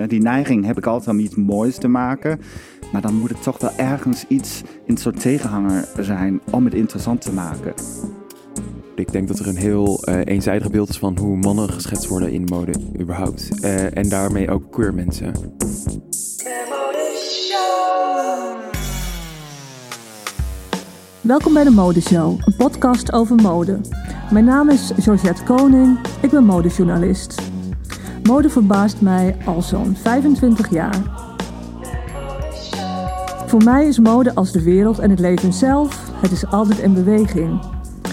Eh, 0.00 0.08
die 0.08 0.22
neiging 0.22 0.64
heb 0.64 0.78
ik 0.78 0.86
altijd 0.86 1.16
om 1.16 1.18
iets 1.18 1.34
moois 1.34 1.76
te 1.76 1.88
maken. 1.88 2.40
Maar 2.92 3.00
dan 3.00 3.14
moet 3.14 3.28
het 3.28 3.42
toch 3.42 3.58
wel 3.58 3.76
ergens 3.76 4.24
iets 4.28 4.60
in 4.60 4.94
een 4.94 4.96
soort 4.96 5.20
tegenhanger 5.20 5.88
zijn 5.98 6.40
om 6.50 6.64
het 6.64 6.74
interessant 6.74 7.20
te 7.20 7.32
maken. 7.32 7.74
Ik 8.94 9.12
denk 9.12 9.28
dat 9.28 9.38
er 9.38 9.48
een 9.48 9.56
heel 9.56 10.08
uh, 10.08 10.20
eenzijdig 10.24 10.70
beeld 10.70 10.88
is 10.88 10.98
van 10.98 11.18
hoe 11.18 11.36
mannen 11.36 11.70
geschetst 11.70 12.06
worden 12.06 12.32
in 12.32 12.44
mode 12.44 12.72
überhaupt. 13.00 13.48
Uh, 13.64 13.96
en 13.96 14.08
daarmee 14.08 14.50
ook 14.50 14.72
queer 14.72 14.94
mensen. 14.94 15.32
Welkom 21.20 21.52
bij 21.54 21.64
de 21.64 21.70
Modeshow, 21.70 22.40
een 22.44 22.56
podcast 22.56 23.12
over 23.12 23.36
mode. 23.36 23.80
Mijn 24.30 24.44
naam 24.44 24.70
is 24.70 24.92
Georgette 24.98 25.42
Koning, 25.42 25.98
ik 26.22 26.30
ben 26.30 26.44
modejournalist. 26.44 27.49
Mode 28.30 28.50
verbaast 28.50 29.00
mij 29.00 29.36
al 29.44 29.62
zo'n 29.62 29.96
25 29.96 30.70
jaar. 30.70 31.02
Voor 33.46 33.64
mij 33.64 33.86
is 33.86 33.98
mode 33.98 34.34
als 34.34 34.52
de 34.52 34.62
wereld 34.62 34.98
en 34.98 35.10
het 35.10 35.18
leven 35.18 35.52
zelf. 35.52 36.10
Het 36.14 36.30
is 36.30 36.46
altijd 36.46 36.78
in 36.78 36.94
beweging. 36.94 37.64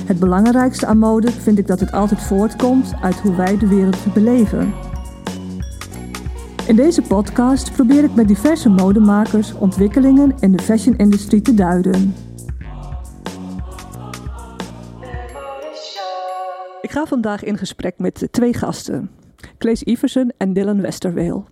Het 0.05 0.19
belangrijkste 0.19 0.85
aan 0.85 0.97
mode 0.97 1.31
vind 1.31 1.57
ik 1.57 1.67
dat 1.67 1.79
het 1.79 1.91
altijd 1.91 2.21
voortkomt 2.21 2.93
uit 3.01 3.19
hoe 3.19 3.35
wij 3.35 3.57
de 3.57 3.67
wereld 3.67 4.13
beleven. 4.13 4.73
In 6.67 6.75
deze 6.75 7.01
podcast 7.01 7.71
probeer 7.71 8.03
ik 8.03 8.15
met 8.15 8.27
diverse 8.27 8.69
modemakers 8.69 9.53
ontwikkelingen 9.53 10.35
in 10.39 10.51
de 10.51 10.63
fashion-industrie 10.63 11.41
te 11.41 11.53
duiden. 11.53 12.15
Ik 16.81 16.91
ga 16.91 17.05
vandaag 17.05 17.43
in 17.43 17.57
gesprek 17.57 17.93
met 17.97 18.27
twee 18.31 18.53
gasten. 18.53 19.09
Klees 19.57 19.83
Iversen 19.83 20.33
en 20.37 20.53
Dylan 20.53 20.81
Westerweel. 20.81 21.45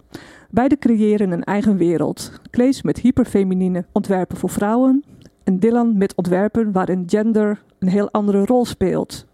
Beide 0.50 0.78
creëren 0.78 1.32
een 1.32 1.44
eigen 1.44 1.78
wereld. 1.78 2.32
Klees 2.50 2.82
met 2.82 3.00
hyperfeminine 3.00 3.86
ontwerpen 3.92 4.38
voor 4.38 4.50
vrouwen 4.50 5.04
en 5.44 5.60
Dylan 5.60 5.98
met 5.98 6.16
ontwerpen 6.16 6.72
waarin 6.72 7.04
gender 7.08 7.64
een 7.80 7.88
heel 7.88 8.12
andere 8.12 8.46
rol 8.46 8.66
speelt. 8.66 9.26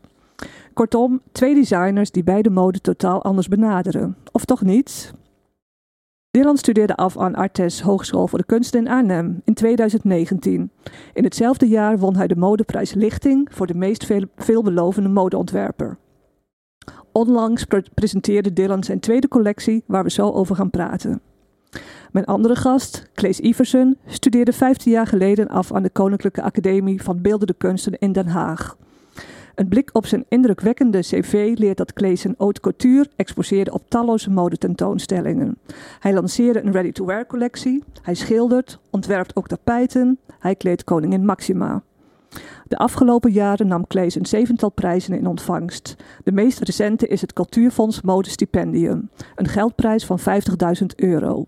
Kortom, 0.73 1.21
twee 1.31 1.53
designers 1.53 2.11
die 2.11 2.23
beide 2.23 2.49
mode 2.49 2.81
totaal 2.81 3.23
anders 3.23 3.47
benaderen. 3.47 4.17
Of 4.31 4.45
toch 4.45 4.61
niet? 4.61 5.13
Dylan 6.29 6.57
studeerde 6.57 6.95
af 6.95 7.17
aan 7.17 7.35
Artes 7.35 7.81
Hogeschool 7.81 8.27
voor 8.27 8.39
de 8.39 8.45
Kunsten 8.45 8.79
in 8.79 8.87
Arnhem 8.87 9.41
in 9.45 9.53
2019. 9.53 10.71
In 11.13 11.23
hetzelfde 11.23 11.67
jaar 11.67 11.97
won 11.97 12.15
hij 12.15 12.27
de 12.27 12.35
modeprijs 12.35 12.93
Lichting 12.93 13.47
voor 13.51 13.67
de 13.67 13.75
meest 13.75 14.05
veel, 14.05 14.23
veelbelovende 14.35 15.09
modeontwerper. 15.09 15.97
Onlangs 17.11 17.65
presenteerde 17.93 18.53
Dylan 18.53 18.83
zijn 18.83 18.99
tweede 18.99 19.27
collectie, 19.27 19.83
waar 19.85 20.03
we 20.03 20.11
zo 20.11 20.31
over 20.31 20.55
gaan 20.55 20.69
praten. 20.69 21.21
Mijn 22.11 22.25
andere 22.25 22.55
gast, 22.55 23.09
Klees 23.13 23.39
Iversen, 23.39 23.97
studeerde 24.05 24.53
15 24.53 24.91
jaar 24.91 25.07
geleden 25.07 25.47
af 25.47 25.73
aan 25.73 25.83
de 25.83 25.89
Koninklijke 25.89 26.41
Academie 26.41 27.03
van 27.03 27.21
Beeldende 27.21 27.53
Kunsten 27.53 27.99
in 27.99 28.11
Den 28.11 28.27
Haag. 28.27 28.77
Een 29.55 29.67
blik 29.67 29.89
op 29.93 30.05
zijn 30.05 30.25
indrukwekkende 30.29 30.99
cv 30.99 31.53
leert 31.57 31.77
dat 31.77 31.93
Klees 31.93 32.23
een 32.23 32.35
haute 32.37 32.61
couture 32.61 33.09
exposeerde 33.15 33.73
op 33.73 33.83
talloze 33.87 34.29
modetentoonstellingen. 34.29 35.57
Hij 35.99 36.13
lanceerde 36.13 36.63
een 36.63 36.71
ready-to-wear 36.71 37.25
collectie, 37.25 37.83
hij 38.01 38.13
schildert, 38.13 38.79
ontwerpt 38.89 39.35
ook 39.35 39.47
tapijten, 39.47 40.19
hij 40.39 40.55
kleedt 40.55 40.83
koningin 40.83 41.25
Maxima. 41.25 41.83
De 42.71 42.77
afgelopen 42.77 43.31
jaren 43.31 43.67
nam 43.67 43.87
Klees 43.87 44.15
een 44.15 44.25
zevental 44.25 44.71
prijzen 44.71 45.13
in 45.13 45.27
ontvangst. 45.27 45.95
De 46.23 46.31
meest 46.31 46.59
recente 46.59 47.07
is 47.07 47.21
het 47.21 47.33
Cultuurfonds 47.33 48.01
Modestipendium, 48.01 49.09
een 49.35 49.47
geldprijs 49.47 50.05
van 50.05 50.19
50.000 50.19 50.85
euro. 50.95 51.45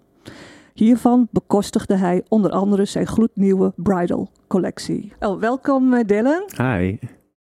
Hiervan 0.74 1.28
bekostigde 1.32 1.96
hij 1.96 2.24
onder 2.28 2.52
andere 2.52 2.86
zijn 2.86 3.08
gloednieuwe 3.08 3.74
bridal 3.76 4.30
collectie. 4.48 5.14
Oh, 5.20 5.40
welkom 5.40 5.94
eh, 5.94 6.06
Dylan. 6.06 6.44
Hi. 6.58 6.98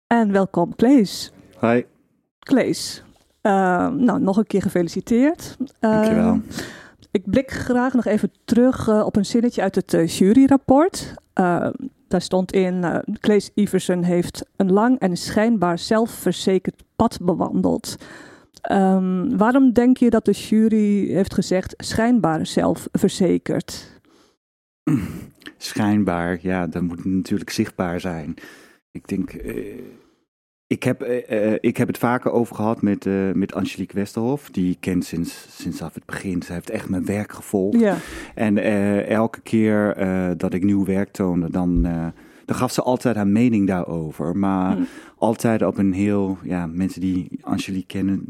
En 0.07 0.33
welkom 0.33 0.77
Klees. 0.77 1.33
Hi. 1.61 1.83
Klees, 2.39 3.05
uh, 3.43 3.53
nou 3.89 4.21
nog 4.21 4.37
een 4.37 4.47
keer 4.47 4.63
gefeliciteerd. 4.63 5.57
Uh, 5.61 5.67
Dankjewel. 5.81 6.41
Ik 7.11 7.31
blik 7.31 7.51
graag 7.51 7.95
nog 7.95 8.05
even 8.05 8.33
terug 8.45 8.89
uh, 8.89 9.03
op 9.07 9.17
een 9.17 9.27
zinnetje 9.27 9.63
uit 9.63 9.75
het 9.75 10.15
juryrapport. 10.15 11.15
Daar 12.09 12.23
stond 12.23 12.53
in, 12.53 12.75
uh, 12.75 12.99
Klees 13.21 13.51
Iversen 13.55 14.03
heeft 14.03 14.47
een 14.57 14.73
lang 14.73 14.99
en 14.99 15.17
schijnbaar 15.17 15.79
zelfverzekerd 15.79 16.83
pad 16.97 17.19
bewandeld. 17.23 17.97
Um, 18.73 19.37
waarom 19.37 19.73
denk 19.73 19.97
je 19.97 20.11
dat 20.11 20.25
de 20.25 20.33
jury 20.33 21.09
heeft 21.13 21.35
gezegd 21.35 21.75
schijnbaar 21.77 22.47
zelfverzekerd? 22.47 24.01
Schijnbaar, 25.57 26.39
ja, 26.41 26.67
dat 26.67 26.83
moet 26.83 27.05
natuurlijk 27.05 27.51
zichtbaar 27.51 28.01
zijn. 28.01 28.35
Ik 28.91 29.09
denk, 29.09 29.33
uh, 29.33 29.81
ik, 30.67 30.83
heb, 30.83 31.03
uh, 31.03 31.53
ik 31.61 31.77
heb 31.77 31.87
het 31.87 31.99
vaker 31.99 32.31
over 32.31 32.57
gehad 32.57 32.83
met, 32.83 33.07
uh, 33.07 33.33
met 33.33 33.55
Angelique 33.55 33.97
Westerhof. 33.97 34.51
Die 34.51 34.77
kent 34.81 35.05
sinds, 35.05 35.47
sinds 35.63 35.83
af 35.83 35.95
het 35.95 36.07
begin. 36.07 36.43
Ze 36.43 36.53
heeft 36.53 36.71
echt 36.71 36.89
mijn 36.89 37.05
werk 37.05 37.33
gevolgd. 37.33 37.81
Ja. 37.81 37.97
En 38.35 38.59
elke 39.07 39.41
keer 39.41 39.95
dat 40.37 40.55
ik 40.55 40.65
nieuw 40.65 40.85
werk 40.85 41.11
toonde, 41.11 41.51
dan, 41.51 41.83
dan 42.45 42.57
gaf 42.57 42.73
ze 42.73 42.83
altijd 42.83 43.17
haar 43.17 43.27
mening 43.27 43.67
daarover. 43.67 44.37
Maar 44.37 44.77
mm. 44.77 44.87
altijd 45.17 45.63
op 45.63 45.79
een 45.79 45.93
heel, 45.93 46.39
ja, 46.43 46.67
mensen 46.67 47.01
die 47.01 47.29
Angelique 47.41 47.87
kennen, 47.87 48.25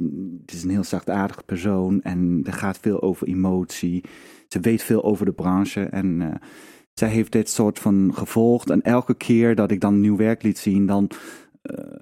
het 0.47 0.55
is 0.55 0.63
een 0.63 0.71
heel 0.71 0.85
zachtaardig 0.85 1.45
persoon. 1.45 2.03
En 2.03 2.41
er 2.45 2.53
gaat 2.53 2.79
veel 2.81 3.03
over 3.03 3.27
emotie. 3.27 4.05
Ze 4.49 4.61
weet 4.61 4.83
veel 4.83 5.05
over 5.05 5.25
de 5.25 5.33
branche. 5.33 5.83
En 5.83 6.41
zij 6.95 7.09
heeft 7.09 7.33
dit 7.33 7.49
soort 7.49 7.79
van 7.79 8.11
gevolgd. 8.15 8.71
En 8.71 8.83
elke 8.83 9.15
keer 9.15 9.55
dat 9.55 9.71
ik 9.71 9.81
dan 9.81 10.01
nieuw 10.01 10.17
werk 10.17 10.43
liet 10.43 10.59
zien, 10.59 10.87
dan 10.87 11.11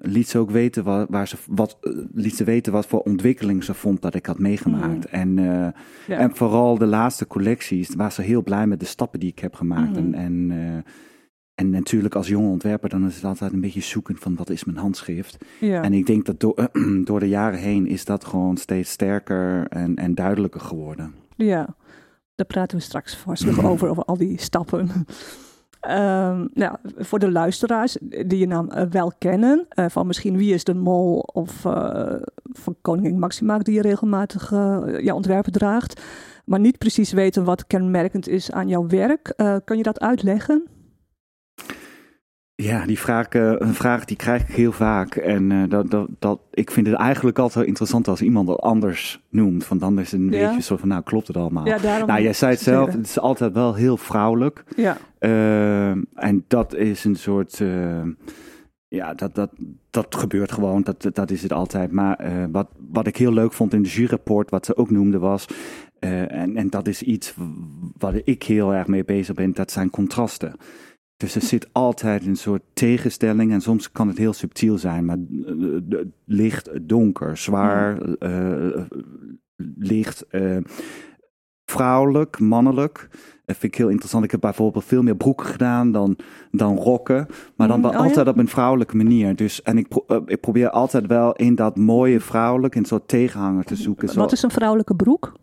liet 0.01 0.29
ze 0.29 0.37
ook 0.37 0.51
weten 0.51 0.83
waar, 0.83 1.05
waar 1.09 1.27
ze, 1.27 1.37
wat, 1.47 1.77
uh, 1.81 2.05
liet 2.13 2.35
ze 2.35 2.43
weten 2.43 2.71
wat 2.71 2.85
voor 2.85 2.99
ontwikkeling 2.99 3.63
ze 3.63 3.73
vond 3.73 4.01
dat 4.01 4.15
ik 4.15 4.25
had 4.25 4.39
meegemaakt. 4.39 5.11
Mm. 5.11 5.19
En, 5.19 5.37
uh, 5.37 5.67
ja. 6.07 6.17
en 6.17 6.35
vooral 6.35 6.77
de 6.77 6.85
laatste 6.85 7.27
collecties 7.27 7.95
was 7.95 8.15
ze 8.15 8.21
heel 8.21 8.43
blij 8.43 8.67
met 8.67 8.79
de 8.79 8.85
stappen 8.85 9.19
die 9.19 9.29
ik 9.29 9.39
heb 9.39 9.55
gemaakt. 9.55 9.99
Mm. 9.99 10.13
En, 10.13 10.13
en, 10.13 10.51
en 11.55 11.69
natuurlijk 11.69 12.15
als 12.15 12.27
jonge 12.27 12.49
ontwerper 12.49 12.89
dan 12.89 13.07
is 13.07 13.15
het 13.15 13.23
altijd 13.23 13.53
een 13.53 13.61
beetje 13.61 13.81
zoeken 13.81 14.17
van 14.17 14.35
wat 14.35 14.49
is 14.49 14.63
mijn 14.63 14.77
handschrift. 14.77 15.37
Ja. 15.59 15.81
En 15.81 15.93
ik 15.93 16.05
denk 16.05 16.25
dat 16.25 16.39
door, 16.39 16.69
door 17.05 17.19
de 17.19 17.29
jaren 17.29 17.59
heen 17.59 17.87
is 17.87 18.05
dat 18.05 18.25
gewoon 18.25 18.57
steeds 18.57 18.91
sterker 18.91 19.67
en, 19.67 19.95
en 19.95 20.15
duidelijker 20.15 20.61
geworden. 20.61 21.13
Ja, 21.35 21.75
daar 22.35 22.47
praten 22.47 22.77
we 22.77 22.83
straks 22.83 23.15
vast 23.15 23.45
nog 23.45 23.65
over, 23.71 23.89
over 23.89 24.03
al 24.03 24.17
die 24.17 24.41
stappen. 24.41 24.89
Um, 25.89 26.49
nou, 26.53 26.75
voor 26.97 27.19
de 27.19 27.31
luisteraars 27.31 27.97
die 28.01 28.37
je 28.37 28.47
naam 28.47 28.69
uh, 28.71 28.81
wel 28.89 29.11
kennen, 29.17 29.67
uh, 29.75 29.85
van 29.89 30.07
misschien 30.07 30.37
Wie 30.37 30.53
is 30.53 30.63
de 30.63 30.73
Mol 30.73 31.19
of 31.19 31.65
uh, 31.65 32.15
van 32.43 32.75
Koningin 32.81 33.19
Maxima, 33.19 33.57
die 33.57 33.73
je 33.73 33.81
regelmatig 33.81 34.49
jouw 35.01 35.15
ontwerpen 35.15 35.51
draagt, 35.51 36.01
maar 36.45 36.59
niet 36.59 36.77
precies 36.77 37.11
weten 37.11 37.43
wat 37.43 37.67
kenmerkend 37.67 38.27
is 38.27 38.51
aan 38.51 38.67
jouw 38.67 38.87
werk. 38.87 39.33
kan 39.65 39.77
je 39.77 39.83
dat 39.83 39.99
uitleggen? 39.99 40.67
Ja, 42.55 42.85
die 42.85 42.99
vraag, 42.99 43.27
een 43.33 43.73
vraag 43.73 44.05
die 44.05 44.17
krijg 44.17 44.41
ik 44.41 44.55
heel 44.55 44.71
vaak. 44.71 45.15
En 45.15 45.69
dat, 45.69 45.91
dat, 45.91 46.07
dat, 46.19 46.39
ik 46.51 46.71
vind 46.71 46.87
het 46.87 46.95
eigenlijk 46.95 47.39
altijd 47.39 47.67
interessant 47.67 48.07
als 48.07 48.21
iemand 48.21 48.47
dat 48.47 48.59
anders 48.59 49.21
noemt. 49.29 49.67
Want 49.67 49.81
dan 49.81 49.99
is 49.99 50.11
het 50.11 50.21
een 50.21 50.31
ja. 50.31 50.47
beetje 50.47 50.61
zo 50.61 50.77
van, 50.77 50.87
nou 50.87 51.03
klopt 51.03 51.27
het 51.27 51.37
allemaal. 51.37 51.65
Ja, 51.65 51.77
daarom 51.77 52.07
nou, 52.07 52.21
jij 52.21 52.33
zei 52.33 52.51
het 52.51 52.61
zelf, 52.61 52.91
het 52.91 53.05
is 53.05 53.19
altijd 53.19 53.53
wel 53.53 53.73
heel 53.73 53.97
vrouwelijk. 53.97 54.63
Ja. 54.75 54.97
Uh, 55.19 55.89
en 56.13 56.45
dat 56.47 56.75
is 56.75 57.03
een 57.03 57.15
soort. 57.15 57.59
Uh, 57.59 58.01
ja, 58.87 59.13
dat, 59.13 59.35
dat, 59.35 59.51
dat 59.89 60.15
gebeurt 60.15 60.51
gewoon. 60.51 60.83
Dat, 60.83 61.09
dat 61.13 61.31
is 61.31 61.43
het 61.43 61.53
altijd. 61.53 61.91
Maar 61.91 62.25
uh, 62.25 62.45
wat, 62.51 62.67
wat 62.91 63.07
ik 63.07 63.17
heel 63.17 63.33
leuk 63.33 63.53
vond 63.53 63.73
in 63.73 63.83
de 63.83 63.89
juryrapport, 63.89 64.49
wat 64.49 64.65
ze 64.65 64.77
ook 64.77 64.89
noemde, 64.91 65.19
was. 65.19 65.45
en, 65.99 66.57
en 66.57 66.69
dat 66.69 66.87
is 66.87 67.01
iets 67.01 67.33
waar 67.97 68.21
ik 68.23 68.43
heel 68.43 68.73
erg 68.73 68.87
mee 68.87 69.03
bezig 69.03 69.35
ben, 69.35 69.53
dat 69.53 69.71
zijn 69.71 69.89
contrasten. 69.89 70.55
Dus 71.17 71.35
er 71.35 71.41
zit 71.41 71.69
altijd 71.71 72.25
een 72.25 72.35
soort 72.35 72.61
tegenstelling 72.73 73.51
en 73.51 73.61
soms 73.61 73.91
kan 73.91 74.07
het 74.07 74.17
heel 74.17 74.33
subtiel 74.33 74.77
zijn, 74.77 75.05
maar 75.05 75.17
licht, 76.25 76.69
donker, 76.87 77.37
zwaar, 77.37 77.97
licht, 79.77 80.25
vrouwelijk, 81.65 82.39
mannelijk. 82.39 83.07
Dat 83.45 83.57
vind 83.57 83.73
ik 83.73 83.77
heel 83.77 83.89
interessant. 83.89 84.23
Ik 84.23 84.31
heb 84.31 84.39
bijvoorbeeld 84.39 84.85
veel 84.85 85.01
meer 85.01 85.15
broeken 85.15 85.45
gedaan 85.45 85.91
dan, 85.91 86.17
dan 86.51 86.75
rokken. 86.75 87.27
Maar 87.55 87.67
dan 87.67 87.81
wel 87.81 87.91
oh, 87.91 87.97
altijd 87.97 88.25
ja? 88.25 88.31
op 88.31 88.37
een 88.37 88.47
vrouwelijke 88.47 88.95
manier. 88.95 89.35
Dus, 89.35 89.61
en 89.61 89.77
ik, 89.77 89.87
pro, 89.87 90.05
uh, 90.07 90.17
ik 90.25 90.39
probeer 90.39 90.69
altijd 90.69 91.07
wel 91.07 91.33
in 91.33 91.55
dat 91.55 91.77
mooie 91.77 92.19
vrouwelijk 92.19 92.75
een 92.75 92.85
soort 92.85 93.07
tegenhanger 93.07 93.63
te 93.63 93.75
zoeken. 93.75 94.15
Wat 94.15 94.31
is 94.31 94.43
een 94.43 94.51
vrouwelijke 94.51 94.95
broek? 94.95 95.33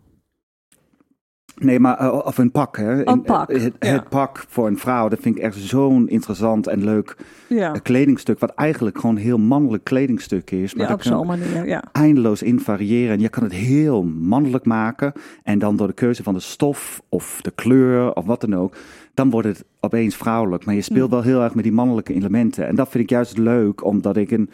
Nee, 1.63 1.79
maar 1.79 2.01
uh, 2.01 2.19
of 2.25 2.37
een 2.37 2.51
pak, 2.51 2.77
hè? 2.77 3.07
Een 3.07 3.21
pak, 3.21 3.49
In, 3.49 3.61
het, 3.61 3.73
ja. 3.79 3.87
het 3.87 4.09
pak 4.09 4.45
voor 4.47 4.67
een 4.67 4.77
vrouw, 4.77 5.07
dat 5.07 5.19
vind 5.19 5.35
ik 5.37 5.41
echt 5.41 5.55
zo'n 5.55 6.07
interessant 6.07 6.67
en 6.67 6.83
leuk 6.83 7.15
Ja, 7.47 7.73
eh, 7.73 7.81
kledingstuk. 7.81 8.39
Wat 8.39 8.49
eigenlijk 8.49 8.99
gewoon 8.99 9.15
een 9.15 9.21
heel 9.21 9.37
mannelijk 9.37 9.83
kledingstuk 9.83 10.51
is. 10.51 10.73
Maar 10.73 10.87
ja 10.87 10.93
op 10.93 11.03
zo'n 11.03 11.27
manier, 11.27 11.67
ja. 11.67 11.83
eindeloos 11.91 12.43
in 12.43 12.59
variëren. 12.59 13.13
En 13.13 13.19
je 13.19 13.29
kan 13.29 13.43
het 13.43 13.53
heel 13.53 14.03
mannelijk 14.03 14.65
maken. 14.65 15.13
En 15.43 15.59
dan 15.59 15.75
door 15.75 15.87
de 15.87 15.93
keuze 15.93 16.23
van 16.23 16.33
de 16.33 16.39
stof 16.39 17.01
of 17.09 17.39
de 17.41 17.51
kleur 17.51 18.13
of 18.13 18.25
wat 18.25 18.41
dan 18.41 18.55
ook. 18.55 18.75
Dan 19.13 19.29
wordt 19.29 19.47
het 19.47 19.65
opeens 19.79 20.15
vrouwelijk. 20.15 20.65
Maar 20.65 20.75
je 20.75 20.81
speelt 20.81 21.09
Hm. 21.09 21.13
wel 21.13 21.23
heel 21.23 21.41
erg 21.41 21.55
met 21.55 21.63
die 21.63 21.73
mannelijke 21.73 22.13
elementen. 22.13 22.67
En 22.67 22.75
dat 22.75 22.89
vind 22.89 23.03
ik 23.03 23.09
juist 23.09 23.37
leuk, 23.37 23.85
omdat 23.85 24.17
ik 24.17 24.31
een 24.31 24.49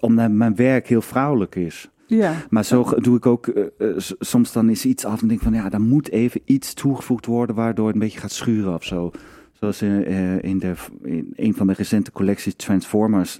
omdat 0.00 0.30
mijn 0.30 0.56
werk 0.56 0.88
heel 0.88 1.02
vrouwelijk 1.02 1.54
is. 1.54 1.90
Ja, 2.08 2.34
Maar 2.50 2.64
zo 2.64 2.84
doe 2.96 3.16
ik 3.16 3.26
ook, 3.26 3.46
eh, 3.46 3.64
eh, 3.78 3.94
soms 4.18 4.52
dan 4.52 4.70
is 4.70 4.84
iets 4.84 5.04
af 5.04 5.22
en 5.22 5.28
denk 5.28 5.40
van 5.40 5.52
ja, 5.52 5.68
daar 5.68 5.80
moet 5.80 6.10
even 6.10 6.40
iets 6.44 6.74
toegevoegd 6.74 7.26
worden 7.26 7.56
waardoor 7.56 7.86
het 7.86 7.94
een 7.94 8.00
beetje 8.00 8.20
gaat 8.20 8.32
schuren 8.32 8.74
of 8.74 8.84
zo. 8.84 9.12
Zoals 9.60 9.80
eh, 9.80 10.34
eh, 10.34 10.42
in, 10.42 10.58
de, 10.58 10.74
in 11.02 11.32
een 11.34 11.54
van 11.54 11.66
de 11.66 11.72
recente 11.72 12.12
collecties 12.12 12.54
Transformers 12.54 13.38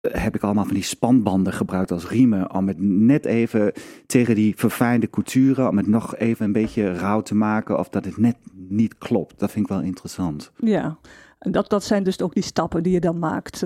heb 0.00 0.34
ik 0.34 0.42
allemaal 0.42 0.64
van 0.64 0.74
die 0.74 0.82
spanbanden 0.82 1.52
gebruikt 1.52 1.90
als 1.90 2.08
riemen 2.08 2.54
om 2.54 2.68
het 2.68 2.80
net 2.80 3.24
even 3.24 3.72
tegen 4.06 4.34
die 4.34 4.54
verfijnde 4.56 5.10
couture, 5.10 5.68
om 5.68 5.76
het 5.76 5.86
nog 5.86 6.16
even 6.16 6.46
een 6.46 6.52
beetje 6.52 6.92
rauw 6.92 7.20
te 7.20 7.34
maken 7.34 7.78
of 7.78 7.88
dat 7.88 8.04
het 8.04 8.16
net 8.16 8.36
niet 8.52 8.98
klopt. 8.98 9.38
Dat 9.38 9.50
vind 9.50 9.64
ik 9.64 9.70
wel 9.70 9.82
interessant. 9.82 10.52
ja. 10.56 10.98
En 11.44 11.52
dat, 11.52 11.70
dat 11.70 11.84
zijn 11.84 12.02
dus 12.02 12.20
ook 12.20 12.34
die 12.34 12.42
stappen 12.42 12.82
die 12.82 12.92
je 12.92 13.00
dan 13.00 13.18
maakt. 13.18 13.60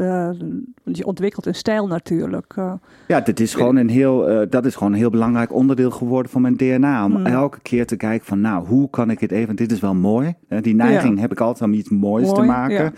want 0.85 0.97
je 0.97 1.05
ontwikkelt 1.07 1.47
een 1.47 1.55
stijl 1.55 1.87
natuurlijk. 1.87 2.53
eh. 2.57 2.73
Ja, 3.07 3.21
dit 3.21 3.41
is 3.41 3.55
gewoon 3.55 3.77
een 3.77 3.89
heel, 3.89 4.29
eh, 4.29 4.47
dat 4.51 4.67
is 4.67 4.75
gewoon 4.77 4.93
een 4.93 4.99
heel 4.99 5.11
belangrijk 5.11 5.53
onderdeel 5.53 5.91
geworden 5.91 6.33
van 6.33 6.43
mijn 6.43 6.57
DNA. 6.57 7.05
Om 7.05 7.15
Hmm. 7.15 7.27
elke 7.27 7.61
keer 7.61 7.87
te 7.87 7.97
kijken 7.97 8.27
van, 8.27 8.41
nou, 8.41 8.67
hoe 8.67 8.91
kan 8.91 9.11
ik 9.11 9.21
het 9.21 9.31
even... 9.33 9.57
Dit 9.57 9.73
is 9.73 9.81
wel 9.81 9.95
mooi. 9.95 10.35
Die 10.61 10.75
neiging 10.75 11.19
heb 11.19 11.33
ik 11.33 11.41
altijd 11.41 11.71
om 11.71 11.77
iets 11.77 11.89
moois 11.91 12.33
te 12.33 12.43
maken. 12.43 12.85
ja. 12.85 12.93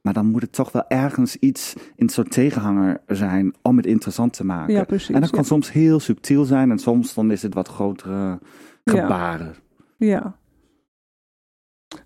Maar 0.00 0.14
dan 0.14 0.26
moet 0.26 0.42
het 0.42 0.52
toch 0.52 0.72
wel 0.72 0.84
ergens 0.88 1.36
iets 1.36 1.74
in 1.76 1.82
een 1.96 2.08
soort 2.08 2.30
tegenhanger 2.30 3.00
zijn 3.06 3.54
om 3.62 3.76
het 3.76 3.86
interessant 3.86 4.32
te 4.32 4.44
maken. 4.44 4.74
ja, 4.74 4.84
precies. 4.84 5.14
en 5.14 5.20
dat 5.20 5.30
kan 5.30 5.44
soms 5.44 5.72
heel 5.72 6.00
subtiel 6.00 6.44
zijn 6.44 6.70
en 6.70 6.78
soms 6.78 7.14
dan 7.14 7.30
is 7.30 7.42
het 7.42 7.54
wat 7.54 7.68
grotere 7.68 8.38
Ja. 8.82 8.92
gebaren. 9.00 9.54
Ja. 9.96 10.36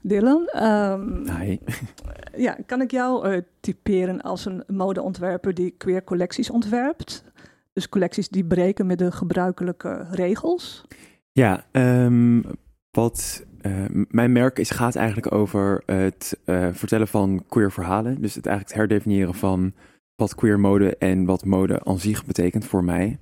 Dylan, 0.02 0.46
ehm, 0.46 1.38
Hi. 1.38 1.58
ja, 2.46 2.58
kan 2.66 2.80
ik 2.80 2.90
jou 2.90 3.28
eh, 3.28 3.40
typeren 3.60 4.20
als 4.20 4.44
een 4.44 4.64
modeontwerper 4.66 5.54
die 5.54 5.70
queer 5.70 6.04
collecties 6.04 6.50
ontwerpt? 6.50 7.24
Dus 7.72 7.88
collecties 7.88 8.28
die 8.28 8.44
breken 8.44 8.86
met 8.86 8.98
de 8.98 9.12
gebruikelijke 9.12 10.06
regels? 10.10 10.84
Ja, 11.32 11.66
ehm, 11.70 12.42
wat 12.90 13.46
eh, 13.60 13.84
mijn 14.08 14.32
merk 14.32 14.58
is, 14.58 14.70
gaat 14.70 14.96
eigenlijk 14.96 15.32
over 15.32 15.82
het 15.86 16.38
eh, 16.44 16.68
vertellen 16.72 17.08
van 17.08 17.44
queer 17.48 17.72
verhalen. 17.72 18.20
Dus 18.20 18.34
het 18.34 18.46
eigenlijk 18.46 18.76
het 18.76 18.88
herdefiniëren 18.88 19.34
van 19.34 19.72
wat 20.14 20.34
queer 20.34 20.60
mode 20.60 20.96
en 20.96 21.24
wat 21.24 21.44
mode 21.44 21.84
aan 21.84 21.98
zich 21.98 22.24
betekent 22.24 22.64
voor 22.64 22.84
mij. 22.84 23.18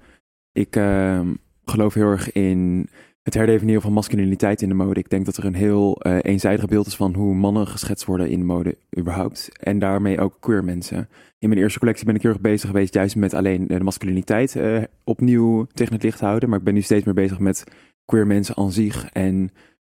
Ik 0.53 0.77
ehm, 0.77 1.35
geloof 1.65 1.95
heel 1.95 2.11
erg 2.11 2.33
in 2.33 2.89
het 3.29 3.37
herdefiniëren 3.37 3.83
van 3.83 3.93
masculiniteit 3.93 4.63
in 4.63 4.69
de 4.69 4.75
mode. 4.75 5.01
Ik 5.01 5.11
denk 5.11 5.25
dat 5.25 5.37
er 5.37 5.45
een 5.45 5.55
heel 5.55 6.01
eh, 6.01 6.17
eenzijdig 6.23 6.67
beeld 6.67 6.87
is 6.87 6.97
van 6.97 7.15
hoe 7.15 7.35
mannen 7.35 7.67
geschetst 7.67 8.05
worden 8.05 8.31
in 8.31 8.39
de 8.39 8.45
mode 8.45 8.77
überhaupt. 8.99 9.49
En 9.61 9.79
daarmee 9.79 10.21
ook 10.21 10.37
queer 10.41 10.65
mensen. 10.65 11.09
In 11.39 11.49
mijn 11.49 11.61
eerste 11.61 11.79
collectie 11.79 12.07
ben 12.07 12.15
ik 12.15 12.23
heel 12.23 12.31
erg 12.31 12.41
bezig 12.41 12.71
geweest 12.71 12.95
juist 12.95 13.17
met 13.17 13.35
alleen 13.35 13.69
eh, 13.69 13.79
de 13.79 13.85
masculiniteit 13.85 14.57
eh, 14.57 14.83
opnieuw 15.05 15.67
tegen 15.75 15.93
het 15.95 16.03
licht 16.03 16.21
houden. 16.21 16.49
Maar 16.49 16.59
ik 16.59 16.65
ben 16.65 16.75
nu 16.75 16.81
steeds 16.81 17.05
meer 17.05 17.15
bezig 17.15 17.39
met 17.39 17.65
queer 18.05 18.27
mensen 18.27 18.57
aan 18.57 18.73
zich 18.73 19.09
en 19.13 19.51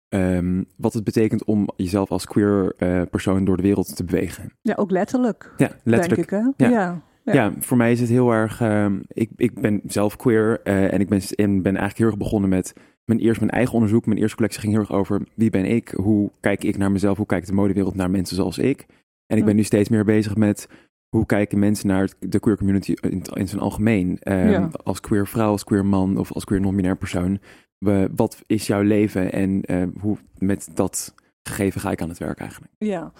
ehm, 0.09 0.63
wat 0.77 0.93
het 0.93 1.03
betekent 1.03 1.43
om 1.43 1.69
jezelf 1.75 2.11
als 2.11 2.25
queer 2.25 2.75
persoon 3.09 3.45
door 3.45 3.57
de 3.57 3.63
wereld 3.63 3.95
te 3.95 4.03
bewegen. 4.03 4.53
Ja, 4.61 4.73
ook 4.75 4.91
letterlijk, 4.91 5.53
Ja, 5.57 5.69
letterlijk. 5.83 6.29
denk 6.29 6.45
ik. 6.45 6.55
Hè? 6.57 6.65
Ja. 6.65 6.71
ja. 6.71 7.01
Ja. 7.23 7.33
Ja. 7.33 7.53
voor 7.59 7.77
mij 7.77 7.91
is 7.91 7.99
het 7.99 8.09
heel 8.09 8.31
erg. 8.31 8.61
ehm, 8.61 8.99
ik, 9.07 9.29
ik 9.35 9.59
ben 9.61 9.81
zelf 9.85 10.15
queer 10.15 10.61
en 10.63 10.99
ik 10.99 11.09
ben, 11.09 11.21
en 11.35 11.61
ben 11.61 11.71
eigenlijk 11.75 11.97
heel 11.97 12.07
erg 12.07 12.17
begonnen 12.17 12.49
met 12.49 12.73
mijn 13.05 13.19
eerst 13.19 13.39
mijn 13.39 13.51
eigen 13.51 13.73
onderzoek. 13.73 14.05
Mijn 14.05 14.19
eerste 14.19 14.35
collectie 14.35 14.61
ging 14.61 14.71
heel 14.73 14.81
erg 14.81 14.91
over 14.91 15.21
wie 15.35 15.49
ben 15.49 15.65
ik, 15.65 15.89
hoe 15.89 16.31
kijk 16.39 16.63
ik 16.63 16.77
naar 16.77 16.91
mezelf, 16.91 17.17
hoe 17.17 17.25
kijkt 17.25 17.47
de 17.47 17.53
modewereld 17.53 17.95
naar 17.95 18.09
mensen 18.09 18.35
zoals 18.35 18.57
ik. 18.57 18.85
En 19.25 19.37
ik 19.37 19.43
ben 19.43 19.51
Hm. 19.51 19.57
nu 19.59 19.63
steeds 19.63 19.89
meer 19.89 20.05
bezig 20.05 20.35
met 20.35 20.67
hoe 21.15 21.25
kijken 21.25 21.59
mensen 21.59 21.87
naar 21.87 22.09
de 22.19 22.39
queer 22.39 22.57
community 22.57 22.93
in, 23.01 23.21
in 23.33 23.47
zijn 23.47 23.61
algemeen. 23.61 24.17
Ehm, 24.19 24.49
Ja. 24.49 24.69
Als 24.83 24.99
queer 24.99 25.27
vrouw, 25.27 25.51
als 25.51 25.63
queer 25.63 25.85
man 25.85 26.17
of 26.17 26.31
als 26.31 26.43
queer 26.43 26.61
non-binair 26.61 26.97
persoon. 26.97 27.39
We, 27.77 28.09
wat 28.15 28.41
is 28.47 28.67
jouw 28.67 28.81
leven 28.81 29.31
en 29.31 29.61
eh, 29.61 29.83
hoe 29.99 30.17
met 30.37 30.69
dat 30.73 31.15
gegeven 31.43 31.81
ga 31.81 31.91
ik 31.91 32.01
aan 32.01 32.09
het 32.09 32.17
werk 32.17 32.39
eigenlijk? 32.39 32.71
Ja. 32.77 33.11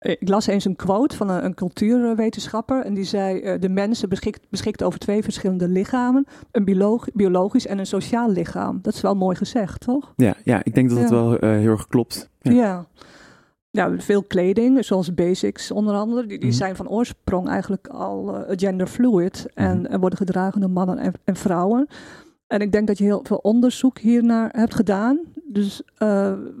Ik 0.00 0.28
las 0.28 0.46
eens 0.46 0.64
een 0.64 0.76
quote 0.76 1.16
van 1.16 1.30
een, 1.30 1.44
een 1.44 1.54
cultuurwetenschapper. 1.54 2.84
En 2.84 2.94
die 2.94 3.04
zei: 3.04 3.40
eh, 3.40 3.60
De 3.60 3.68
mensen 3.68 4.08
beschikt, 4.08 4.46
beschikt 4.50 4.82
over 4.82 4.98
twee 4.98 5.22
verschillende 5.22 5.68
lichamen: 5.68 6.26
een 6.50 6.64
biologisch 7.14 7.66
en 7.66 7.78
een 7.78 7.86
sociaal 7.86 8.30
lichaam. 8.30 8.78
Dat 8.82 8.94
is 8.94 9.00
wel 9.00 9.14
mooi 9.14 9.36
gezegd, 9.36 9.80
toch? 9.80 10.12
Ja, 10.16 10.34
ja 10.44 10.60
ik 10.64 10.74
denk 10.74 10.88
dat 10.90 10.98
Ja. 10.98 11.08
wel 11.08 11.38
eh, 11.38 11.50
heel 11.50 11.70
erg 11.70 11.86
klopt. 11.86 12.30
Ja. 12.40 12.52
Ja. 12.52 12.86
ja. 13.70 13.98
veel 13.98 14.22
kleding, 14.22 14.84
zoals 14.84 15.14
basics 15.14 15.70
onder 15.70 15.94
andere, 15.94 16.26
die, 16.26 16.38
die 16.38 16.48
Mhm. 16.48 16.56
zijn 16.56 16.76
van 16.76 16.88
oorsprong 16.88 17.48
eigenlijk 17.48 17.88
al 17.88 18.36
eh, 18.36 18.52
genderfluid 18.58 19.46
en, 19.54 19.76
Mhm. 19.76 19.86
en 19.86 20.00
worden 20.00 20.18
gedragen 20.18 20.60
door 20.60 20.70
mannen 20.70 20.98
en, 20.98 21.12
en 21.24 21.36
vrouwen. 21.36 21.86
En 22.46 22.60
ik 22.60 22.72
denk 22.72 22.86
dat 22.86 22.98
je 22.98 23.04
heel 23.04 23.20
veel 23.22 23.36
onderzoek 23.36 23.98
hiernaar 23.98 24.48
hebt 24.52 24.74
gedaan. 24.74 25.20
Dus 25.44 25.82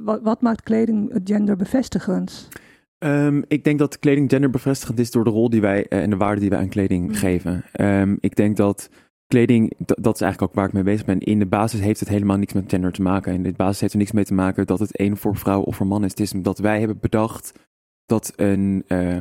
wat, 0.04 0.20
wat 0.22 0.40
maakt 0.40 0.62
kleding 0.62 1.20
genderbevestigend? 1.24 2.48
Ehm, 3.00 3.42
ik 3.48 3.64
denk 3.64 3.78
dat 3.78 3.98
kleding 3.98 4.30
genderbevestigend 4.30 4.98
is 4.98 5.10
door 5.10 5.24
de 5.24 5.30
rol 5.30 5.50
die 5.50 5.60
wij 5.60 5.86
eh, 5.88 6.02
en 6.02 6.10
de 6.10 6.16
waarde 6.16 6.40
die 6.40 6.50
wij 6.50 6.58
aan 6.58 6.68
kleding 6.68 7.08
Mm. 7.08 7.14
geven. 7.14 7.64
Ehm, 7.72 8.16
ik 8.20 8.36
denk 8.36 8.56
dat 8.56 8.90
kleding, 9.26 9.72
dat 9.76 10.14
is 10.14 10.20
eigenlijk 10.20 10.42
ook 10.42 10.54
waar 10.54 10.66
ik 10.66 10.72
mee 10.72 10.82
bezig 10.82 11.06
ben. 11.06 11.18
In 11.18 11.38
de 11.38 11.46
basis 11.46 11.80
heeft 11.80 12.00
het 12.00 12.08
helemaal 12.08 12.36
niks 12.36 12.52
met 12.52 12.70
gender 12.70 12.92
te 12.92 13.02
maken. 13.02 13.34
In 13.34 13.42
de 13.42 13.52
basis 13.52 13.80
heeft 13.80 13.92
er 13.92 13.98
niks 13.98 14.12
mee 14.12 14.24
te 14.24 14.34
maken 14.34 14.66
dat 14.66 14.78
het 14.78 14.96
één 14.96 15.16
voor 15.16 15.36
vrouw 15.36 15.60
of 15.60 15.76
voor 15.76 15.86
man 15.86 16.04
is. 16.04 16.10
Het 16.10 16.20
is 16.20 16.32
dat 16.36 16.58
wij 16.58 16.78
hebben 16.78 16.98
bedacht 17.00 17.52
dat 18.06 18.32
een, 18.36 18.84
eh, 18.86 19.16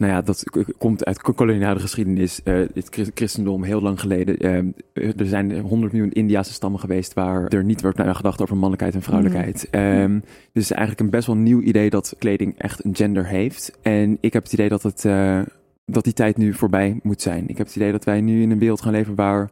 nou 0.00 0.12
ja, 0.12 0.22
dat 0.22 0.44
komt 0.78 1.04
uit 1.04 1.20
koloniale 1.22 1.80
geschiedenis. 1.80 2.42
eh, 2.42 2.54
het 2.54 2.86
chris- 2.90 3.10
christendom 3.14 3.62
heel 3.62 3.80
lang 3.80 4.00
geleden. 4.00 4.36
ehm, 4.38 4.70
er 4.92 5.26
zijn 5.26 5.58
100 5.60 5.92
miljoen 5.92 6.12
Indiase 6.12 6.52
stammen 6.52 6.80
geweest 6.80 7.14
waar 7.14 7.46
er 7.48 7.64
niet 7.64 7.80
werd 7.80 7.96
naar 7.96 8.14
gedacht 8.14 8.40
over 8.42 8.54
mannelijkheid 8.54 8.94
en 8.94 9.02
vrouwelijkheid. 9.02 9.70
Ehm, 9.70 10.20
dus 10.52 10.70
eigenlijk 10.70 11.00
een 11.00 11.10
best 11.10 11.26
wel 11.26 11.36
nieuw 11.36 11.60
idee 11.60 11.90
dat 11.90 12.14
kleding 12.18 12.58
echt 12.58 12.84
een 12.84 12.96
gender 12.96 13.26
heeft. 13.26 13.78
En 13.82 14.18
ik 14.20 14.32
heb 14.32 14.42
het 14.42 14.52
idee 14.52 14.68
dat, 14.68 14.82
het, 14.82 15.04
eh, 15.04 15.40
dat 15.84 16.04
die 16.04 16.12
tijd 16.12 16.36
nu 16.36 16.54
voorbij 16.54 17.00
moet 17.02 17.22
zijn. 17.22 17.48
Ik 17.48 17.58
heb 17.58 17.66
het 17.66 17.76
idee 17.76 17.92
dat 17.92 18.04
wij 18.04 18.20
nu 18.20 18.42
in 18.42 18.50
een 18.50 18.58
wereld 18.58 18.82
gaan 18.82 18.92
leven 18.92 19.14
waar 19.14 19.50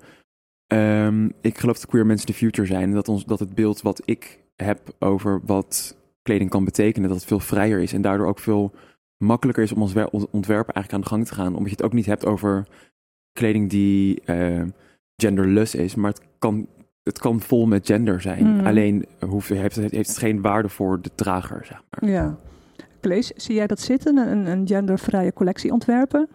ehm, 0.67 1.29
ik 1.41 1.59
geloof 1.59 1.79
dat 1.79 1.87
queer 1.87 2.07
mensen 2.07 2.27
de 2.27 2.33
future 2.35 2.67
zijn. 2.67 2.83
En 2.83 2.93
dat, 2.93 3.09
ons, 3.09 3.25
dat 3.25 3.39
het 3.39 3.55
beeld 3.55 3.83
wat 3.83 4.03
ik 4.05 4.39
heb 4.57 4.81
over 4.99 5.41
wat 5.47 5.97
kleding 6.23 6.51
kan 6.51 6.65
betekenen, 6.65 7.09
dat 7.09 7.19
het 7.19 7.27
veel 7.27 7.41
vrijer 7.41 7.81
is. 7.81 7.93
En 7.93 8.03
daardoor 8.03 8.27
ook 8.27 8.39
veel 8.39 8.73
makkelijker 9.19 9.63
is 9.63 9.73
om 9.73 9.83
ons 9.83 9.93
wer- 9.93 10.09
ons 10.11 10.27
ontwerpen 10.31 10.75
eigenlijk 10.75 10.93
aan 10.95 11.01
de 11.11 11.17
gang 11.17 11.27
te 11.27 11.35
gaan. 11.43 11.55
Omdat 11.57 11.71
je 11.71 11.77
het 11.77 11.83
ook 11.85 11.93
niet 11.93 12.07
hebt 12.07 12.27
over 12.27 12.67
kleding 13.33 13.71
die 13.71 14.21
eh, 14.25 14.63
genderless 15.17 15.75
is, 15.75 15.95
maar 15.95 16.11
het 16.11 16.21
kan, 16.39 16.67
het 17.03 17.19
kan 17.19 17.41
vol 17.41 17.67
met 17.67 17.87
gender 17.87 18.21
zijn. 18.21 18.47
Mhm. 18.57 18.67
Alleen 18.67 19.07
hoeft, 19.27 19.49
heeft, 19.49 19.77
het, 19.77 19.91
heeft 19.93 20.09
het 20.09 20.19
geen 20.19 20.41
waarde 20.41 20.69
voor 20.69 21.01
de 21.03 21.11
drager, 21.15 21.65
zeg 21.67 21.83
maar. 21.91 22.11
Ja. 22.11 22.39
Klees, 23.01 23.27
zie 23.37 23.55
jij 23.55 23.67
dat 23.67 23.81
zitten, 23.81 24.17
een, 24.17 24.47
een 24.47 24.67
gendervrije 24.67 25.33
collectie 25.33 25.73
ontwerpen? 25.73 26.29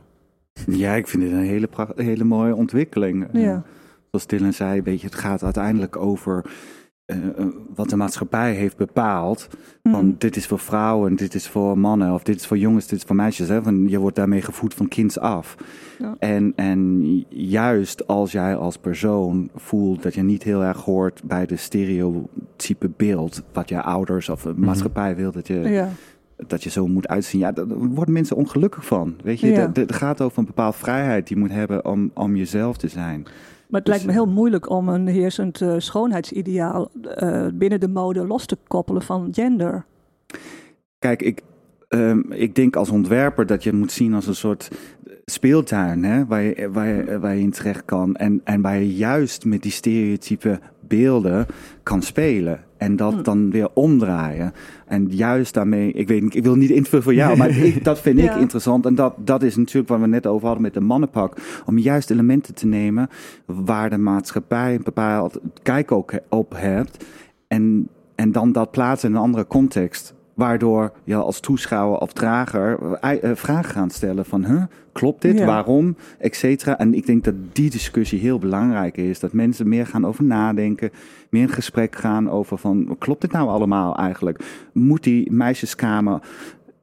Ja, 0.67 0.93
ik 0.93 1.07
vind 1.07 1.23
het 1.23 1.31
een 1.31 1.37
hele, 1.43 1.67
pracht- 1.67 1.97
hele 1.97 2.23
mooie 2.23 2.55
ontwikkeling. 2.55 3.27
Eh, 3.33 3.41
Ja. 3.41 3.63
zoals 4.09 4.27
Dylan 4.27 4.53
zei, 4.53 4.81
weet 4.81 4.99
je, 5.01 5.05
het 5.07 5.15
gaat 5.15 5.43
uiteindelijk 5.43 5.95
over 5.95 6.45
eh, 7.05 7.17
eh, 7.17 7.45
wat 7.75 7.89
de 7.89 7.95
maatschappij 7.95 8.53
heeft 8.53 8.77
bepaald. 8.77 9.48
Van 9.83 10.05
Mm. 10.05 10.15
dit 10.17 10.36
is 10.36 10.48
voor 10.48 10.60
vrouwen, 10.60 11.15
dit 11.15 11.33
is 11.33 11.48
voor 11.48 11.77
mannen, 11.77 12.13
of 12.13 12.24
dit 12.24 12.36
is 12.36 12.48
voor 12.48 12.57
jongens, 12.57 12.88
dit 12.88 13.00
is 13.00 13.05
voor 13.05 13.15
meisjes. 13.15 13.48
Hè? 13.48 13.62
Van, 13.63 13.88
je 13.89 13.98
wordt 14.00 14.15
daarmee 14.15 14.41
gevoed 14.41 14.74
van 14.74 14.88
kinds 14.88 15.19
af. 15.19 15.55
Ja. 16.00 16.15
En, 16.19 16.53
en 16.55 17.03
juist 17.29 18.07
als 18.07 18.31
jij 18.31 18.55
als 18.55 18.77
persoon 18.77 19.50
voelt 19.55 20.03
dat 20.03 20.13
je 20.13 20.24
niet 20.24 20.43
heel 20.43 20.63
erg 20.63 20.81
hoort 20.81 21.22
bij 21.24 21.45
de 21.45 21.55
stereotype 21.57 22.89
beeld, 22.98 23.43
wat 23.53 23.69
je 23.69 23.81
ouders 23.81 24.29
of 24.29 24.41
de 24.41 24.53
maatschappij 24.55 25.15
wil 25.15 25.31
dat 25.31 25.48
je, 25.48 25.60
Ja. 25.60 25.89
dat 26.48 26.63
je 26.63 26.69
zo 26.69 26.88
moet 26.88 27.07
uitzien, 27.07 27.39
ja, 27.39 27.51
daar 27.51 27.67
worden 27.67 28.13
mensen 28.13 28.36
ongelukkig 28.36 28.86
van. 28.86 29.15
Weet 29.24 29.39
je, 29.39 29.69
het 29.74 29.93
gaat 29.95 30.22
over 30.22 30.39
een 30.39 30.45
bepaalde 30.45 30.77
vrijheid 30.77 31.27
die 31.27 31.36
je 31.38 31.43
moet 31.43 31.51
hebben 31.51 31.86
om, 31.86 32.12
om 32.13 32.36
jezelf 32.36 32.77
te 32.77 32.88
zijn. 32.88 33.25
Maar 33.73 33.81
het 33.81 33.91
Dus, 33.91 34.01
lijkt 34.03 34.17
me 34.17 34.23
heel 34.23 34.33
moeilijk 34.33 34.69
om 34.69 34.89
een 34.89 35.07
heersend 35.07 35.61
eh, 35.61 35.75
schoonheidsideaal 35.77 36.91
eh, 37.15 37.47
binnen 37.53 37.79
de 37.79 37.87
mode 37.87 38.27
los 38.27 38.45
te 38.45 38.57
koppelen 38.67 39.01
van 39.01 39.27
gender. 39.31 39.85
Kijk, 40.99 41.21
ik, 41.21 41.41
ehm, 41.87 42.19
ik 42.29 42.55
denk 42.55 42.75
als 42.75 42.89
ontwerper 42.89 43.45
dat 43.45 43.63
je 43.63 43.69
het 43.69 43.79
moet 43.79 43.91
zien 43.91 44.13
als 44.13 44.27
een 44.27 44.35
soort 44.35 44.69
speeltuin, 45.25 46.03
hè, 46.03 46.25
waar, 46.25 46.41
je, 46.41 46.69
waar, 46.71 46.87
je, 46.87 47.19
waar 47.19 47.35
je 47.35 47.41
in 47.41 47.51
terecht 47.51 47.85
kan. 47.85 48.15
En, 48.15 48.41
en 48.43 48.61
waar 48.61 48.79
je 48.79 48.95
juist 48.95 49.45
met 49.45 49.61
die 49.61 49.71
stereotype 49.71 50.59
beelden 50.79 51.45
kan 51.83 52.01
spelen. 52.01 52.63
En 52.83 52.95
dat 52.95 53.13
Hm. 53.13 53.23
dan 53.23 53.51
weer 53.51 53.67
omdraaien. 53.73 54.53
En 54.87 55.07
juist 55.09 55.53
daarmee, 55.53 55.91
ik 55.91 56.07
weet 56.07 56.21
niet, 56.21 56.35
ik 56.35 56.43
wil 56.43 56.55
niet 56.55 56.69
invullen 56.69 57.03
voor 57.03 57.13
jou, 57.13 57.37
maar 57.37 57.49
ik, 57.57 57.83
dat 57.83 57.99
vind 57.99 58.17
ik 58.19 58.23
Ja. 58.25 58.35
interessant. 58.37 58.85
En 58.85 58.95
dat, 58.95 59.13
dat 59.17 59.43
is 59.43 59.55
natuurlijk 59.55 59.87
wat 59.87 59.99
we 59.99 60.07
net 60.07 60.27
over 60.27 60.45
hadden 60.45 60.63
met 60.63 60.73
de 60.73 60.81
mannenpak. 60.81 61.37
Om 61.65 61.77
juist 61.77 62.09
elementen 62.09 62.53
te 62.55 62.67
nemen 62.67 63.09
waar 63.45 63.89
de 63.89 63.97
maatschappij 63.97 64.75
een 64.75 64.83
bepaald 64.83 65.39
kijk 65.63 65.91
ook 65.91 66.13
op 66.29 66.53
hebt. 66.55 67.05
En, 67.47 67.87
en 68.15 68.31
dan 68.31 68.51
dat 68.51 68.71
plaatsen 68.71 69.09
in 69.09 69.15
een 69.15 69.21
andere 69.21 69.47
context. 69.47 70.13
Waardoor 70.33 70.91
je 71.03 71.15
als 71.15 71.39
toeschouwer 71.39 71.97
of 71.99 72.13
drager 72.13 72.97
eh, 73.01 73.23
eh, 73.23 73.35
vragen 73.35 73.71
gaat 73.71 73.91
stellen 73.93 74.25
van... 74.25 74.45
Huh, 74.45 74.63
klopt 74.91 75.21
dit? 75.21 75.37
Ja. 75.37 75.45
Waarom? 75.45 75.95
Et 76.19 76.35
cetera. 76.35 76.77
En 76.77 76.93
ik 76.93 77.05
denk 77.05 77.23
dat 77.23 77.33
die 77.51 77.69
discussie 77.69 78.19
heel 78.19 78.39
belangrijk 78.39 78.97
is. 78.97 79.19
Dat 79.19 79.33
mensen 79.33 79.67
meer 79.69 79.87
gaan 79.87 80.05
over 80.05 80.23
nadenken. 80.23 80.89
Meer 81.29 81.41
in 81.41 81.49
gesprek 81.49 81.95
gaan 81.95 82.29
over 82.29 82.57
van... 82.57 82.95
Klopt 82.99 83.21
dit 83.21 83.31
nou 83.31 83.47
allemaal 83.49 83.95
eigenlijk? 83.95 84.67
Moet 84.73 85.03
die 85.03 85.31
meisjeskamer 85.31 86.19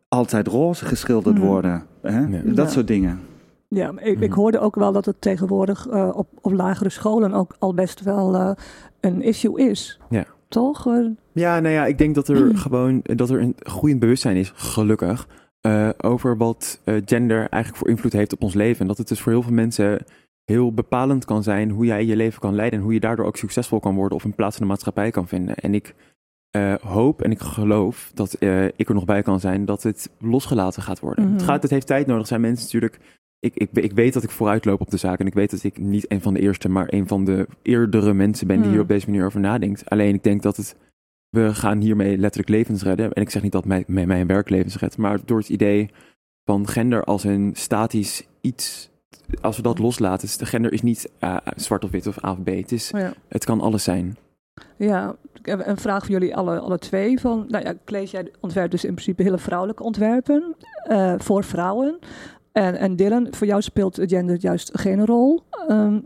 altijd 0.09 0.47
roze 0.47 0.85
geschilderd 0.85 1.37
Mhm. 1.38 1.47
worden? 1.47 1.87
Hè? 2.02 2.21
Ja. 2.21 2.40
Dat 2.45 2.66
Ja. 2.66 2.73
soort 2.73 2.87
dingen. 2.87 3.21
Ja, 3.69 3.90
ik, 3.97 4.21
ik 4.21 4.28
Mhm. 4.30 4.38
hoorde 4.38 4.59
ook 4.59 4.75
wel 4.75 4.92
dat 4.92 5.04
het 5.04 5.21
tegenwoordig 5.21 5.87
eh, 5.88 6.09
op, 6.14 6.28
op 6.40 6.52
lagere 6.52 6.90
scholen 6.90 7.33
ook 7.33 7.57
al 7.59 7.75
best 7.75 8.00
wel 8.02 8.35
eh, 8.35 8.50
een 9.00 9.23
issue 9.23 9.69
is. 9.71 10.00
Ja. 10.11 10.25
Toch? 10.49 10.87
Eh, 11.35 11.43
Ja, 11.43 11.61
nou 11.61 11.75
ja, 11.75 11.87
ik 11.87 11.99
denk 11.99 12.15
dat 12.15 12.29
er 12.29 12.57
gewoon 12.57 13.01
dat 13.03 13.31
er 13.31 13.41
een 13.41 13.55
groeiend 13.59 14.01
bewustzijn 14.01 14.37
is, 14.37 14.53
gelukkig, 14.55 15.29
eh, 15.61 15.89
over 16.01 16.37
wat 16.37 16.81
eh, 16.85 16.95
gender 17.05 17.39
eigenlijk 17.39 17.77
voor 17.77 17.89
invloed 17.89 18.13
heeft 18.13 18.33
op 18.33 18.43
ons 18.43 18.55
leven. 18.55 18.81
En 18.81 18.87
dat 18.87 18.99
het 18.99 19.09
dus 19.09 19.21
voor 19.21 19.33
heel 19.33 19.43
veel 19.43 19.53
mensen 19.53 20.05
heel 20.45 20.73
bepalend 20.75 21.25
kan 21.25 21.43
zijn 21.43 21.71
hoe 21.71 21.85
jij 21.85 22.05
je 22.05 22.17
leven 22.17 22.41
kan 22.41 22.55
leiden 22.55 22.79
en 22.79 22.85
hoe 22.85 22.95
je 22.95 23.01
daardoor 23.01 23.27
ook 23.27 23.37
succesvol 23.37 23.81
kan 23.81 23.95
worden 23.95 24.17
of 24.17 24.25
een 24.25 24.35
plaats 24.35 24.57
in 24.57 24.63
de 24.63 24.69
maatschappij 24.69 25.11
kan 25.11 25.29
vinden. 25.29 25.55
En 25.57 25.75
ik 25.75 25.95
eh, 26.51 26.75
hoop 26.75 27.23
en 27.23 27.31
ik 27.31 27.41
geloof 27.41 28.11
dat 28.15 28.33
eh, 28.33 28.65
ik 28.65 28.89
er 28.89 28.95
nog 28.95 29.05
bij 29.05 29.23
kan 29.23 29.41
zijn 29.41 29.65
dat 29.65 29.83
het 29.83 30.11
losgelaten 30.19 30.83
gaat 30.83 31.01
worden. 31.01 31.25
Mhm. 31.25 31.33
Het, 31.33 31.43
gaat, 31.43 31.63
het 31.63 31.71
heeft 31.71 31.87
tijd 31.87 32.07
nodig. 32.07 32.27
Zijn 32.27 32.41
mensen 32.41 32.65
natuurlijk. 32.65 32.99
Ik, 33.41 33.55
ik, 33.55 33.69
ik 33.73 33.93
weet 33.93 34.13
dat 34.13 34.23
ik 34.23 34.31
vooruitloop 34.31 34.81
op 34.81 34.91
de 34.91 34.97
zaak 34.97 35.19
en 35.19 35.27
ik 35.27 35.35
weet 35.35 35.51
dat 35.51 35.63
ik 35.63 35.79
niet 35.79 36.11
een 36.13 36.21
van 36.21 36.35
de 36.35 36.41
eerste, 36.41 36.69
maar 36.69 36.87
een 36.89 37.09
van 37.09 37.25
de 37.25 37.47
eerdere 37.63 38.15
mensen 38.15 38.47
ben 38.47 38.57
die 38.57 38.65
Mhm. 38.65 38.73
hier 38.75 38.83
op 38.83 38.89
deze 38.89 39.07
manier 39.11 39.25
over 39.27 39.41
nadenkt. 39.41 39.91
Alleen 39.91 40.15
ik 40.15 40.23
denk 40.23 40.43
dat 40.43 40.57
het 40.57 40.77
we 41.31 41.55
gaan 41.55 41.81
hiermee 41.81 42.19
letterlijk 42.19 42.49
levens 42.49 42.83
redden. 42.83 43.13
En 43.13 43.23
ik 43.23 43.31
zeg 43.31 43.43
niet 43.43 43.53
dat 43.53 43.65
mijn, 43.65 43.85
mijn, 43.87 44.09
mijn 44.09 44.27
werk 44.27 44.51
levens 44.51 44.79
redt, 44.79 44.97
maar 44.97 45.19
door 45.25 45.39
het 45.39 45.49
idee 45.49 45.91
van 46.45 46.69
gender 46.69 47.05
als 47.05 47.25
een 47.25 47.51
statisch 47.55 48.27
iets, 48.41 48.91
als 49.41 49.57
we 49.57 49.63
dat 49.63 49.79
loslaten, 49.79 50.29
is 50.29 50.37
de 50.37 50.47
gender 50.47 50.73
is 50.73 50.83
niet 50.83 51.11
eh, 51.19 51.37
zwart 51.57 51.85
of 51.85 51.91
wit 51.91 52.07
of 52.07 52.25
A 52.25 52.31
of 52.31 52.43
B. 52.43 52.47
Het, 52.47 52.73
is, 52.73 52.91
ja. 52.91 53.13
het 53.29 53.45
kan 53.45 53.61
alles 53.61 53.85
zijn. 53.85 54.17
ja, 54.77 55.17
ik 55.35 55.47
heb 55.47 55.67
een 55.67 55.77
vraag 55.77 56.01
voor 56.01 56.11
jullie 56.11 56.37
alle, 56.37 56.59
alle 56.59 56.79
twee. 56.79 57.21
Van, 57.21 57.45
nou 57.49 57.65
ja, 57.65 57.75
Klees, 57.85 58.11
jij 58.11 58.31
ontwerpt 58.41 58.71
dus 58.71 58.85
in 58.85 58.93
principe 58.93 59.23
hele 59.23 59.39
vrouwelijke 59.39 59.83
ontwerpen 59.83 60.57
eh, 60.83 61.15
voor 61.19 61.45
vrouwen. 61.45 61.99
En, 62.53 62.75
en 62.77 62.97
Dylan, 62.97 63.27
voor 63.31 63.47
jou 63.47 63.63
speelt 63.63 64.01
gender 64.03 64.37
juist 64.41 64.79
geen 64.79 65.07
rol. 65.07 65.43
Ehm, 65.69 65.99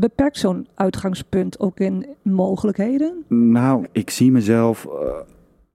beperkt 0.00 0.36
zo'n 0.36 0.66
uitgangspunt 0.74 1.60
ook 1.60 1.78
in 1.80 2.06
mogelijkheden? 2.22 3.24
Nou, 3.28 3.86
ik 3.92 4.10
zie 4.10 4.30
mezelf 4.32 4.84
eh, 4.86 4.90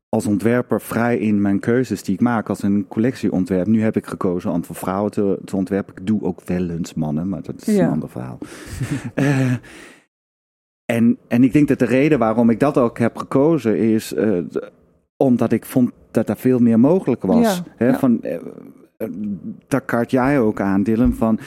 als 0.10 0.26
ontwerper 0.26 0.82
vrij 0.82 1.18
in 1.18 1.42
mijn 1.42 1.60
keuzes 1.60 2.04
die 2.04 2.14
ik 2.14 2.22
maak 2.22 2.50
als 2.50 2.64
een 2.64 2.86
collectieontwerp. 2.88 3.68
Nu 3.68 3.82
heb 3.82 3.96
ik 3.96 4.06
gekozen 4.08 4.52
om 4.52 4.64
voor 4.66 4.76
vrouwen 4.76 5.12
te, 5.12 5.40
te 5.46 5.56
ontwerpen. 5.56 5.94
Ik 5.98 6.08
doe 6.08 6.22
ook 6.22 6.42
wel 6.46 6.70
eens 6.70 6.94
mannen, 6.94 7.30
maar 7.30 7.42
dat 7.42 7.68
is 7.68 7.76
Ja. 7.76 7.84
een 7.86 7.92
ander 7.92 8.10
verhaal. 8.10 8.38
Eh, 9.14 9.54
en, 10.86 11.18
en 11.28 11.44
ik 11.44 11.54
denk 11.54 11.68
dat 11.68 11.80
de 11.80 11.86
reden 11.86 12.20
waarom 12.20 12.50
ik 12.50 12.60
dat 12.60 12.78
ook 12.78 13.00
heb 13.00 13.18
gekozen 13.18 13.78
is 13.78 14.14
eh, 14.14 14.38
omdat 15.18 15.52
ik 15.52 15.66
vond 15.66 15.92
dat 16.12 16.30
er 16.30 16.38
veel 16.38 16.60
meer 16.60 16.80
mogelijk 16.80 17.24
was. 17.24 17.64
Ja, 17.80 18.00
van, 18.00 18.22
eh, 18.24 18.36
eh, 18.98 19.08
daar 19.68 19.82
kaart 19.82 20.12
jij 20.12 20.40
ook 20.40 20.62
aan, 20.62 20.84
Dylan, 20.84 21.14
van... 21.14 21.40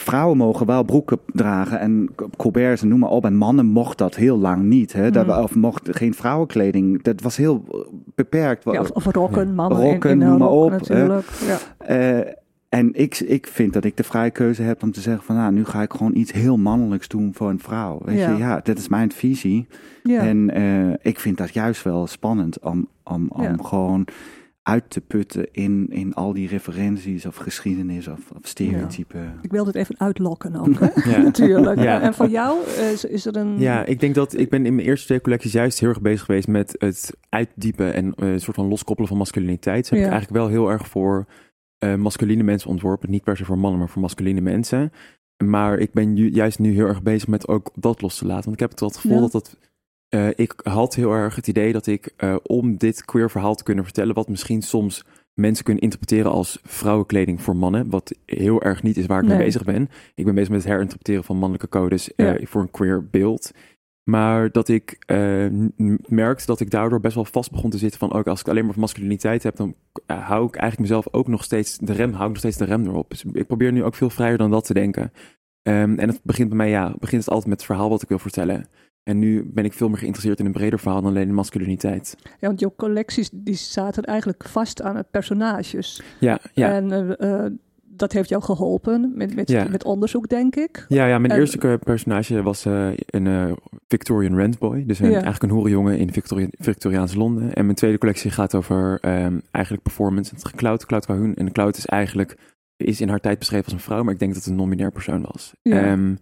Vrouwen 0.00 0.36
mogen 0.36 0.66
wel 0.66 0.82
broeken 0.82 1.18
dragen 1.26 1.80
en 1.80 2.08
colberts 2.36 2.82
en 2.82 2.88
noem 2.88 2.98
maar 2.98 3.10
op. 3.10 3.24
En 3.24 3.34
mannen 3.36 3.66
mocht 3.66 3.98
dat 3.98 4.14
heel 4.14 4.38
lang 4.38 4.62
niet. 4.62 4.92
Hè? 4.92 5.10
Dat, 5.10 5.26
Mm. 5.26 5.32
of 5.32 5.54
mocht 5.54 5.88
geen 5.96 6.14
vrouwenkleding. 6.14 7.02
Dat 7.02 7.20
was 7.20 7.36
heel 7.36 7.64
beperkt. 8.14 8.64
Ja, 8.64 8.80
of, 8.80 8.90
of 8.90 9.04
rokken, 9.04 9.54
mannen 9.54 9.78
Rokken, 9.80 10.10
in, 10.10 10.16
in 10.16 10.22
een 10.22 10.28
noem 10.30 10.38
maar 10.38 10.48
op, 10.48 10.70
natuurlijk. 10.70 11.26
Ja. 11.46 11.58
Eh, 11.86 12.32
en 12.68 12.90
ik, 12.94 13.18
ik 13.20 13.46
vind 13.46 13.72
dat 13.72 13.84
ik 13.84 13.96
de 13.96 14.04
vrije 14.04 14.30
keuze 14.30 14.62
heb 14.62 14.82
om 14.82 14.92
te 14.92 15.00
zeggen 15.00 15.24
van... 15.24 15.36
Nou, 15.36 15.52
nu 15.52 15.64
ga 15.64 15.82
ik 15.82 15.92
gewoon 15.92 16.14
iets 16.16 16.32
heel 16.32 16.56
mannelijks 16.56 17.08
doen 17.08 17.30
voor 17.34 17.48
een 17.50 17.58
vrouw. 17.58 18.00
Weet 18.04 18.18
Ja. 18.18 18.30
je, 18.30 18.36
ja, 18.38 18.60
dat 18.62 18.78
is 18.78 18.88
mijn 18.88 19.12
visie. 19.12 19.66
Ja. 20.02 20.20
En 20.20 20.50
eh, 20.50 20.92
ik 21.02 21.20
vind 21.20 21.36
dat 21.36 21.50
juist 21.54 21.82
wel 21.82 22.06
spannend 22.06 22.58
om, 22.60 22.88
om, 23.04 23.26
om 23.28 23.42
Ja. 23.42 23.54
gewoon 23.62 24.04
uit 24.62 24.90
te 24.90 25.00
putten 25.00 25.48
in, 25.52 25.86
in 25.90 26.14
al 26.14 26.32
die 26.32 26.48
referenties 26.48 27.26
of 27.26 27.36
geschiedenis 27.36 28.08
of, 28.08 28.18
of 28.30 28.38
stereotypen. 28.42 29.38
Ik 29.42 29.50
wilde 29.50 29.66
het 29.70 29.78
even 29.78 29.98
uitlokken 30.00 30.56
ook, 30.56 30.78
hè? 30.84 31.10
Ja. 31.10 31.22
natuurlijk. 31.30 31.80
Ja. 31.80 32.00
En 32.00 32.14
voor 32.14 32.28
jou 32.28 32.64
eh, 32.66 32.90
is, 32.92 33.04
is 33.04 33.26
er 33.26 33.36
een... 33.36 33.58
Ja, 33.58 33.84
ik 33.84 34.00
denk 34.00 34.14
dat 34.14 34.38
ik 34.38 34.50
ben 34.50 34.66
in 34.66 34.74
mijn 34.74 34.86
eerste 34.86 35.06
twee 35.06 35.20
collecties 35.20 35.52
juist 35.52 35.80
heel 35.80 35.88
erg 35.88 36.00
bezig 36.00 36.24
geweest 36.24 36.48
met 36.48 36.74
het 36.78 37.16
uitdiepen 37.28 37.94
en 37.94 38.14
eh, 38.14 38.28
een 38.32 38.40
soort 38.40 38.56
van 38.56 38.68
loskoppelen 38.68 39.08
van 39.08 39.18
masculiniteit. 39.18 39.80
Dus 39.80 39.90
heb 39.90 39.98
Ja. 39.98 40.04
ik 40.04 40.10
eigenlijk 40.12 40.42
wel 40.42 40.48
heel 40.50 40.70
erg 40.70 40.88
voor 40.88 41.26
eh 41.78 41.94
masculine 41.94 42.42
mensen 42.42 42.70
ontworpen. 42.70 43.10
Niet 43.10 43.24
per 43.24 43.36
se 43.36 43.44
voor 43.44 43.58
mannen, 43.58 43.78
maar 43.78 43.88
voor 43.88 44.02
masculine 44.02 44.40
mensen. 44.40 44.92
Maar 45.44 45.78
ik 45.78 45.92
ben 45.92 46.16
ju- 46.16 46.30
juist 46.30 46.58
nu 46.58 46.72
heel 46.72 46.86
erg 46.86 47.02
bezig 47.02 47.28
met 47.28 47.48
ook 47.48 47.70
dat 47.74 48.02
los 48.02 48.18
te 48.18 48.26
laten. 48.26 48.44
Want 48.44 48.54
ik 48.54 48.60
heb 48.60 48.70
het 48.70 48.80
wel 48.80 48.88
het 48.88 48.98
gevoel 48.98 49.16
Ja. 49.16 49.22
dat 49.22 49.32
dat... 49.32 49.56
eh, 50.10 50.28
ik 50.34 50.54
had 50.62 50.94
heel 50.94 51.12
erg 51.12 51.34
het 51.36 51.48
idee 51.48 51.72
dat 51.72 51.86
ik, 51.86 52.12
eh, 52.16 52.36
om 52.42 52.76
dit 52.76 53.04
queer 53.04 53.30
verhaal 53.30 53.54
te 53.54 53.62
kunnen 53.62 53.84
vertellen, 53.84 54.14
wat 54.14 54.28
misschien 54.28 54.62
soms 54.62 55.04
mensen 55.34 55.64
kunnen 55.64 55.82
interpreteren 55.82 56.30
als 56.30 56.58
vrouwenkleding 56.62 57.42
voor 57.42 57.56
mannen, 57.56 57.90
wat 57.90 58.14
heel 58.26 58.62
erg 58.62 58.82
niet 58.82 58.96
is 58.96 59.06
waar 59.06 59.20
ik 59.22 59.26
Nee. 59.28 59.36
mee 59.36 59.44
bezig 59.46 59.64
ben. 59.64 59.88
Ik 60.14 60.24
ben 60.24 60.34
bezig 60.34 60.50
met 60.50 60.62
het 60.62 60.70
herinterpreteren 60.72 61.24
van 61.24 61.36
mannelijke 61.36 61.68
codes 61.68 62.14
eh, 62.14 62.26
Ja. 62.26 62.46
voor 62.46 62.60
een 62.62 62.70
queer 62.70 63.08
beeld. 63.10 63.50
Maar 64.10 64.50
dat 64.52 64.68
ik 64.68 64.98
merkte 66.08 66.46
dat 66.46 66.60
ik 66.60 66.70
daardoor 66.70 67.00
best 67.00 67.14
wel 67.14 67.24
vast 67.24 67.50
begon 67.50 67.70
te 67.70 67.78
zitten 67.78 67.98
van 67.98 68.12
ook 68.12 68.26
als 68.26 68.40
ik 68.40 68.48
alleen 68.48 68.64
maar 68.64 68.72
van 68.72 68.80
masculiniteit 68.82 69.42
heb, 69.42 69.56
dan 69.56 69.74
hou 70.06 70.46
ik 70.46 70.54
eigenlijk 70.56 70.78
mezelf 70.90 71.08
ook 71.14 71.28
nog 71.28 71.44
steeds 71.44 71.78
de 71.78 71.92
rem, 71.92 72.10
hou 72.12 72.22
ik 72.24 72.28
nog 72.28 72.38
steeds 72.38 72.56
de 72.56 72.64
rem 72.64 72.86
erop. 72.86 73.10
Dus 73.10 73.24
ik 73.32 73.46
probeer 73.46 73.72
nu 73.72 73.84
ook 73.84 73.94
veel 73.94 74.10
vrijer 74.10 74.38
dan 74.38 74.50
dat 74.50 74.64
te 74.64 74.74
denken. 74.74 75.12
Ehm, 75.62 75.98
en 75.98 76.08
het 76.08 76.20
begint 76.22 76.48
bij 76.48 76.56
mij, 76.56 76.68
ja, 76.70 76.94
begint 76.98 77.22
het 77.24 77.30
altijd 77.30 77.48
met 77.50 77.58
het 77.58 77.66
verhaal 77.66 77.88
wat 77.88 78.02
ik 78.02 78.08
wil 78.08 78.18
vertellen. 78.18 78.66
En 79.02 79.18
nu 79.18 79.50
ben 79.54 79.64
ik 79.64 79.72
veel 79.72 79.88
meer 79.88 79.98
geïnteresseerd 79.98 80.38
in 80.38 80.46
een 80.46 80.52
breder 80.52 80.78
verhaal 80.78 81.02
dan 81.02 81.10
alleen 81.10 81.28
in 81.28 81.34
masculiniteit. 81.34 82.16
Ja, 82.22 82.46
want 82.48 82.60
jouw 82.60 82.74
collecties 82.76 83.30
die 83.32 83.54
zaten 83.54 84.02
eigenlijk 84.04 84.44
vast 84.48 84.82
aan 84.82 84.96
het 84.96 85.10
personages. 85.10 86.02
Ja, 86.20 86.38
ja. 86.52 86.72
En 86.72 86.92
eh, 87.18 87.44
eh, 87.44 87.52
dat 87.82 88.12
heeft 88.12 88.28
jou 88.28 88.42
geholpen 88.42 89.12
met, 89.14 89.34
met, 89.34 89.48
Ja. 89.50 89.68
met 89.68 89.84
onderzoek, 89.84 90.28
denk 90.28 90.56
ik. 90.56 90.84
Ja, 90.88 91.06
ja 91.06 91.18
mijn 91.18 91.32
En- 91.32 91.38
eerste 91.38 91.78
personage 91.84 92.42
was 92.42 92.64
eh, 92.64 92.88
een 93.06 93.26
eh, 93.26 93.52
Victorian 93.88 94.36
Rentboy. 94.36 94.84
Dus 94.86 94.98
een, 94.98 95.06
Ja. 95.06 95.12
eigenlijk 95.12 95.42
een 95.42 95.50
hoerenjongen 95.50 95.98
in 95.98 96.12
Victoria, 96.12 96.46
Victoriaans 96.50 97.14
Londen. 97.14 97.54
En 97.54 97.64
mijn 97.64 97.76
tweede 97.76 97.98
collectie 97.98 98.30
gaat 98.30 98.54
over 98.54 98.98
ehm, 99.00 99.38
eigenlijk 99.50 99.84
performance. 99.84 100.34
Het 100.34 100.50
Cloud, 100.50 100.86
Cloud 100.86 101.06
Cahoon. 101.06 101.34
En 101.34 101.52
Cloud 101.52 101.76
is 101.76 101.86
eigenlijk 101.86 102.36
is 102.76 103.00
in 103.00 103.08
haar 103.08 103.20
tijd 103.20 103.38
beschreven 103.38 103.64
als 103.64 103.74
een 103.74 103.80
vrouw, 103.80 104.02
maar 104.02 104.12
ik 104.12 104.18
denk 104.18 104.32
dat 104.34 104.42
het 104.42 104.50
een 104.52 104.58
non-binair 104.58 104.90
persoon 104.92 105.22
was. 105.32 105.54
Ja. 105.62 105.82
Ehm, 105.84 106.14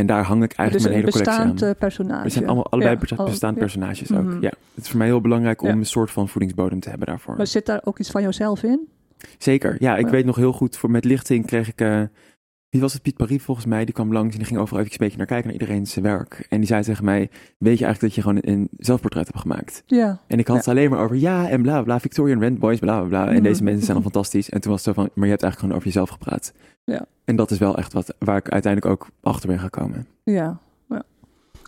en 0.00 0.06
daar 0.06 0.24
hang 0.24 0.42
ik 0.42 0.48
Dus 0.48 0.58
eigenlijk 0.58 0.88
een 0.88 0.92
mijn 1.00 1.04
hele 1.06 1.24
collectie 1.24 1.44
aan. 1.44 1.52
bestaand 1.52 1.72
eh, 1.74 1.78
personage. 1.78 2.28
Zijn 2.28 2.46
allemaal 2.46 2.66
allebei 2.70 2.94
Ja, 2.94 3.00
besta- 3.00 3.16
al- 3.16 3.24
bestaande 3.24 3.54
ja. 3.60 3.66
personages 3.66 4.12
ook. 4.12 4.22
Mhm. 4.24 4.40
Ja, 4.42 4.50
het 4.74 4.84
is 4.84 4.88
voor 4.90 4.98
mij 4.98 5.06
heel 5.06 5.20
belangrijk 5.20 5.62
om 5.62 5.68
een 5.68 5.86
soort 5.86 6.10
van 6.10 6.28
voedingsbodem 6.28 6.80
te 6.80 6.88
hebben 6.88 7.06
daarvoor. 7.06 7.36
Maar 7.36 7.46
zit 7.46 7.66
daar 7.66 7.80
ook 7.84 7.98
iets 7.98 8.10
van 8.10 8.22
jouzelf 8.22 8.62
in? 8.62 8.88
Zeker, 9.38 9.76
ja. 9.78 9.96
Ik 9.96 10.06
weet 10.06 10.24
nog 10.24 10.36
heel 10.36 10.52
goed, 10.52 10.76
voor, 10.76 10.90
met 10.90 11.04
lichting 11.04 11.46
kreeg 11.46 11.68
ik... 11.68 11.80
eh, 11.80 12.02
wie 12.70 12.80
was 12.80 12.92
het? 12.92 13.02
Piet 13.02 13.16
Paris 13.16 13.42
volgens 13.42 13.66
mij. 13.66 13.84
Die 13.84 13.94
kwam 13.94 14.12
langs 14.12 14.32
en 14.32 14.38
die 14.38 14.46
ging 14.46 14.60
overal 14.60 14.80
even 14.80 14.92
een 14.92 14.98
beetje 14.98 15.16
naar 15.16 15.26
kijken 15.26 15.44
naar 15.50 15.60
iedereen 15.60 15.86
zijn 15.86 16.04
werk. 16.04 16.46
En 16.48 16.58
die 16.58 16.66
zei 16.66 16.82
tegen 16.82 17.04
mij, 17.04 17.30
weet 17.58 17.78
je 17.78 17.84
eigenlijk 17.84 18.00
dat 18.00 18.14
je 18.14 18.20
gewoon 18.22 18.38
een 18.42 18.68
zelfportret 18.78 19.26
hebt 19.26 19.38
gemaakt? 19.38 19.82
Ja. 19.86 20.20
En 20.26 20.38
ik 20.38 20.46
had 20.46 20.56
Ja. 20.56 20.60
het 20.62 20.70
alleen 20.70 20.90
maar 20.90 21.00
over 21.04 21.16
ja 21.16 21.48
en 21.48 21.62
bla 21.62 21.82
bla, 21.82 22.00
Victorian 22.00 22.40
Rent 22.40 22.58
Boys, 22.58 22.78
bla 22.78 22.98
bla 22.98 23.08
bla. 23.08 23.26
En 23.28 23.32
Mhm. 23.34 23.42
deze 23.42 23.62
mensen 23.62 23.84
zijn 23.84 23.96
al 23.96 24.02
fantastisch. 24.02 24.50
En 24.50 24.60
toen 24.60 24.70
was 24.72 24.84
het 24.84 24.94
zo 24.94 25.00
van, 25.02 25.10
maar 25.14 25.24
je 25.24 25.30
hebt 25.30 25.42
eigenlijk 25.42 25.58
gewoon 25.60 25.74
over 25.76 25.86
jezelf 25.86 26.08
gepraat. 26.08 26.52
Ja. 26.84 27.06
En 27.24 27.36
dat 27.36 27.50
is 27.50 27.58
wel 27.58 27.76
echt 27.76 27.92
wat 27.92 28.14
waar 28.18 28.36
ik 28.36 28.48
uiteindelijk 28.48 28.92
ook 28.92 29.08
achter 29.20 29.48
ben 29.48 29.58
gekomen. 29.58 30.06
Ja. 30.24 30.58
ja. 30.88 31.02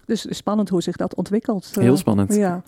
Dus 0.06 0.26
spannend 0.37 0.68
hoe 0.68 0.82
zich 0.82 0.97
dat 0.97 1.14
ontwikkelt. 1.14 1.71
eh. 1.75 1.82
Heel 1.82 1.97
spannend. 1.97 2.35
Ja. 2.35 2.62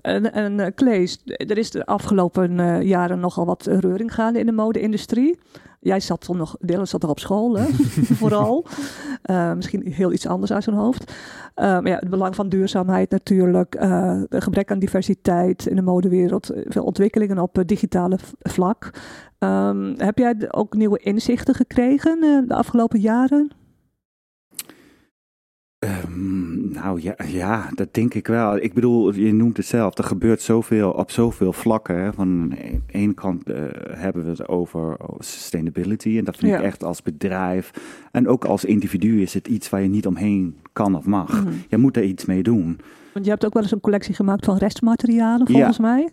En, 0.00 0.32
en 0.32 0.60
eh, 0.60 0.72
Klees, 0.74 1.22
er 1.26 1.58
is 1.58 1.70
de 1.70 1.86
afgelopen 1.86 2.60
eh, 2.60 2.82
jaren 2.82 3.20
nogal 3.20 3.46
wat 3.46 3.66
reuring 3.66 4.14
gaande 4.14 4.38
in 4.38 4.46
de 4.46 4.52
mode-industrie. 4.52 5.38
Jij 5.82 6.00
zat 6.00 6.20
toen 6.20 6.36
nog, 6.36 6.56
Dylan 6.60 6.86
zat 6.86 7.00
nog 7.02 7.10
op 7.10 7.18
school, 7.18 7.58
hè? 7.58 7.64
vooral. 8.20 8.66
Eh, 9.22 9.52
misschien 9.52 9.92
heel 9.92 10.12
iets 10.12 10.26
anders 10.26 10.52
uit 10.52 10.64
zijn 10.64 10.76
hoofd. 10.76 11.12
Eh, 11.54 11.64
maar 11.64 11.88
ja, 11.88 11.96
het 11.96 12.10
belang 12.10 12.34
van 12.34 12.48
duurzaamheid 12.48 13.10
natuurlijk. 13.10 13.74
eh, 13.74 14.20
gebrek 14.28 14.70
aan 14.70 14.78
diversiteit 14.78 15.66
in 15.66 15.76
de 15.76 15.82
modewereld. 15.82 16.50
Veel 16.64 16.84
ontwikkelingen 16.84 17.38
op 17.38 17.62
digitale 17.66 18.18
vlak. 18.38 18.90
Ehm, 19.38 19.94
heb 19.96 20.18
jij 20.18 20.36
ook 20.50 20.74
nieuwe 20.74 20.98
inzichten 20.98 21.54
gekregen 21.54 22.20
de 22.48 22.54
afgelopen 22.54 23.00
jaren? 23.00 23.59
Ehm, 25.80 26.70
nou 26.72 27.00
ja, 27.02 27.14
ja, 27.26 27.68
dat 27.74 27.94
denk 27.94 28.14
ik 28.14 28.26
wel. 28.26 28.56
Ik 28.56 28.74
bedoel, 28.74 29.14
je 29.14 29.32
noemt 29.32 29.56
het 29.56 29.66
zelf, 29.66 29.98
er 29.98 30.04
gebeurt 30.04 30.42
zoveel 30.42 30.90
op 30.90 31.10
zoveel 31.10 31.52
vlakken. 31.52 31.96
Hè. 32.02 32.12
Van 32.12 32.48
de 32.48 32.80
ene 32.86 33.14
kant 33.14 33.50
eh, 33.50 33.62
hebben 33.90 34.24
we 34.24 34.30
het 34.30 34.48
over 34.48 34.96
sustainability. 35.18 36.18
En 36.18 36.24
dat 36.24 36.36
vind 36.36 36.52
Ja. 36.52 36.58
ik 36.58 36.64
echt 36.64 36.84
als 36.84 37.02
bedrijf. 37.02 37.70
En 38.12 38.28
ook 38.28 38.44
als 38.44 38.64
individu 38.64 39.20
is 39.22 39.34
het 39.34 39.48
iets 39.48 39.68
waar 39.70 39.82
je 39.82 39.88
niet 39.88 40.06
omheen 40.06 40.56
kan 40.72 40.94
of 40.96 41.04
mag. 41.06 41.44
Mhm. 41.44 41.52
Je 41.68 41.76
moet 41.76 41.96
er 41.96 42.04
iets 42.04 42.24
mee 42.24 42.42
doen. 42.42 42.78
Want 43.12 43.24
je 43.24 43.30
hebt 43.30 43.46
ook 43.46 43.52
wel 43.54 43.62
eens 43.62 43.72
een 43.72 43.80
collectie 43.80 44.14
gemaakt 44.14 44.44
van 44.44 44.56
restmaterialen, 44.56 45.46
volgens 45.46 45.78
mij. 45.78 46.08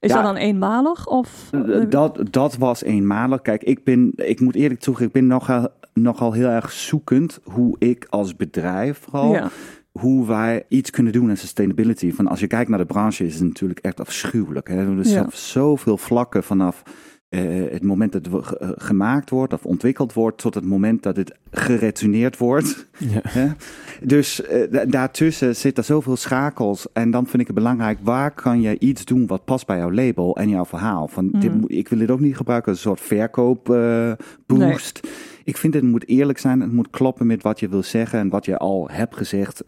Is 0.00 0.10
Ja. 0.10 0.14
dat 0.16 0.24
dan 0.24 0.36
eenmalig? 0.36 1.06
Of, 1.06 1.48
Eh, 1.50 1.90
Dat, 1.90 2.20
dat 2.30 2.56
was 2.56 2.82
eenmalig. 2.82 3.42
Kijk, 3.42 3.62
ik, 3.62 3.84
ben, 3.84 4.12
ik 4.16 4.40
moet 4.40 4.54
eerlijk 4.54 4.80
toegeven, 4.80 5.06
ik 5.06 5.12
ben 5.12 5.26
nogal, 5.26 5.68
nogal 5.98 6.32
heel 6.32 6.48
erg 6.48 6.72
zoekend 6.72 7.38
hoe 7.44 7.76
ik 7.78 8.06
als 8.10 8.36
bedrijf 8.36 8.98
vooral, 8.98 9.32
ja. 9.32 9.50
hoe 9.92 10.26
wij 10.26 10.64
iets 10.68 10.90
kunnen 10.90 11.12
doen 11.12 11.28
aan 11.30 11.36
sustainability. 11.36 12.12
Van 12.12 12.26
als 12.26 12.40
je 12.40 12.46
kijkt 12.46 12.68
naar 12.70 12.78
de 12.78 12.86
branche 12.86 13.24
is 13.26 13.34
het 13.34 13.42
natuurlijk 13.42 13.78
echt 13.80 14.00
afschuwelijk. 14.00 14.68
Hè? 14.68 14.76
Er 14.76 14.96
Ja. 14.96 15.02
zijn 15.02 15.26
zoveel 15.32 15.96
vlakken 15.98 16.44
vanaf 16.44 16.82
eh, 17.28 17.70
het 17.70 17.84
moment 17.84 18.12
dat 18.12 18.26
het 18.26 18.56
eh, 18.56 18.68
gemaakt 18.76 19.30
wordt 19.30 19.52
of 19.52 19.64
ontwikkeld 19.64 20.12
wordt 20.12 20.38
tot 20.38 20.54
het 20.54 20.64
moment 20.64 21.02
dat 21.02 21.16
het 21.16 21.34
geretourneerd 21.50 22.36
wordt. 22.36 22.86
Ja. 22.98 23.56
Dus 24.02 24.42
eh, 24.42 24.72
da- 24.72 24.84
daartussen 24.84 25.56
zitten 25.56 25.84
zoveel 25.84 26.16
schakels. 26.16 26.86
En 26.92 27.10
dan 27.10 27.26
vind 27.26 27.40
ik 27.40 27.46
het 27.46 27.56
belangrijk, 27.56 27.98
waar 28.02 28.30
kan 28.30 28.60
je 28.60 28.78
iets 28.78 29.04
doen 29.04 29.26
wat 29.26 29.44
past 29.44 29.66
bij 29.66 29.78
jouw 29.78 29.92
label 29.92 30.36
en 30.36 30.48
jouw 30.48 30.64
verhaal? 30.64 31.08
Van, 31.08 31.30
dit 31.30 31.54
moet, 31.54 31.70
ik 31.70 31.88
wil 31.88 31.98
dit 31.98 32.10
ook 32.10 32.20
niet 32.20 32.36
gebruiken 32.36 32.70
als 32.70 32.84
een 32.84 32.90
soort 32.90 33.00
verkoopboost. 33.00 35.08
Ik 35.44 35.56
vind 35.56 35.74
het 35.74 35.82
moet 35.82 36.08
eerlijk 36.08 36.38
zijn, 36.38 36.60
het 36.60 36.72
moet 36.72 36.90
kloppen 36.90 37.26
met 37.26 37.42
wat 37.42 37.60
je 37.60 37.68
wil 37.68 37.82
zeggen 37.82 38.18
en 38.18 38.28
wat 38.28 38.44
je 38.44 38.58
al 38.58 38.88
hebt 38.90 39.16
gezegd, 39.16 39.62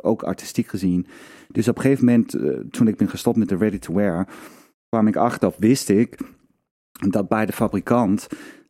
ook 0.00 0.22
artistiek 0.22 0.68
gezien. 0.68 1.06
Dus 1.48 1.68
op 1.68 1.76
een 1.76 1.82
gegeven 1.82 2.04
moment, 2.04 2.36
toen 2.70 2.88
ik 2.88 2.96
ben 2.96 3.08
gestopt 3.08 3.36
met 3.36 3.48
de 3.48 3.56
ready-to-wear, 3.56 4.28
kwam 4.88 5.06
ik 5.06 5.16
achter, 5.16 5.48
of 5.48 5.56
wist 5.58 5.88
ik, 5.88 6.18
dat 6.98 7.28
bij 7.28 7.46
de 7.46 7.52
fabrikant 7.52 8.28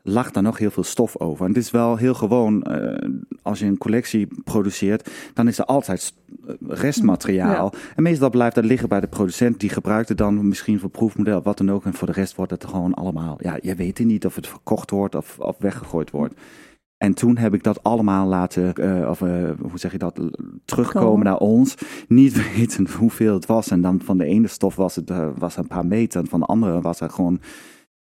lag 0.08 0.30
daar 0.30 0.42
nog 0.42 0.58
heel 0.58 0.70
veel 0.70 0.82
stof 0.82 1.16
over. 1.16 1.44
En 1.44 1.52
het 1.52 1.62
is 1.62 1.70
wel 1.70 1.96
heel 1.96 2.14
gewoon, 2.14 2.62
eh, 2.62 3.08
als 3.42 3.58
je 3.58 3.66
een 3.66 3.78
collectie 3.78 4.28
produceert, 4.44 5.10
dan 5.34 5.48
is 5.48 5.58
er 5.58 5.64
altijd 5.64 6.14
eh, 6.46 6.54
restmateriaal. 6.68 7.72
En 7.96 8.02
meestal 8.02 8.30
blijft 8.30 8.54
dat 8.54 8.64
liggen 8.64 8.88
bij 8.88 9.00
de 9.00 9.06
producent, 9.06 9.60
die 9.60 9.70
gebruikt 9.70 10.08
het 10.08 10.18
dan 10.18 10.48
misschien 10.48 10.78
voor 10.78 10.90
proefmodel, 10.90 11.42
wat 11.42 11.58
dan 11.58 11.70
ook. 11.70 11.84
En 11.84 11.94
voor 11.94 12.06
de 12.06 12.12
rest 12.12 12.34
wordt 12.34 12.50
het 12.50 12.64
gewoon 12.64 12.94
allemaal, 12.94 13.36
ja, 13.40 13.58
je 13.60 13.74
weet 13.74 13.98
het 13.98 14.06
niet 14.06 14.26
of 14.26 14.34
het 14.34 14.46
verkocht 14.46 14.90
wordt 14.90 15.14
of, 15.14 15.38
of 15.38 15.56
weggegooid 15.58 16.10
wordt. 16.10 16.34
En 16.96 17.14
toen 17.14 17.36
heb 17.36 17.54
ik 17.54 17.62
dat 17.62 17.82
allemaal 17.82 18.26
laten, 18.26 18.74
eh, 18.74 19.08
of 19.08 19.18
hoe 19.18 19.70
zeg 19.74 19.92
je 19.92 19.98
dat, 19.98 20.20
terugkomen 20.64 21.08
Komen. 21.08 21.24
naar 21.24 21.36
ons. 21.36 21.74
Niet 22.08 22.46
weten 22.56 22.88
hoeveel 22.98 23.34
het 23.34 23.46
was. 23.46 23.70
En 23.70 23.80
dan 23.80 24.00
van 24.04 24.18
de 24.18 24.24
ene 24.24 24.46
stof 24.46 24.76
was 24.76 24.96
het 24.96 25.12
was 25.36 25.56
een 25.56 25.66
paar 25.66 25.86
meter. 25.86 26.20
En 26.20 26.26
van 26.26 26.40
de 26.40 26.46
andere 26.46 26.80
was 26.80 27.00
er 27.00 27.10
gewoon 27.10 27.40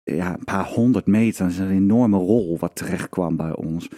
ja, 0.04 0.34
een 0.34 0.44
paar 0.44 0.66
honderd 0.66 1.06
meter. 1.08 1.44
Dat 1.44 1.52
is 1.54 1.60
een 1.60 1.70
enorme 1.72 2.18
rol 2.18 2.58
wat 2.60 2.76
terecht 2.76 3.10
kwam 3.10 3.36
bij 3.36 3.56
ons. 3.56 3.90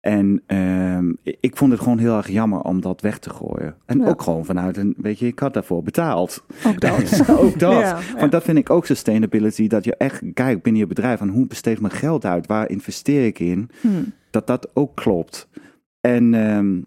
En 0.00 0.42
ehm, 0.46 1.12
ik- 1.22 1.56
vond 1.56 1.72
het 1.72 1.80
gewoon 1.80 1.98
heel 1.98 2.16
erg 2.16 2.28
jammer 2.28 2.60
om 2.60 2.80
dat 2.80 3.00
weg 3.00 3.18
te 3.18 3.30
gooien. 3.30 3.76
En 3.86 3.98
Ja. 3.98 4.06
ook 4.06 4.22
gewoon 4.22 4.44
vanuit 4.44 4.76
een, 4.76 4.94
weet 4.96 5.18
je, 5.18 5.26
ik 5.26 5.38
had 5.38 5.54
daarvoor 5.54 5.82
betaald. 5.82 6.44
Ook 6.66 6.80
dat. 6.80 7.28
ook 7.44 7.58
dat. 7.58 7.72
Ja, 7.72 7.80
ja. 7.80 7.98
Want 8.18 8.32
dat 8.32 8.42
vind 8.42 8.58
ik 8.58 8.70
ook 8.70 8.86
sustainability. 8.86 9.66
Dat 9.68 9.84
je 9.84 9.96
echt 9.96 10.22
kijkt 10.34 10.62
binnen 10.62 10.80
je 10.82 10.86
bedrijf 10.88 11.18
van 11.18 11.28
hoe 11.28 11.46
besteed 11.46 11.80
mijn 11.80 11.92
geld 11.92 12.24
uit? 12.24 12.46
Waar 12.46 12.68
investeer 12.70 13.26
ik 13.26 13.38
in? 13.38 13.70
Hm. 13.80 13.88
dat 14.30 14.46
dat 14.46 14.70
ook 14.74 14.94
klopt. 14.96 15.48
En, 16.00 16.34
ehm, 16.34 16.80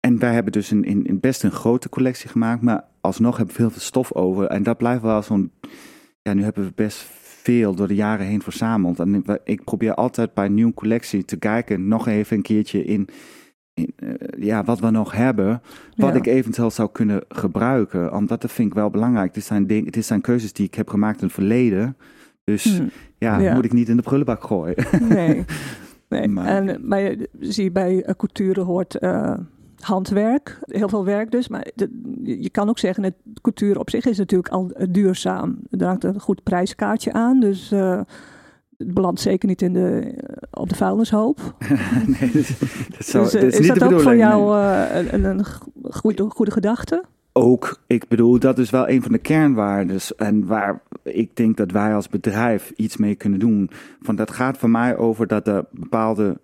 en 0.00 0.18
wij 0.18 0.32
hebben 0.32 0.52
dus 0.52 0.70
een, 0.70 0.90
een, 0.90 1.08
een 1.08 1.20
best 1.20 1.42
een 1.42 1.50
grote 1.52 1.88
collectie 1.88 2.28
gemaakt, 2.28 2.62
maar 2.62 2.84
alsnog 3.00 3.36
hebben 3.36 3.54
we 3.56 3.60
heel 3.62 3.70
veel 3.70 3.80
stof 3.80 4.12
over. 4.12 4.46
En 4.46 4.62
dat 4.62 4.76
blijft 4.76 5.02
wel 5.02 5.22
zo'n. 5.22 5.50
Ja, 6.22 6.34
nu 6.34 6.42
hebben 6.42 6.64
we 6.64 6.72
best 6.74 6.96
veel 7.50 7.74
door 7.74 7.88
de 7.88 7.94
jaren 7.94 8.26
heen 8.26 8.42
verzameld. 8.42 8.98
En 9.00 9.24
ik 9.44 9.64
probeer 9.64 9.94
altijd 9.94 10.34
bij 10.34 10.44
een 10.46 10.54
nieuwe 10.54 10.74
collectie 10.74 11.24
te 11.24 11.36
kijken, 11.36 11.88
nog 11.88 12.06
even 12.08 12.36
een 12.36 12.42
keertje 12.42 12.84
in. 12.84 13.08
in, 13.74 13.92
eh, 13.96 14.08
ja, 14.38 14.64
wat 14.64 14.80
we 14.80 14.90
nog 14.90 15.12
hebben, 15.12 15.62
wat 15.96 16.12
Ja. 16.12 16.16
ik 16.18 16.26
eventueel 16.26 16.70
zou 16.70 16.88
kunnen 16.92 17.22
gebruiken. 17.28 18.12
Omdat 18.14 18.40
dat 18.40 18.52
vind 18.52 18.68
ik 18.68 18.74
wel 18.74 18.90
belangrijk. 18.90 19.34
Dit 19.34 19.44
zijn, 19.44 19.66
dingen, 19.66 19.92
dit 19.92 20.04
zijn 20.04 20.20
keuzes 20.20 20.52
die 20.52 20.66
ik 20.66 20.74
heb 20.74 20.88
gemaakt 20.88 21.18
in 21.20 21.24
het 21.24 21.34
verleden. 21.34 21.96
Dus 22.44 22.78
Hm. 22.78 22.84
ja, 23.18 23.38
Ja. 23.38 23.54
moet 23.54 23.64
ik 23.64 23.72
niet 23.72 23.88
in 23.88 23.96
de 23.96 24.02
prullenbak 24.02 24.44
gooien. 24.44 24.76
Nee. 25.08 25.44
nee. 26.08 26.28
Maar- 26.28 26.46
En, 26.46 26.88
maar 26.88 27.00
je- 27.00 27.28
zie 27.40 27.70
bij 27.70 27.94
uh, 27.94 28.14
couture 28.16 28.60
hoort 28.60 28.94
eh, 28.98 29.34
handwerk. 29.82 30.58
Heel 30.60 30.88
veel 30.88 31.04
werk 31.04 31.30
dus. 31.30 31.48
Maar 31.48 31.66
de- 31.74 31.90
je 32.22 32.50
kan 32.50 32.68
ook 32.68 32.78
zeggen, 32.78 33.04
het 33.04 33.14
couture 33.40 33.78
op 33.78 33.90
zich 33.90 34.04
is 34.04 34.18
natuurlijk 34.18 34.52
al 34.52 34.70
eh, 34.70 34.86
duurzaam. 34.90 35.58
Er 35.70 35.86
hangt 35.86 36.04
een 36.04 36.20
goed 36.20 36.42
prijskaartje 36.42 37.12
aan. 37.12 37.40
Dus 37.40 37.72
eh, 37.72 38.00
het 38.76 38.94
belandt 38.94 39.20
zeker 39.20 39.48
niet 39.48 39.62
in 39.62 39.72
de, 39.72 40.14
op 40.50 40.68
de 40.68 40.74
vuilnishoop. 40.74 41.54
nee, 42.20 42.30
dat, 42.32 42.46
dat 42.88 43.06
zou- 43.06 43.24
dus, 43.24 43.34
eh, 43.34 43.40
dat 43.40 43.52
is, 43.52 43.58
is 43.58 43.68
niet 43.70 43.78
dat 43.80 43.92
ook 43.92 44.00
voor 44.00 44.16
jou 44.16 44.58
een, 45.12 45.24
een, 45.24 45.44
goede, 45.90 46.30
goede 46.30 46.50
gedachte? 46.50 47.04
Ook, 47.32 47.80
ik 47.86 48.08
bedoel, 48.08 48.38
dat 48.38 48.58
is 48.58 48.70
wel 48.70 48.88
een 48.88 49.02
van 49.02 49.12
de 49.12 49.18
kernwaardes. 49.18 50.14
En 50.14 50.46
waar 50.46 50.82
ik 51.02 51.36
denk 51.36 51.56
dat 51.56 51.70
wij 51.70 51.94
als 51.94 52.08
bedrijf 52.08 52.72
iets 52.76 52.96
mee 52.96 53.14
kunnen 53.14 53.38
doen. 53.38 53.70
Van 54.02 54.16
dat 54.16 54.30
gaat 54.30 54.58
voor 54.58 54.70
mij 54.70 54.96
over 54.96 55.26
dat 55.26 55.46
er 55.48 55.64
bepaalde, 55.70 56.40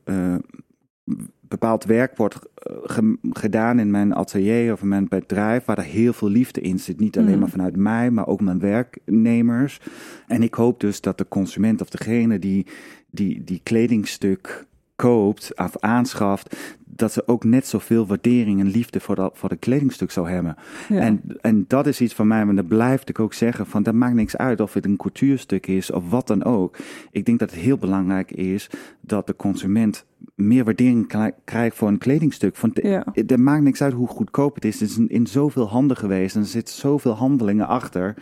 bepaald 1.48 1.84
werk 1.84 2.16
wordt 2.16 2.34
eh, 2.54 2.76
ge- 2.82 3.16
gedaan 3.30 3.78
in 3.78 3.90
mijn 3.90 4.14
atelier 4.14 4.72
of 4.72 4.82
in 4.82 4.88
mijn 4.88 5.08
bedrijf. 5.08 5.64
Waar 5.64 5.78
er 5.78 5.84
heel 5.84 6.12
veel 6.12 6.28
liefde 6.28 6.60
in 6.60 6.78
zit. 6.78 7.00
Niet 7.00 7.18
alleen 7.18 7.34
Mm. 7.34 7.40
maar 7.40 7.48
vanuit 7.48 7.76
mij, 7.76 8.10
maar 8.10 8.26
ook 8.26 8.40
mijn 8.40 8.58
werknemers. 8.58 9.80
En 10.26 10.42
ik 10.42 10.54
hoop 10.54 10.80
dus 10.80 11.00
dat 11.00 11.18
de 11.18 11.28
consument 11.28 11.80
of 11.80 11.88
degene 11.90 12.38
die 12.38 12.66
die, 13.10 13.44
die 13.44 13.60
kledingstuk 13.62 14.66
koopt 14.96 15.52
of 15.56 15.78
aanschaft, 15.78 16.56
dat 16.84 17.12
ze 17.12 17.28
ook 17.28 17.44
net 17.44 17.66
zoveel 17.66 18.06
waardering 18.06 18.60
en 18.60 18.66
liefde 18.66 19.00
voor 19.00 19.14
dat, 19.14 19.38
voor 19.38 19.50
het 19.50 19.58
kledingstuk 19.58 20.10
zou 20.10 20.28
hebben. 20.28 20.56
Ja. 20.88 21.00
En, 21.00 21.20
en 21.40 21.64
dat 21.68 21.86
is 21.86 22.00
iets 22.00 22.14
van 22.14 22.26
mij, 22.26 22.44
maar 22.44 22.54
dat 22.54 22.68
blijf 22.68 23.02
ik 23.04 23.18
ook 23.20 23.34
zeggen, 23.34 23.66
van 23.66 23.82
dat 23.82 23.94
maakt 23.94 24.14
niks 24.14 24.36
uit 24.36 24.60
of 24.60 24.74
het 24.74 24.84
een 24.84 24.96
couturestuk 24.96 25.66
is 25.66 25.90
of 25.90 26.10
wat 26.10 26.26
dan 26.26 26.44
ook. 26.44 26.76
Ik 27.10 27.24
denk 27.24 27.38
dat 27.38 27.50
het 27.50 27.60
heel 27.60 27.78
belangrijk 27.78 28.30
is 28.30 28.70
dat 29.00 29.26
de 29.26 29.36
consument 29.36 30.04
meer 30.34 30.64
waardering 30.64 31.06
kri- 31.06 31.32
krijgt 31.44 31.76
voor 31.76 31.88
een 31.88 31.98
kledingstuk. 31.98 32.56
Van 32.56 32.70
Ja. 32.74 33.06
het, 33.12 33.36
maakt 33.36 33.62
niks 33.62 33.82
uit 33.82 33.92
hoe 33.92 34.08
goedkoop 34.08 34.54
het 34.54 34.64
is. 34.64 34.80
Het 34.80 34.88
is 34.90 34.98
in, 34.98 35.26
zoveel 35.26 35.68
handen 35.68 35.96
geweest 35.96 36.34
en 36.34 36.40
er 36.40 36.46
zitten 36.46 36.74
zoveel 36.74 37.12
handelingen 37.12 37.66
achter. 37.66 38.14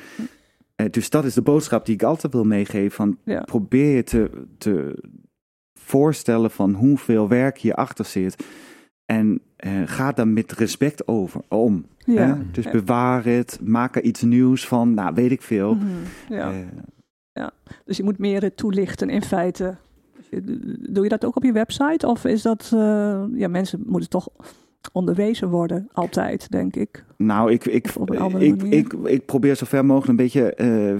Eh, 0.76 0.86
dus 0.90 1.10
dat 1.10 1.24
is 1.24 1.34
de 1.34 1.42
boodschap 1.42 1.86
die 1.86 1.94
ik 1.94 2.02
altijd 2.02 2.32
wil 2.32 2.44
meegeven. 2.44 2.90
Van 2.90 3.18
Ja. 3.24 3.40
probeer 3.40 3.96
je 3.96 4.02
te, 4.02 4.30
te 4.58 5.02
voorstellen 5.80 6.50
van 6.50 6.72
hoeveel 6.74 7.28
werk 7.28 7.58
hierachter 7.58 8.04
zit. 8.04 8.44
En 9.04 9.40
eh, 9.56 9.72
ga 9.84 10.12
daar 10.12 10.28
met 10.28 10.52
respect 10.52 11.08
over 11.08 11.40
om. 11.48 11.86
Ja. 11.98 12.26
Hè? 12.36 12.50
Dus 12.50 12.70
bewaar 12.70 13.24
het, 13.24 13.58
maak 13.62 13.96
er 13.96 14.02
iets 14.02 14.22
nieuws 14.22 14.66
van, 14.68 14.94
nou 14.94 15.14
weet 15.14 15.30
ik 15.30 15.42
veel. 15.42 15.74
Mhm. 15.74 15.86
ja. 16.28 16.52
Eh, 16.52 17.46
Dus 17.84 17.96
je 17.96 18.02
moet 18.02 18.18
meer 18.18 18.54
toelichten 18.54 19.08
in 19.10 19.22
feite. 19.22 19.76
Doe 20.90 21.03
je 21.03 21.09
dat 21.09 21.25
ook 21.25 21.37
op 21.37 21.44
je 21.44 21.53
website? 21.53 22.07
Of 22.07 22.25
is 22.25 22.42
dat, 22.42 22.70
eh, 22.75 23.25
ja, 23.35 23.49
mensen 23.49 23.83
moeten 23.87 24.11
toch 24.11 24.29
onderwezen 24.92 25.49
worden, 25.49 25.88
altijd, 25.92 26.51
denk 26.51 26.77
ik. 26.77 27.05
nou, 27.16 27.53
ik, 27.53 27.64
ik, 27.64 27.88
ik, 28.38 28.62
ik, 28.62 28.92
ik 29.05 29.27
probeer 29.27 29.55
zo 29.55 29.64
ver 29.66 29.85
mogelijk 29.85 30.11
een 30.11 30.16
beetje 30.16 30.55
eh, 30.55 30.94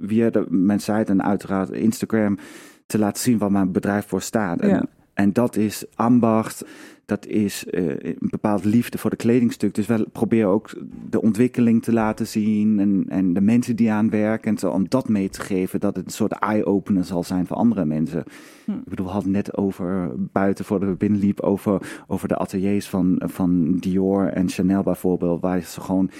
via 0.00 0.30
de, 0.30 0.46
mijn 0.48 0.80
site 0.80 1.04
en 1.12 1.22
uiteraard 1.22 1.70
Instagram 1.70 2.38
te 2.86 2.98
laten 2.98 3.22
zien 3.22 3.38
wat 3.38 3.50
mijn 3.50 3.72
bedrijf 3.72 4.06
voor 4.06 4.22
staat. 4.22 4.60
En, 4.60 4.68
Ja. 4.68 4.84
en 5.14 5.32
dat 5.32 5.56
is 5.56 5.84
ambacht, 5.94 6.64
dat 7.06 7.26
is 7.26 7.66
eh, 7.66 7.86
een 7.86 8.16
bepaalde 8.20 8.68
liefde 8.68 8.98
voor 8.98 9.10
de 9.10 9.16
kledingstuk. 9.16 9.74
Dus 9.74 9.86
we 9.86 10.06
proberen 10.12 10.48
ook 10.48 10.74
de 11.10 11.22
ontwikkeling 11.22 11.82
te 11.82 11.92
laten 11.92 12.26
zien 12.26 12.78
en, 12.78 13.04
en 13.08 13.32
de 13.32 13.40
mensen 13.40 13.76
die 13.76 13.90
aan 13.92 14.10
werken. 14.10 14.50
En 14.50 14.58
zo, 14.58 14.70
om 14.70 14.88
dat 14.88 15.08
mee 15.08 15.28
te 15.28 15.40
geven, 15.40 15.80
dat 15.80 15.96
het 15.96 16.04
een 16.06 16.12
soort 16.12 16.32
eye-opener 16.32 17.04
zal 17.04 17.22
zijn 17.22 17.46
voor 17.46 17.56
andere 17.56 17.84
mensen. 17.84 18.24
Hm. 18.64 18.72
Ik 18.72 18.84
bedoel, 18.88 19.06
we 19.06 19.12
hadden 19.12 19.30
net 19.30 19.56
over, 19.56 20.12
buiten 20.16 20.64
voordat 20.64 20.88
we 20.88 20.94
binnenliep, 20.96 21.40
over, 21.40 22.04
over 22.06 22.28
de 22.28 22.36
ateliers 22.36 22.88
van, 22.88 23.22
van 23.24 23.76
Dior 23.76 24.26
en 24.26 24.48
Chanel 24.48 24.82
bijvoorbeeld. 24.82 25.40
Waar 25.40 25.60
ze 25.60 25.80
gewoon 25.80 26.10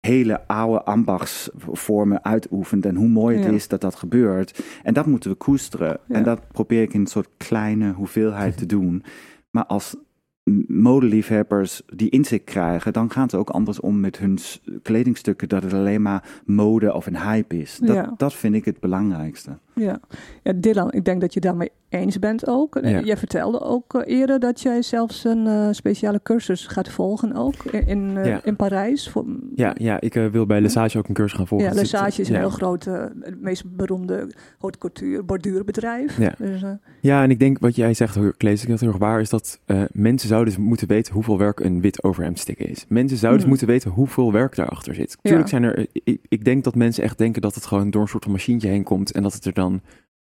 hele 0.00 0.46
oude 0.46 0.82
ambachtsvormen 0.82 2.24
uitoefent. 2.24 2.86
En 2.86 2.94
hoe 2.94 3.08
mooi 3.08 3.36
het 3.36 3.46
Ja. 3.46 3.52
is 3.52 3.68
dat 3.68 3.80
dat 3.80 3.94
gebeurt. 3.94 4.64
En 4.82 4.94
dat 4.94 5.06
moeten 5.06 5.30
we 5.30 5.36
koesteren. 5.36 5.98
Ja. 6.08 6.14
En 6.14 6.22
dat 6.22 6.48
probeer 6.52 6.82
ik 6.82 6.94
in 6.94 7.00
een 7.00 7.06
soort 7.06 7.28
kleine 7.36 7.92
hoeveelheid 7.92 8.56
te 8.56 8.66
doen. 8.66 9.02
Maar 9.58 9.66
als 9.66 9.96
modeliefhebbers 10.66 11.82
die 11.94 12.10
inzicht 12.10 12.44
krijgen, 12.44 12.92
dan 12.92 13.10
gaan 13.10 13.30
ze 13.30 13.36
ook 13.36 13.50
anders 13.50 13.80
om 13.80 14.00
met 14.00 14.18
hun 14.18 14.38
kledingstukken, 14.82 15.48
dat 15.48 15.62
het 15.62 15.72
alleen 15.72 16.02
maar 16.02 16.40
mode 16.44 16.92
of 16.94 17.06
een 17.06 17.20
hype 17.22 17.58
is. 17.60 17.78
Dat, 17.82 17.96
Ja. 17.96 18.14
dat 18.16 18.34
vind 18.34 18.54
ik 18.54 18.64
het 18.64 18.80
belangrijkste. 18.80 19.58
Ja. 19.78 20.00
ja, 20.42 20.52
Dylan, 20.56 20.92
ik 20.92 21.04
denk 21.04 21.20
dat 21.20 21.34
je 21.34 21.40
daarmee 21.40 21.70
eens 21.88 22.18
bent 22.18 22.46
ook. 22.48 22.78
Ja. 22.82 23.00
Jij 23.00 23.16
vertelde 23.16 23.60
ook 23.60 23.94
eh, 23.94 24.18
eerder 24.18 24.38
dat 24.40 24.60
jij 24.60 24.82
zelfs 24.82 25.24
een 25.24 25.46
eh, 25.46 25.68
speciale 25.70 26.20
cursus 26.22 26.66
gaat 26.66 26.88
volgen 26.88 27.34
ook 27.36 27.54
in, 27.64 27.86
in, 27.86 28.16
eh, 28.16 28.26
Ja. 28.26 28.40
in 28.44 28.56
Parijs. 28.56 29.08
Voor, 29.08 29.24
Ja, 29.54 29.74
ja 29.78 30.00
ik 30.00 30.14
eh, 30.14 30.26
wil 30.26 30.46
bij 30.46 30.60
Lesage 30.60 30.98
ook 30.98 31.08
een 31.08 31.14
cursus 31.14 31.36
gaan 31.38 31.46
volgen. 31.46 31.66
ja, 31.68 31.72
zit- 31.74 31.82
Lesage 31.82 32.20
is 32.20 32.28
een 32.28 32.34
ja. 32.34 32.40
heel 32.40 32.50
groot, 32.50 32.86
eh, 32.86 33.04
het 33.20 33.40
meest 33.40 33.76
beroemde 33.76 34.30
haute 34.58 34.78
couture 34.78 35.22
borduurbedrijf. 35.22 36.18
Ja. 36.18 36.34
Dus, 36.38 36.62
eh, 36.62 36.70
Ja, 37.00 37.22
en 37.22 37.30
ik 37.30 37.38
denk 37.38 37.58
wat 37.58 37.76
jij 37.76 37.94
zegt, 37.94 38.14
hoor, 38.14 38.36
Klees, 38.36 38.62
ik 38.62 38.68
dat 38.68 38.80
heel 38.80 38.88
erg 38.88 38.98
waar 38.98 39.20
is 39.20 39.28
dat 39.30 39.60
eh, 39.64 39.82
mensen 39.92 40.28
zouden 40.28 40.54
dus 40.54 40.64
moeten 40.64 40.88
weten 40.88 41.14
hoeveel 41.14 41.38
werk 41.38 41.60
een 41.60 41.80
wit 41.80 42.02
overhemd 42.02 42.38
stikken 42.38 42.68
is. 42.68 42.84
Mensen 42.88 43.16
zouden 43.18 43.40
dus 43.40 43.40
Hmm. 43.40 43.48
moeten 43.48 43.66
weten 43.66 43.90
hoeveel 43.90 44.32
werk 44.32 44.54
daarachter 44.56 44.94
zit. 44.94 45.16
Tuurlijk 45.22 45.48
zijn 45.48 45.62
er, 45.62 45.86
ik, 45.92 46.20
ik 46.28 46.44
denk 46.44 46.64
dat 46.64 46.74
mensen 46.74 47.02
echt 47.04 47.18
denken 47.18 47.42
dat 47.42 47.54
het 47.54 47.66
gewoon 47.66 47.90
door 47.90 48.02
een 48.02 48.08
soort 48.08 48.22
van 48.24 48.32
machientje 48.32 48.68
heen 48.68 48.82
komt 48.82 49.12
en 49.12 49.22
dat 49.22 49.32
het 49.32 49.44
er 49.44 49.52
dan 49.54 49.67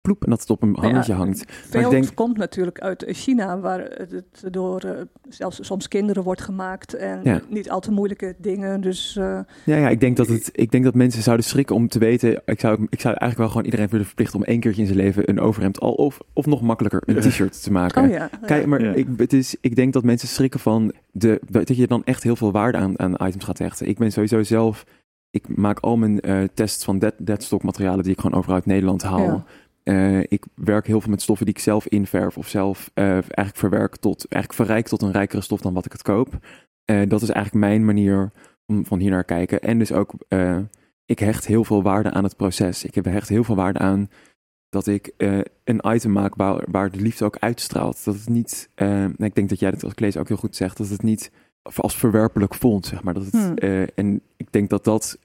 ploep 0.00 0.24
en 0.24 0.30
dat 0.30 0.40
het 0.40 0.50
op 0.50 0.62
een 0.62 0.72
ja, 0.74 0.80
hangetje 0.80 1.12
hangt. 1.12 1.44
Veel 1.48 1.90
denk- 1.90 2.14
komt 2.14 2.36
natuurlijk 2.36 2.80
uit 2.80 3.04
China, 3.08 3.58
waar 3.60 3.80
het 3.80 4.22
door 4.50 4.80
eh, 4.80 4.90
zelfs 5.28 5.58
soms 5.66 5.88
kinderen 5.88 6.22
wordt 6.22 6.40
gemaakt 6.40 6.94
en 6.94 7.20
Ja. 7.24 7.40
niet 7.48 7.70
al 7.70 7.80
te 7.80 7.90
moeilijke 7.92 8.34
dingen. 8.38 8.80
Dus 8.80 9.16
eh, 9.16 9.38
Ja, 9.64 9.76
ja, 9.76 9.88
ik 9.88 10.00
denk 10.00 10.16
dat 10.16 10.26
het, 10.28 10.50
ik 10.52 10.70
denk 10.70 10.84
dat 10.84 10.94
mensen 10.94 11.22
zouden 11.22 11.46
schrikken 11.46 11.76
om 11.76 11.88
te 11.88 11.98
weten. 11.98 12.42
Ik 12.44 12.60
zou, 12.60 12.86
ik 12.90 13.00
zou 13.00 13.14
eigenlijk 13.14 13.38
wel 13.38 13.48
gewoon 13.48 13.64
iedereen 13.64 13.88
willen 13.88 14.06
verplichten 14.06 14.38
om 14.38 14.44
één 14.44 14.60
keertje 14.60 14.80
in 14.80 14.86
zijn 14.86 14.98
leven 14.98 15.28
een 15.28 15.40
overhemd 15.40 15.80
al 15.80 15.92
of, 15.92 16.20
of 16.32 16.46
nog 16.46 16.60
makkelijker 16.62 17.02
een 17.06 17.20
t-shirt 17.20 17.62
te 17.62 17.72
maken. 17.72 18.02
oh 18.04 18.10
ja, 18.10 18.30
Kijk, 18.46 18.66
maar 18.66 18.82
Ja. 18.84 18.92
ik, 18.92 19.06
het 19.16 19.32
is, 19.32 19.56
ik 19.60 19.76
denk 19.76 19.92
dat 19.92 20.04
mensen 20.04 20.28
schrikken 20.28 20.60
van 20.60 20.92
de, 21.10 21.40
dat 21.50 21.76
je 21.76 21.86
dan 21.86 22.04
echt 22.04 22.22
heel 22.22 22.36
veel 22.36 22.52
waarde 22.52 22.78
aan, 22.78 22.98
aan 22.98 23.12
items 23.26 23.44
gaat 23.44 23.58
hechten. 23.58 23.86
Ik 23.88 23.98
ben 23.98 24.12
sowieso 24.12 24.42
zelf, 24.42 24.84
ik 25.32 25.56
maak 25.56 25.80
al 25.80 25.96
mijn 25.96 26.20
eh, 26.20 26.42
tests 26.54 26.84
van 26.84 26.98
dead, 26.98 27.14
deadstock 27.18 27.62
materialen 27.62 28.04
die 28.04 28.12
ik 28.12 28.20
gewoon 28.20 28.38
overal 28.38 28.56
uit 28.56 28.66
Nederland 28.66 29.02
haal. 29.02 29.20
Ja. 29.20 29.44
Eh, 29.82 30.20
ik 30.20 30.44
werk 30.54 30.86
heel 30.86 31.00
veel 31.00 31.10
met 31.10 31.22
stoffen 31.22 31.46
die 31.46 31.54
ik 31.54 31.60
zelf 31.60 31.86
inverf 31.86 32.38
of 32.38 32.48
zelf 32.48 32.90
eh, 32.94 33.10
eigenlijk 33.12 33.56
verwerk 33.56 33.96
tot, 33.96 34.26
eigenlijk 34.28 34.62
verrijk 34.62 34.86
tot 34.86 35.02
een 35.02 35.12
rijkere 35.12 35.42
stof 35.42 35.60
dan 35.60 35.74
wat 35.74 35.86
ik 35.86 35.92
het 35.92 36.02
koop. 36.02 36.38
Dat 36.84 37.22
is 37.22 37.28
eigenlijk 37.28 37.66
mijn 37.66 37.84
manier 37.84 38.30
om 38.66 38.86
van 38.86 38.98
hier 38.98 39.10
naar 39.10 39.24
kijken. 39.24 39.60
En 39.60 39.78
dus 39.78 39.92
ook, 39.92 40.12
ik 41.06 41.18
hecht 41.18 41.46
heel 41.46 41.64
veel 41.64 41.82
waarde 41.82 42.10
aan 42.10 42.24
het 42.24 42.36
proces. 42.36 42.84
Ik 42.84 42.94
heb 42.94 43.04
hecht 43.04 43.28
heel 43.28 43.44
veel 43.44 43.54
waarde 43.54 43.78
aan 43.78 44.10
dat 44.68 44.86
ik 44.86 45.12
een 45.64 45.80
item 45.86 46.12
maak 46.12 46.34
waar, 46.34 46.64
waar 46.70 46.90
de 46.90 47.00
liefde 47.00 47.24
ook 47.24 47.36
uitstraalt. 47.38 48.04
Dat 48.04 48.14
het 48.14 48.28
niet, 48.28 48.68
nou, 48.76 49.14
ik 49.18 49.34
denk 49.34 49.48
dat 49.48 49.58
jij 49.58 49.70
dat 49.70 49.84
als 49.84 49.94
Klees 49.94 50.16
ook 50.16 50.28
heel 50.28 50.36
goed 50.36 50.56
zegt, 50.56 50.76
dat 50.76 50.88
het 50.88 51.02
niet 51.02 51.30
als 51.62 51.96
verwerpelijk 51.96 52.54
voelt, 52.54 52.86
zeg 52.86 53.02
maar. 53.02 53.14
Dat 53.14 53.24
het, 53.24 53.32
Hmm. 53.32 53.54
en 53.94 54.20
ik 54.36 54.52
denk 54.52 54.70
dat 54.70 54.84
dat 54.84 55.18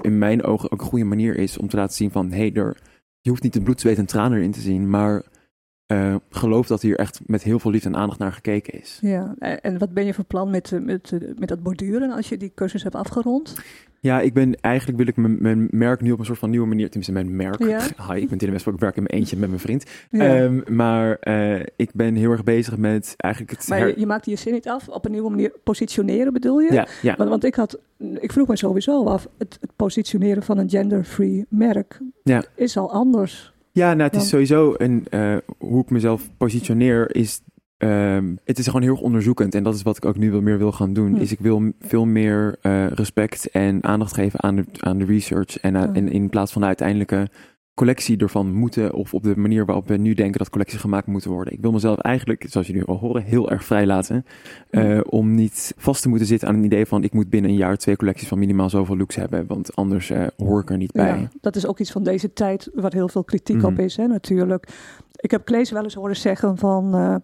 in 0.00 0.18
mijn 0.18 0.44
ogen 0.44 0.72
ook 0.72 0.80
een 0.80 0.86
goede 0.86 1.04
manier 1.04 1.36
is 1.36 1.58
om 1.58 1.68
te 1.68 1.76
laten 1.76 1.96
zien 1.96 2.10
van, 2.10 2.30
hé, 2.30 2.36
hey, 2.36 2.52
er, 2.52 2.76
je 3.20 3.30
hoeft 3.30 3.42
niet 3.42 3.52
de 3.52 3.62
bloed, 3.62 3.80
zweet 3.80 3.98
en 3.98 4.06
tranen 4.06 4.38
erin 4.38 4.52
te 4.52 4.60
zien, 4.60 4.90
maar 4.90 5.22
eh, 5.88 6.14
geloof 6.30 6.66
dat 6.66 6.82
hier 6.82 6.96
echt 6.96 7.20
met 7.26 7.42
heel 7.42 7.58
veel 7.58 7.70
liefde 7.70 7.88
en 7.88 7.96
aandacht 7.96 8.18
naar 8.18 8.32
gekeken 8.32 8.80
is. 8.80 8.98
Ja, 9.02 9.34
en 9.38 9.78
wat 9.78 9.92
ben 9.94 10.04
je 10.04 10.14
van 10.14 10.26
plan 10.26 10.50
met, 10.50 10.72
eh, 10.72 10.80
met, 10.80 11.12
eh, 11.12 11.20
met 11.38 11.48
dat 11.48 11.62
borduren 11.62 12.10
als 12.10 12.28
je 12.28 12.36
die 12.36 12.52
cursus 12.54 12.82
hebt 12.82 12.94
afgerond? 12.94 13.54
Ja, 14.00 14.20
ik 14.20 14.32
ben 14.34 14.60
eigenlijk 14.60 14.98
wil 14.98 15.06
ik 15.06 15.16
mijn, 15.16 15.36
mijn 15.42 15.68
merk 15.70 16.00
nu 16.00 16.12
op 16.12 16.18
een 16.18 16.24
soort 16.24 16.38
van 16.38 16.50
nieuwe 16.50 16.66
manier, 16.66 16.84
tenminste 16.86 17.12
mijn 17.12 17.36
merk. 17.36 17.58
Ja. 17.64 17.80
Hi, 18.12 18.20
ik 18.20 18.28
ben 18.28 18.38
Dylan 18.38 18.52
Westbroek, 18.52 18.74
ik 18.76 18.80
werk 18.80 18.96
in 18.96 19.02
mijn 19.02 19.14
eentje 19.14 19.36
met 19.36 19.48
mijn 19.48 19.60
vriend. 19.60 19.84
Ja. 20.10 20.36
Ehm, 20.36 20.74
maar 20.74 21.18
ik 21.76 21.90
ben 21.94 22.14
heel 22.14 22.30
erg 22.30 22.44
bezig 22.44 22.76
met 22.76 23.14
eigenlijk 23.16 23.52
het... 23.56 23.68
maar 23.68 23.78
her- 23.78 23.88
je, 23.88 23.98
je 24.00 24.06
maakte 24.06 24.30
je 24.30 24.36
zin 24.36 24.52
niet 24.52 24.68
af, 24.68 24.88
op 24.88 25.04
een 25.04 25.10
nieuwe 25.10 25.30
manier 25.30 25.52
positioneren 25.64 26.32
bedoel 26.32 26.58
je? 26.60 26.72
ja, 26.72 26.86
ja. 27.02 27.14
Want, 27.16 27.30
want 27.30 27.44
ik, 27.44 27.54
had, 27.54 27.78
ik 28.20 28.32
vroeg 28.32 28.48
me 28.48 28.56
sowieso 28.56 29.04
af, 29.04 29.28
het, 29.38 29.58
het 29.60 29.70
positioneren 29.76 30.42
van 30.42 30.58
een 30.58 30.70
gender-free 30.70 31.46
merk 31.48 31.98
Ja. 32.24 32.44
is 32.54 32.76
al 32.76 32.92
anders. 32.92 33.52
Ja, 33.78 33.94
nou, 33.94 34.10
het 34.10 34.16
is 34.22 34.28
sowieso 34.28 34.74
een, 34.76 35.06
eh, 35.10 35.36
hoe 35.58 35.82
ik 35.82 35.90
mezelf 35.90 36.30
positioneer 36.36 37.14
is. 37.16 37.40
ehm, 37.78 38.34
het 38.44 38.58
is 38.58 38.66
gewoon 38.66 38.82
heel 38.82 38.90
erg 38.90 39.00
onderzoekend 39.00 39.54
en 39.54 39.62
dat 39.62 39.74
is 39.74 39.82
wat 39.82 39.96
ik 39.96 40.04
ook 40.04 40.16
nu 40.16 40.30
wel 40.30 40.40
meer 40.40 40.58
wil 40.58 40.72
gaan 40.72 40.92
doen. 40.92 41.14
Hm. 41.14 41.20
Is 41.20 41.32
ik 41.32 41.38
wil 41.40 41.72
veel 41.80 42.04
meer 42.04 42.56
eh, 42.62 42.86
respect 42.86 43.50
en 43.50 43.84
aandacht 43.84 44.14
geven 44.14 44.42
aan 44.42 44.56
de, 44.56 44.64
aan 44.78 44.98
de 44.98 45.04
research 45.04 45.58
en, 45.60 45.74
Hm. 45.76 45.94
en 45.94 46.08
in 46.08 46.28
plaats 46.28 46.52
van 46.52 46.60
de 46.60 46.66
uiteindelijke 46.66 47.28
collectie 47.78 48.16
ervan 48.18 48.52
moeten 48.54 48.92
of 48.94 49.14
op 49.14 49.22
de 49.22 49.36
manier 49.36 49.64
waarop 49.64 49.88
we 49.88 49.96
nu 49.96 50.14
denken 50.14 50.38
dat 50.38 50.50
collecties 50.50 50.80
gemaakt 50.80 51.06
moeten 51.06 51.30
worden. 51.30 51.52
Ik 51.52 51.60
wil 51.60 51.72
mezelf 51.72 51.98
eigenlijk, 51.98 52.44
zoals 52.48 52.66
jullie 52.66 52.84
al 52.84 52.96
horen, 52.96 53.22
heel 53.22 53.50
erg 53.50 53.64
vrij 53.64 53.86
laten 53.86 54.24
eh, 54.70 55.00
om 55.08 55.34
niet 55.34 55.74
vast 55.76 56.02
te 56.02 56.08
moeten 56.08 56.26
zitten 56.26 56.48
aan 56.48 56.54
een 56.54 56.64
idee 56.64 56.86
van 56.86 57.02
ik 57.04 57.12
moet 57.12 57.30
binnen 57.30 57.50
een 57.50 57.56
jaar 57.56 57.76
twee 57.76 57.96
collecties 57.96 58.28
van 58.28 58.38
minimaal 58.38 58.70
zoveel 58.70 58.96
looks 58.96 59.14
hebben, 59.16 59.44
want 59.46 59.76
anders 59.76 60.10
eh, 60.10 60.26
hoor 60.36 60.60
ik 60.60 60.70
er 60.70 60.76
niet 60.76 60.92
bij. 60.92 61.18
Ja, 61.20 61.28
dat 61.40 61.56
is 61.56 61.66
ook 61.66 61.78
iets 61.78 61.92
van 61.92 62.02
deze 62.02 62.32
tijd 62.32 62.70
waar 62.74 62.92
heel 62.92 63.08
veel 63.08 63.24
kritiek 63.24 63.56
Mhm. 63.56 63.66
op 63.66 63.78
is, 63.78 63.96
hè, 63.96 64.06
natuurlijk. 64.06 64.68
Ik 65.16 65.30
heb 65.30 65.44
Klees 65.44 65.70
wel 65.70 65.82
eens 65.82 65.94
horen 65.94 66.16
zeggen 66.16 66.56
van... 66.58 66.94
eh, 66.94 67.14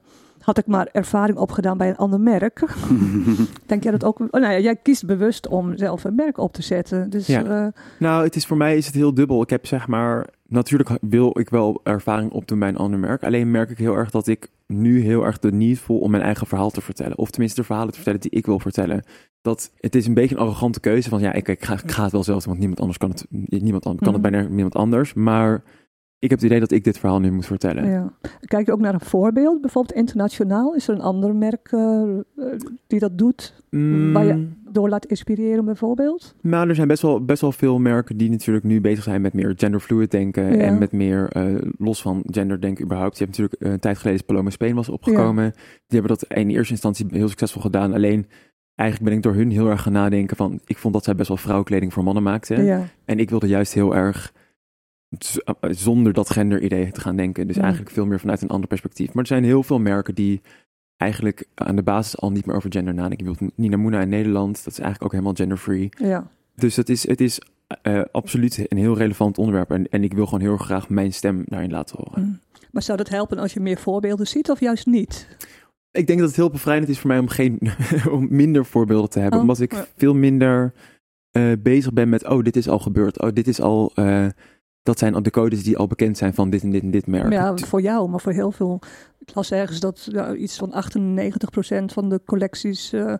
had 0.40 0.58
ik 0.58 0.66
maar 0.66 0.88
ervaring 0.92 1.38
opgedaan 1.38 1.78
bij 1.78 1.88
een 1.88 1.96
ander 1.96 2.20
merk. 2.20 2.62
Denk 3.66 3.82
jij 3.82 3.92
dat 3.92 4.04
ook? 4.04 4.20
Oh, 4.20 4.26
nou 4.30 4.52
ja, 4.52 4.58
jij 4.58 4.76
kiest 4.76 5.06
bewust 5.06 5.48
om 5.48 5.76
zelf 5.76 6.04
een 6.04 6.14
merk 6.14 6.38
op 6.38 6.52
te 6.52 6.62
zetten. 6.62 7.10
Dus 7.10 7.26
Ja. 7.26 7.72
Nou, 7.98 8.24
het 8.24 8.36
is 8.36 8.46
voor 8.46 8.56
mij 8.56 8.76
is 8.76 8.86
het 8.86 8.94
heel 8.94 9.14
dubbel. 9.14 9.42
Ik 9.42 9.50
heb 9.50 9.66
zeg 9.66 9.88
maar, 9.88 10.26
natuurlijk 10.54 10.90
wil 11.00 11.38
ik 11.38 11.48
wel 11.50 11.80
ervaring 11.82 12.30
opdoen 12.32 12.58
bij 12.58 12.68
een 12.68 12.76
ander 12.76 12.98
merk. 12.98 13.24
Alleen 13.24 13.50
merk 13.50 13.70
ik 13.70 13.78
heel 13.78 13.96
erg 13.96 14.10
dat 14.10 14.26
ik 14.26 14.48
nu 14.66 15.00
heel 15.00 15.24
erg 15.24 15.38
de 15.38 15.52
need 15.52 15.78
voel 15.78 15.98
om 15.98 16.10
mijn 16.10 16.22
eigen 16.22 16.46
verhaal 16.46 16.70
te 16.70 16.80
vertellen. 16.80 17.18
Of 17.18 17.30
tenminste 17.30 17.60
de 17.60 17.66
verhalen 17.66 17.88
te 17.90 17.94
vertellen 17.96 18.20
die 18.20 18.30
ik 18.30 18.46
wil 18.46 18.58
vertellen. 18.58 19.02
Dat 19.42 19.72
het 19.80 19.94
is 19.94 20.06
een 20.06 20.14
beetje 20.14 20.34
een 20.34 20.40
arrogante 20.40 20.80
keuze 20.80 21.08
van 21.08 21.20
ja, 21.20 21.32
ik, 21.32 21.48
ik, 21.48 21.64
ga, 21.64 21.72
ik 21.74 21.90
ga 21.90 22.02
het 22.02 22.12
wel 22.12 22.24
zelf 22.24 22.38
doen, 22.38 22.46
want 22.46 22.58
niemand 22.58 22.80
anders 22.80 22.98
kan 22.98 23.10
het. 23.10 23.26
Niemand 23.62 23.86
an- 23.86 23.98
kan 23.98 24.12
het 24.12 24.22
Mhm. 24.22 24.30
bijna 24.30 24.48
niemand 24.48 24.74
anders. 24.74 25.14
Maar 25.14 25.62
ik 26.18 26.30
heb 26.30 26.38
het 26.38 26.48
idee 26.48 26.60
dat 26.60 26.70
ik 26.70 26.84
dit 26.84 26.98
verhaal 26.98 27.20
nu 27.20 27.32
moet 27.32 27.46
vertellen. 27.46 27.88
ja. 27.90 28.12
Kijk 28.40 28.66
je 28.66 28.72
ook 28.72 28.80
naar 28.80 28.94
een 28.94 29.00
voorbeeld? 29.00 29.60
Bijvoorbeeld 29.60 29.96
internationaal? 29.98 30.74
Is 30.74 30.88
er 30.88 30.94
een 30.94 31.00
ander 31.00 31.34
merk 31.34 31.68
eh, 31.72 32.02
eh, 32.02 32.18
die 32.86 32.98
dat 32.98 33.18
doet? 33.18 33.54
Mm, 33.70 34.12
Waar 34.12 34.24
je- 34.24 34.48
Door 34.74 34.88
laat 34.88 35.06
inspireren 35.06 35.64
bijvoorbeeld? 35.64 36.34
Maar 36.40 36.68
er 36.68 36.74
zijn 36.74 36.88
best 36.88 37.02
wel, 37.02 37.24
best 37.24 37.40
wel 37.40 37.52
veel 37.52 37.78
merken 37.78 38.16
die 38.16 38.30
natuurlijk 38.30 38.64
nu 38.64 38.80
bezig 38.80 39.04
zijn 39.04 39.20
met 39.20 39.32
meer 39.32 39.54
genderfluid 39.56 40.10
denken. 40.10 40.44
Ja. 40.44 40.58
En 40.58 40.78
met 40.78 40.92
meer 40.92 41.28
eh, 41.28 41.54
los 41.78 42.02
van 42.02 42.22
gender 42.26 42.60
denken 42.60 42.84
überhaupt. 42.84 43.18
Je 43.18 43.24
hebt 43.24 43.36
natuurlijk 43.36 43.62
eh, 43.62 43.72
een 43.72 43.80
tijd 43.80 43.98
geleden 43.98 44.24
Paloma 44.24 44.50
Spain 44.50 44.74
was 44.74 44.88
opgekomen. 44.88 45.50
Die 45.86 46.00
hebben 46.00 46.18
dat 46.18 46.38
in 46.38 46.50
eerste 46.50 46.72
instantie 46.72 47.06
heel 47.10 47.28
succesvol 47.28 47.60
gedaan. 47.60 47.92
Alleen 47.92 48.26
eigenlijk 48.74 49.10
ben 49.10 49.18
ik 49.18 49.24
door 49.24 49.34
hun 49.34 49.50
heel 49.50 49.70
erg 49.70 49.82
gaan 49.82 49.92
nadenken 49.92 50.36
van... 50.36 50.60
Ik 50.64 50.78
vond 50.78 50.94
dat 50.94 51.04
zij 51.04 51.14
best 51.14 51.28
wel 51.28 51.36
vrouwenkleding 51.36 51.92
voor 51.92 52.04
mannen 52.04 52.22
maakten. 52.22 52.64
Ja. 52.64 52.84
En 53.04 53.18
ik 53.18 53.30
wilde 53.30 53.46
juist 53.46 53.74
heel 53.74 53.94
erg 53.94 54.32
eh, 55.18 55.70
zonder 55.70 56.12
dat 56.12 56.30
genderidee 56.30 56.92
te 56.92 57.00
gaan 57.00 57.16
denken. 57.16 57.46
Dus 57.46 57.56
eigenlijk 57.56 57.90
veel 57.90 58.06
meer 58.06 58.20
vanuit 58.20 58.42
een 58.42 58.48
ander 58.48 58.68
perspectief. 58.68 59.06
Maar 59.06 59.22
er 59.22 59.28
zijn 59.28 59.44
heel 59.44 59.62
veel 59.62 59.78
merken 59.78 60.14
die 60.14 60.40
eigenlijk 60.96 61.46
aan 61.54 61.76
de 61.76 61.82
basis 61.82 62.18
al 62.18 62.30
niet 62.30 62.46
meer 62.46 62.56
over 62.56 62.72
gender 62.72 62.94
nadenken. 62.94 63.26
Bijvoorbeeld 63.26 63.58
Nina 63.58 63.76
Moona 63.76 64.00
in 64.00 64.08
Nederland, 64.08 64.64
dat 64.64 64.72
is 64.72 64.78
eigenlijk 64.78 65.04
ook 65.04 65.12
helemaal 65.12 65.34
genderfree. 65.34 65.88
ja. 65.96 66.26
Dus 66.56 66.76
het 66.76 66.88
is, 66.88 67.08
het 67.08 67.20
is 67.20 67.40
eh, 67.82 68.00
absoluut 68.12 68.66
een 68.68 68.78
heel 68.78 68.96
relevant 68.96 69.38
onderwerp. 69.38 69.70
En, 69.70 69.88
en 69.88 70.04
ik 70.04 70.12
wil 70.12 70.24
gewoon 70.24 70.40
heel 70.40 70.56
graag 70.56 70.88
mijn 70.88 71.12
stem 71.12 71.42
daarin 71.46 71.70
laten 71.70 71.96
horen. 71.98 72.22
Mm. 72.22 72.40
Maar 72.70 72.82
zou 72.82 72.98
dat 72.98 73.08
helpen 73.08 73.38
als 73.38 73.52
je 73.52 73.60
meer 73.60 73.78
voorbeelden 73.78 74.26
ziet 74.26 74.50
of 74.50 74.60
juist 74.60 74.86
niet? 74.86 75.28
Ik 75.90 76.06
denk 76.06 76.18
dat 76.18 76.28
het 76.28 76.36
heel 76.36 76.50
bevrijdend 76.50 76.88
is 76.88 76.98
voor 76.98 77.08
mij 77.08 77.18
om, 77.18 77.28
geen, 77.28 77.60
om 78.10 78.26
minder 78.30 78.64
voorbeelden 78.64 79.10
te 79.10 79.18
hebben. 79.18 79.38
Oh, 79.38 79.44
omdat 79.44 79.60
ik 79.60 79.72
ja. 79.72 79.86
veel 79.96 80.14
minder 80.14 80.72
eh, 81.30 81.52
bezig 81.58 81.92
ben 81.92 82.08
met, 82.08 82.28
oh, 82.28 82.42
dit 82.42 82.56
is 82.56 82.68
al 82.68 82.78
gebeurd. 82.78 83.20
Oh, 83.20 83.32
dit 83.32 83.48
is 83.48 83.60
al, 83.60 83.92
eh, 83.94 84.26
dat 84.82 84.98
zijn 84.98 85.14
al 85.14 85.22
de 85.22 85.30
codes 85.30 85.62
die 85.62 85.76
al 85.76 85.86
bekend 85.86 86.18
zijn 86.18 86.34
van 86.34 86.50
dit 86.50 86.62
en 86.62 86.70
dit 86.70 86.82
en 86.82 86.90
dit 86.90 87.06
merk. 87.06 87.32
Ja, 87.32 87.56
voor 87.56 87.80
jou, 87.80 88.08
maar 88.08 88.20
voor 88.20 88.32
heel 88.32 88.52
veel. 88.52 88.80
Ik 89.26 89.34
las 89.34 89.50
ergens 89.50 89.80
dat 89.80 90.08
ja, 90.10 90.34
iets 90.34 90.56
van 90.56 90.72
98% 90.72 91.84
van 91.84 92.08
de 92.08 92.20
collecties. 92.24 92.92
eh, 92.92 93.14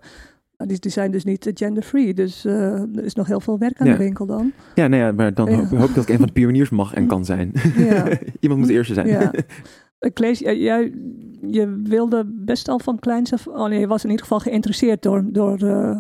die, 0.57 0.79
die 0.79 0.91
zijn 0.91 1.11
dus 1.11 1.25
niet 1.25 1.51
genderfree. 1.55 2.15
Dus 2.15 2.45
eh, 2.45 2.73
er 2.97 3.05
is 3.05 3.15
nog 3.15 3.27
heel 3.27 3.41
veel 3.41 3.59
werk 3.59 3.81
aan 3.81 3.87
Ja. 3.87 3.93
de 3.93 3.99
winkel 3.99 4.27
dan. 4.27 4.53
Ja, 4.75 4.87
nou 4.87 5.03
ja, 5.03 5.13
maar 5.13 5.35
dan 5.35 5.51
Ja. 5.51 5.57
hoop, 5.57 5.79
hoop 5.79 5.89
ik 5.89 5.95
dat 5.95 6.05
ik 6.05 6.11
een 6.11 6.17
van 6.19 6.27
de 6.27 6.33
pioniers 6.33 6.71
mag 6.71 6.95
en 6.95 7.07
kan 7.07 7.25
zijn. 7.25 7.53
Ja. 7.77 8.09
Iemand 8.41 8.61
moet 8.61 8.69
de 8.69 8.75
eerste 8.75 8.95
zijn. 8.95 9.07
Ja. 9.07 9.31
Ik 9.99 10.19
lees, 10.19 10.39
jij, 10.39 10.93
je 11.47 11.81
wilde 11.85 12.25
best 12.27 12.69
al 12.69 12.79
van 12.79 12.99
kleins 12.99 13.33
af. 13.33 13.47
Oh 13.47 13.69
nee, 13.69 13.81
je 13.81 13.87
was 13.87 14.03
in 14.05 14.11
ieder 14.11 14.25
geval 14.25 14.41
geïnteresseerd 14.41 15.03
door, 15.03 15.25
door 15.33 15.59
eh, 15.63 15.97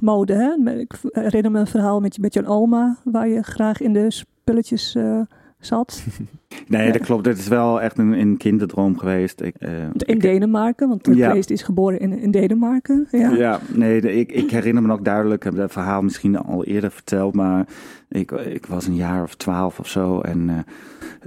mode. 0.00 0.34
Hè? 0.34 0.72
Ik 0.78 0.92
herinner 1.10 1.50
me 1.50 1.58
een 1.58 1.66
verhaal 1.66 2.00
met, 2.00 2.14
je- 2.14 2.20
met 2.20 2.34
je 2.34 2.46
oma, 2.46 2.96
waar 3.04 3.28
je 3.28 3.42
graag 3.42 3.80
in 3.80 3.92
de 3.92 4.10
spulletjes 4.10 4.94
eh, 4.94 5.20
zat. 5.58 6.04
Nee, 6.66 6.92
dat 6.92 7.02
klopt. 7.02 7.24
Dat 7.24 7.36
is 7.36 7.48
wel 7.48 7.80
echt 7.80 7.98
een, 7.98 8.12
een 8.12 8.36
kinderdroom 8.36 8.98
geweest. 8.98 9.40
Ik, 9.40 9.54
eh, 9.58 9.70
In 9.96 10.18
Denemarken, 10.18 10.88
want 10.88 11.08
Ja. 11.12 11.32
Is 11.32 11.62
geboren 11.62 12.00
in, 12.00 12.18
in 12.18 12.30
Denemarken. 12.30 13.06
Ja. 13.10 13.30
Ja, 13.30 13.60
nee, 13.72 14.00
de- 14.00 14.14
ik, 14.14 14.32
ik 14.32 14.50
herinner 14.50 14.82
me 14.82 14.88
nog 14.88 15.00
duidelijk, 15.00 15.44
ik 15.44 15.50
heb 15.50 15.56
dat 15.60 15.72
verhaal 15.72 16.02
misschien 16.02 16.36
al 16.38 16.64
eerder 16.64 16.90
verteld, 16.90 17.34
maar 17.34 17.66
ik, 18.08 18.30
ik 18.30 18.66
was 18.66 18.86
een 18.86 18.94
jaar 18.96 19.22
of 19.22 19.34
twaalf 19.34 19.78
of 19.78 19.88
zo 19.88 20.20
en 20.20 20.48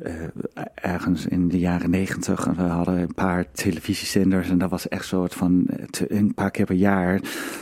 eh, 0.03 0.13
eh, 0.13 0.63
ergens 0.75 1.25
in 1.27 1.47
de 1.47 1.59
jaren 1.59 1.89
negentig, 1.89 2.47
en 2.47 2.55
we 2.55 2.61
hadden 2.61 2.97
een 2.99 3.13
paar 3.15 3.45
televisiezenders 3.51 4.49
en 4.49 4.57
dat 4.57 4.69
was 4.69 4.87
echt 4.87 5.05
soort 5.05 5.33
van, 5.33 5.67
te- 5.89 6.13
een 6.13 6.33
paar 6.33 6.51
keer 6.51 6.65
per 6.65 6.75
jaar, 6.75 7.19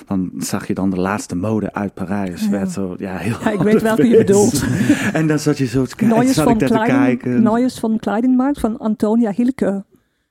dan 0.07 0.31
zag 0.37 0.67
je 0.67 0.73
dan 0.73 0.89
de 0.89 0.99
laatste 0.99 1.35
mode 1.35 1.73
uit 1.73 1.93
Parijs. 1.93 2.43
Ja. 2.43 2.49
Werd 2.49 2.71
zo, 2.71 2.95
ja, 2.97 3.15
heel 3.17 3.35
Ja, 3.43 3.51
ik 3.51 3.61
weet 3.71 3.81
welke 3.81 4.07
je 4.07 4.17
bedoelt. 4.17 4.63
en 5.13 5.27
dan 5.27 5.39
zat 5.39 5.57
je 5.57 5.65
zo 5.65 5.85
te 5.85 5.95
kijken, 5.95 6.33
zat 6.33 6.43
van 6.43 6.53
ik 6.53 6.59
daar 6.59 6.69
te 6.69 6.91
kijken. 6.91 7.41
Van 7.79 7.99
kledingmarkt 7.99 8.59
van 8.59 8.77
Antonia 8.77 9.31
Hilke, 9.35 9.83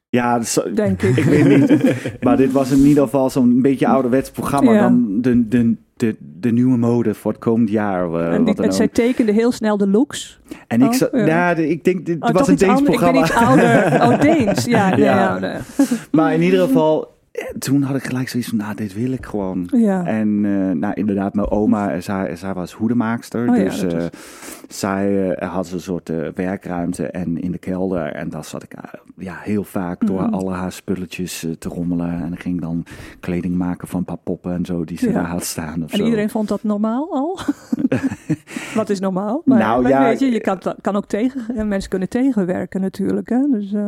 Ja, 0.08 0.40
denk 0.74 1.02
ik. 1.02 1.16
ik 1.22 1.24
weet 1.24 1.48
niet. 1.58 1.92
maar 2.20 2.36
dit 2.36 2.52
was 2.52 2.70
in 2.70 2.78
ieder 2.84 3.02
geval 3.02 3.30
zo'n 3.30 3.62
beetje 3.62 3.86
ouderwets 3.86 4.30
programma 4.30 4.72
Ja. 4.72 4.80
dan 4.80 5.18
de, 5.20 5.48
de, 5.48 5.74
de, 5.96 6.16
de 6.40 6.52
nieuwe 6.52 6.76
mode 6.76 7.14
voor 7.14 7.32
het 7.32 7.40
komend 7.40 7.70
jaar. 7.70 8.12
eh, 8.14 8.34
en, 8.34 8.44
die, 8.44 8.72
zij 8.72 8.88
tekende 8.88 9.32
heel 9.32 9.52
snel 9.52 9.76
de 9.76 9.88
looks. 9.88 10.40
En 10.66 10.82
ik, 10.82 11.08
Oh, 11.12 11.26
ja. 11.26 11.54
ik 11.54 11.84
denk, 11.84 12.06
dit 12.06 12.22
Oh, 12.22 12.30
was 12.30 12.48
een 12.48 12.56
Deens 12.56 12.82
programma. 12.82 13.24
Ik 13.24 13.32
ben 13.32 13.38
iets 13.38 13.46
ouder. 13.48 14.02
Oh, 14.02 14.20
Deens. 14.20 14.64
Ja, 14.64 14.96
Ja. 15.06 15.60
Maar 16.10 16.34
in 16.34 16.42
ieder 16.42 16.60
geval, 16.66 17.15
toen 17.58 17.82
had 17.82 17.96
ik 17.96 18.04
gelijk 18.04 18.28
zoiets 18.28 18.48
van, 18.48 18.58
nou, 18.58 18.74
dit 18.74 18.94
wil 18.94 19.10
ik 19.12 19.26
gewoon. 19.26 19.68
Ja. 19.72 20.04
En 20.06 20.40
eh, 20.44 20.70
nou, 20.78 20.94
inderdaad, 20.94 21.34
mijn 21.34 21.50
oma, 21.50 21.92
eh, 21.92 22.00
zij, 22.00 22.36
zij 22.36 22.52
was 22.54 22.72
hoedemaakster. 22.72 23.48
Oh 23.48 23.54
dus 23.54 23.82
eh, 23.82 24.04
zij 24.68 25.30
eh, 25.34 25.52
had 25.52 25.70
een 25.70 25.80
soort 25.80 26.10
eh, 26.10 26.16
werkruimte 26.34 27.06
en 27.06 27.40
in 27.42 27.50
de 27.52 27.58
kelder. 27.58 28.12
En 28.12 28.28
daar 28.28 28.44
zat 28.44 28.62
ik 28.62 28.72
eh, 28.72 28.82
ja, 29.16 29.34
heel 29.42 29.64
vaak 29.64 30.06
door 30.06 30.22
Mhm. 30.22 30.34
alle 30.34 30.52
haar 30.52 30.72
spulletjes 30.72 31.44
eh, 31.44 31.50
te 31.52 31.68
rommelen. 31.68 32.10
En 32.22 32.36
ging 32.36 32.60
dan 32.60 32.84
kleding 33.20 33.56
maken 33.56 33.88
van 33.88 33.98
een 33.98 34.04
paar 34.04 34.16
poppen 34.24 34.52
en 34.52 34.64
zo 34.64 34.84
die 34.84 34.98
ze 34.98 35.06
Ja. 35.08 35.12
daar 35.12 35.26
had 35.28 35.44
staan. 35.44 35.82
Of 35.84 35.90
En 35.92 35.98
zo. 35.98 36.04
iedereen 36.04 36.30
vond 36.30 36.48
dat 36.48 36.62
normaal 36.62 37.08
al? 37.12 37.38
Wat 38.74 38.90
is 38.90 39.00
normaal? 39.00 39.42
Maar, 39.44 39.58
Nou, 39.58 39.82
maar 39.82 39.90
ja, 39.90 40.02
weet 40.02 40.18
je, 40.20 40.30
je 40.30 40.40
kan, 40.40 40.58
kan 40.80 40.96
ook 40.96 41.06
tegen, 41.06 41.40
en 41.56 41.68
mensen 41.68 41.90
kunnen 41.90 42.08
tegenwerken 42.08 42.80
natuurlijk. 42.80 43.28
Hè? 43.28 43.40
Dus, 43.50 43.72
eh, 43.72 43.86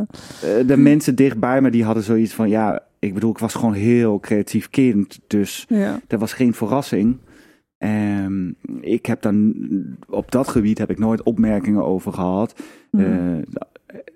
Eh, 0.61 0.67
de 0.67 0.77
mensen 0.77 1.15
dichtbij 1.15 1.61
me, 1.61 1.71
die 1.71 1.85
hadden 1.85 2.03
zoiets 2.03 2.35
van, 2.35 2.49
ja, 2.49 2.81
ik 2.99 3.15
bedoel, 3.15 3.31
ik 3.31 3.39
was 3.39 3.55
gewoon 3.55 3.73
heel 3.75 4.21
creatief 4.21 4.71
kind. 4.71 5.19
Dus 5.27 5.65
ja. 5.69 6.01
dat 6.07 6.21
was 6.21 6.33
geen 6.33 6.55
verrassing. 6.55 7.17
Ehm, 7.79 8.49
ik 8.81 9.07
heb 9.07 9.23
dan, 9.23 9.55
op 10.09 10.31
dat 10.31 10.49
gebied 10.49 10.79
heb 10.79 10.91
ik 10.91 10.99
nooit 10.99 11.23
opmerkingen 11.23 11.85
over 11.85 12.13
gehad. 12.13 12.55
Eh, 12.91 13.37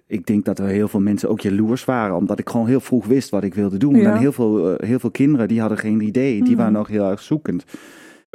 ik 0.07 0.27
denk 0.27 0.45
dat 0.45 0.59
er 0.59 0.67
heel 0.67 0.89
veel 0.89 1.01
mensen 1.01 1.29
ook 1.29 1.41
jaloers 1.41 1.85
waren, 1.85 2.17
omdat 2.17 2.39
ik 2.39 2.49
gewoon 2.49 2.67
heel 2.67 2.81
vroeg 2.81 3.07
wist 3.07 3.31
wat 3.31 3.43
ik 3.45 3.55
wilde 3.55 3.77
doen. 3.77 3.95
Ja. 3.95 4.13
En 4.13 4.19
heel 4.19 4.33
veel, 4.33 4.77
eh, 4.77 4.89
heel 4.89 4.99
veel 4.99 5.11
kinderen 5.11 5.49
die 5.49 5.61
hadden 5.61 5.79
geen 5.79 6.01
idee, 6.01 6.35
die 6.35 6.49
Mhm. 6.49 6.57
waren 6.57 6.73
nog 6.73 6.89
heel 6.89 7.11
erg 7.11 7.21
zoekend. 7.23 7.65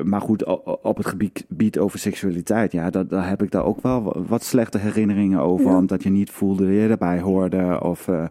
Maar 0.03 0.21
goed, 0.21 0.45
op 0.83 0.97
het 0.97 1.05
gebied, 1.05 1.45
gebied 1.47 1.79
over 1.79 1.99
seksualiteit, 1.99 2.71
ja, 2.71 2.89
dat, 2.89 3.09
daar 3.09 3.29
heb 3.29 3.43
ik 3.43 3.51
daar 3.51 3.65
ook 3.65 3.81
wel 3.81 4.03
wa- 4.03 4.21
wat 4.27 4.43
slechte 4.43 4.77
herinneringen 4.77 5.39
over. 5.39 5.65
Ja. 5.71 5.77
Omdat 5.77 6.03
je 6.03 6.09
niet 6.09 6.29
voelde 6.31 6.65
dat 6.65 6.73
je 6.73 6.87
erbij 6.87 7.19
hoorde. 7.19 7.79
Of 7.83 8.07
eh, 8.07 8.25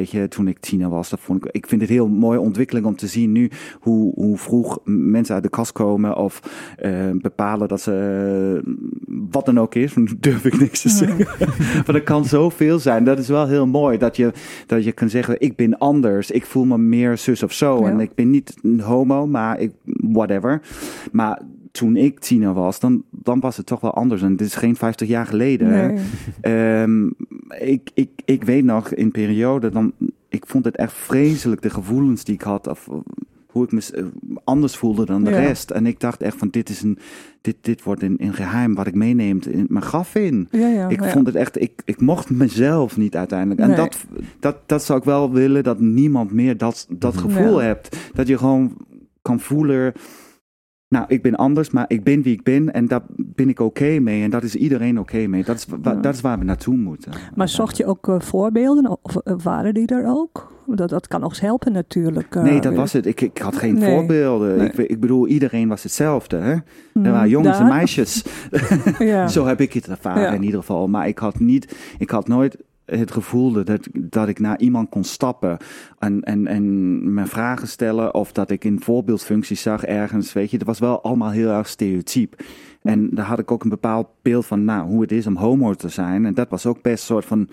weet 0.00 0.10
je, 0.10 0.28
toen 0.28 0.48
ik 0.48 0.58
tiener 0.58 0.88
was, 0.88 1.10
dat 1.10 1.20
vond 1.20 1.44
ik. 1.44 1.52
Ik 1.52 1.66
vind 1.66 1.80
het 1.80 1.90
heel 1.90 2.08
mooie 2.08 2.40
ontwikkeling 2.40 2.86
om 2.86 2.96
te 2.96 3.06
zien 3.06 3.32
nu 3.32 3.50
hoe, 3.80 4.12
hoe 4.14 4.38
vroeg 4.38 4.78
mensen 4.84 5.34
uit 5.34 5.42
de 5.42 5.50
kast 5.50 5.72
komen. 5.72 6.16
Of 6.16 6.40
eh, 6.78 7.10
bepalen 7.14 7.68
dat 7.68 7.80
ze 7.80 8.62
eh, 8.64 8.72
wat 9.30 9.46
dan 9.46 9.60
ook 9.60 9.74
is. 9.74 9.94
Durf 10.20 10.44
ik 10.44 10.60
niks 10.60 10.80
te 10.82 10.88
zeggen. 10.88 11.26
maar 11.86 11.94
er 11.94 12.02
kan 12.02 12.24
zoveel 12.24 12.78
zijn. 12.78 13.04
Dat 13.04 13.18
is 13.18 13.28
wel 13.28 13.46
heel 13.46 13.66
mooi. 13.66 13.98
Dat 13.98 14.16
je, 14.16 14.32
dat 14.66 14.84
je 14.84 14.92
kan 14.92 15.08
zeggen, 15.08 15.40
ik 15.40 15.56
ben 15.56 15.78
anders. 15.78 16.30
Ik 16.30 16.46
voel 16.46 16.64
me 16.64 16.78
meer 16.78 17.18
zus 17.18 17.42
of 17.42 17.52
zo. 17.52 17.80
Ja. 17.80 17.90
En 17.90 18.00
ik 18.00 18.14
ben 18.14 18.30
niet 18.30 18.56
een 18.62 18.80
homo, 18.80 19.26
maar 19.26 19.60
ik, 19.60 19.72
whatever. 19.84 20.62
Maar 21.12 21.42
toen 21.70 21.96
ik 21.96 22.18
tiener 22.20 22.54
was, 22.54 22.80
dan, 22.80 23.02
dan 23.10 23.40
was 23.40 23.56
het 23.56 23.66
toch 23.66 23.80
wel 23.80 23.94
anders. 23.94 24.22
En 24.22 24.36
dit 24.36 24.46
is 24.46 24.54
geen 24.54 24.76
50 24.76 25.08
jaar 25.08 25.26
geleden. 25.26 25.68
Nee. 25.68 25.98
Ehm, 26.40 27.06
ik, 27.70 27.90
ik, 27.94 28.10
ik 28.24 28.44
weet 28.44 28.64
nog 28.64 28.88
in 28.94 29.10
periode, 29.10 29.70
dan, 29.70 29.92
ik 30.28 30.44
vond 30.46 30.64
het 30.64 30.76
echt 30.76 30.92
vreselijk, 30.92 31.62
de 31.62 31.70
gevoelens 31.70 32.24
die 32.24 32.34
ik 32.34 32.42
had. 32.42 32.66
Of 32.66 32.88
eh, 32.88 32.94
hoe 33.46 33.64
ik 33.64 33.72
me 33.72 33.80
eh, 33.94 34.04
anders 34.44 34.76
voelde 34.76 35.04
dan 35.06 35.24
de 35.24 35.30
Ja. 35.30 35.38
rest. 35.38 35.70
En 35.70 35.86
ik 35.86 36.00
dacht 36.00 36.22
echt 36.22 36.36
van, 36.36 36.48
dit, 36.50 36.68
is 36.68 36.82
een, 36.82 36.98
dit, 37.40 37.56
dit 37.60 37.82
wordt 37.82 38.02
een, 38.02 38.16
een 38.18 38.34
geheim 38.34 38.74
wat 38.74 38.86
ik 38.86 38.94
meeneem 38.94 39.38
in 39.48 39.66
mijn 39.68 39.84
graf 39.84 40.14
in. 40.14 40.48
Ja, 40.50 40.68
ja, 40.68 40.88
Ik 40.88 41.04
vond 41.04 41.26
het 41.26 41.34
echt, 41.36 41.60
ik, 41.60 41.82
ik 41.84 42.00
mocht 42.00 42.30
mezelf 42.30 42.96
niet 42.96 43.16
uiteindelijk. 43.16 43.60
En 43.60 43.66
Nee. 43.68 43.76
dat, 43.76 43.96
dat, 44.40 44.56
dat 44.66 44.84
zou 44.84 44.98
ik 44.98 45.04
wel 45.04 45.30
willen, 45.32 45.62
dat 45.62 45.80
niemand 45.80 46.32
meer 46.32 46.56
dat, 46.56 46.86
dat 46.90 47.16
gevoel 47.16 47.60
Ja. 47.60 47.66
hebt. 47.66 47.96
Dat 48.14 48.28
je 48.28 48.38
gewoon 48.38 48.76
kan 49.22 49.40
voelen, 49.40 49.92
nou, 50.90 51.04
ik 51.08 51.22
ben 51.22 51.34
anders, 51.34 51.70
maar 51.70 51.84
ik 51.88 52.04
ben 52.04 52.22
wie 52.22 52.32
ik 52.32 52.42
ben. 52.42 52.72
En 52.72 52.86
daar 52.86 53.00
ben 53.16 53.48
ik 53.48 53.60
oké 53.60 53.98
mee. 53.98 54.22
En 54.22 54.30
dat 54.30 54.42
is 54.42 54.54
iedereen 54.54 54.98
oké 54.98 55.26
mee. 55.26 55.44
Dat 55.44 55.56
is, 55.56 55.66
wa- 55.82 55.94
dat 55.94 56.14
is 56.14 56.20
waar 56.20 56.38
we 56.38 56.44
naartoe 56.44 56.76
moeten. 56.76 57.12
Maar 57.34 57.48
zocht 57.48 57.76
je 57.76 57.86
ook 57.86 58.08
eh, 58.08 58.20
voorbeelden? 58.20 58.98
Of 59.02 59.16
eh, 59.16 59.34
waren 59.42 59.74
die 59.74 59.86
er 59.86 60.04
ook? 60.06 60.58
Dat, 60.66 60.88
dat 60.88 61.08
kan 61.08 61.22
eens 61.24 61.40
helpen 61.40 61.72
natuurlijk. 61.72 62.34
eh, 62.34 62.42
Nee, 62.42 62.60
dat 62.60 62.74
was 62.74 62.92
het. 62.92 63.06
Ik, 63.06 63.20
ik 63.20 63.38
had 63.38 63.56
geen 63.56 63.74
Nee. 63.74 63.94
voorbeelden. 63.94 64.56
Nee. 64.56 64.66
Ik, 64.68 64.76
ik 64.76 65.00
bedoel, 65.00 65.26
iedereen 65.26 65.68
was 65.68 65.82
hetzelfde. 65.82 66.36
Hè? 66.36 66.54
Mhm. 66.92 67.04
Er 67.06 67.12
waren 67.12 67.28
jongens 67.28 67.58
en 67.58 67.66
meisjes. 67.68 68.24
Ja. 68.98 69.28
Zo 69.36 69.46
heb 69.46 69.60
ik 69.60 69.72
het 69.72 69.88
ervaren 69.88 70.22
Ja. 70.22 70.32
in 70.32 70.42
ieder 70.42 70.58
geval. 70.60 70.88
Maar 70.88 71.08
ik 71.08 71.18
had, 71.18 71.38
niet, 71.38 71.76
ik 71.98 72.10
had 72.10 72.28
nooit 72.28 72.56
het 72.98 73.10
gevoel 73.10 73.52
dat, 73.52 73.88
dat 73.92 74.28
ik 74.28 74.38
naar 74.38 74.58
iemand 74.58 74.88
kon 74.88 75.04
stappen 75.04 75.56
en, 75.98 76.22
en, 76.22 76.46
en 76.46 77.14
mijn 77.14 77.26
vragen 77.26 77.68
stellen. 77.68 78.14
Of 78.14 78.32
dat 78.32 78.50
ik 78.50 78.64
een 78.64 78.80
voorbeeldfunctie 78.82 79.56
zag 79.56 79.84
ergens. 79.84 80.32
Weet 80.32 80.50
je, 80.50 80.56
het 80.56 80.66
was 80.66 80.78
wel 80.78 81.02
allemaal 81.02 81.30
heel 81.30 81.48
erg 81.48 81.68
stereotyp. 81.68 82.42
En 82.82 83.10
daar 83.10 83.26
had 83.26 83.38
ik 83.38 83.50
ook 83.50 83.62
een 83.62 83.70
bepaald 83.70 84.06
beeld 84.22 84.46
van 84.46 84.64
nou, 84.64 84.88
hoe 84.88 85.00
het 85.00 85.12
is 85.12 85.26
om 85.26 85.36
homo 85.36 85.74
te 85.74 85.88
zijn. 85.88 86.26
En 86.26 86.34
dat 86.34 86.48
was 86.48 86.66
ook 86.66 86.82
best 86.82 87.04
soort 87.04 87.24
van 87.24 87.48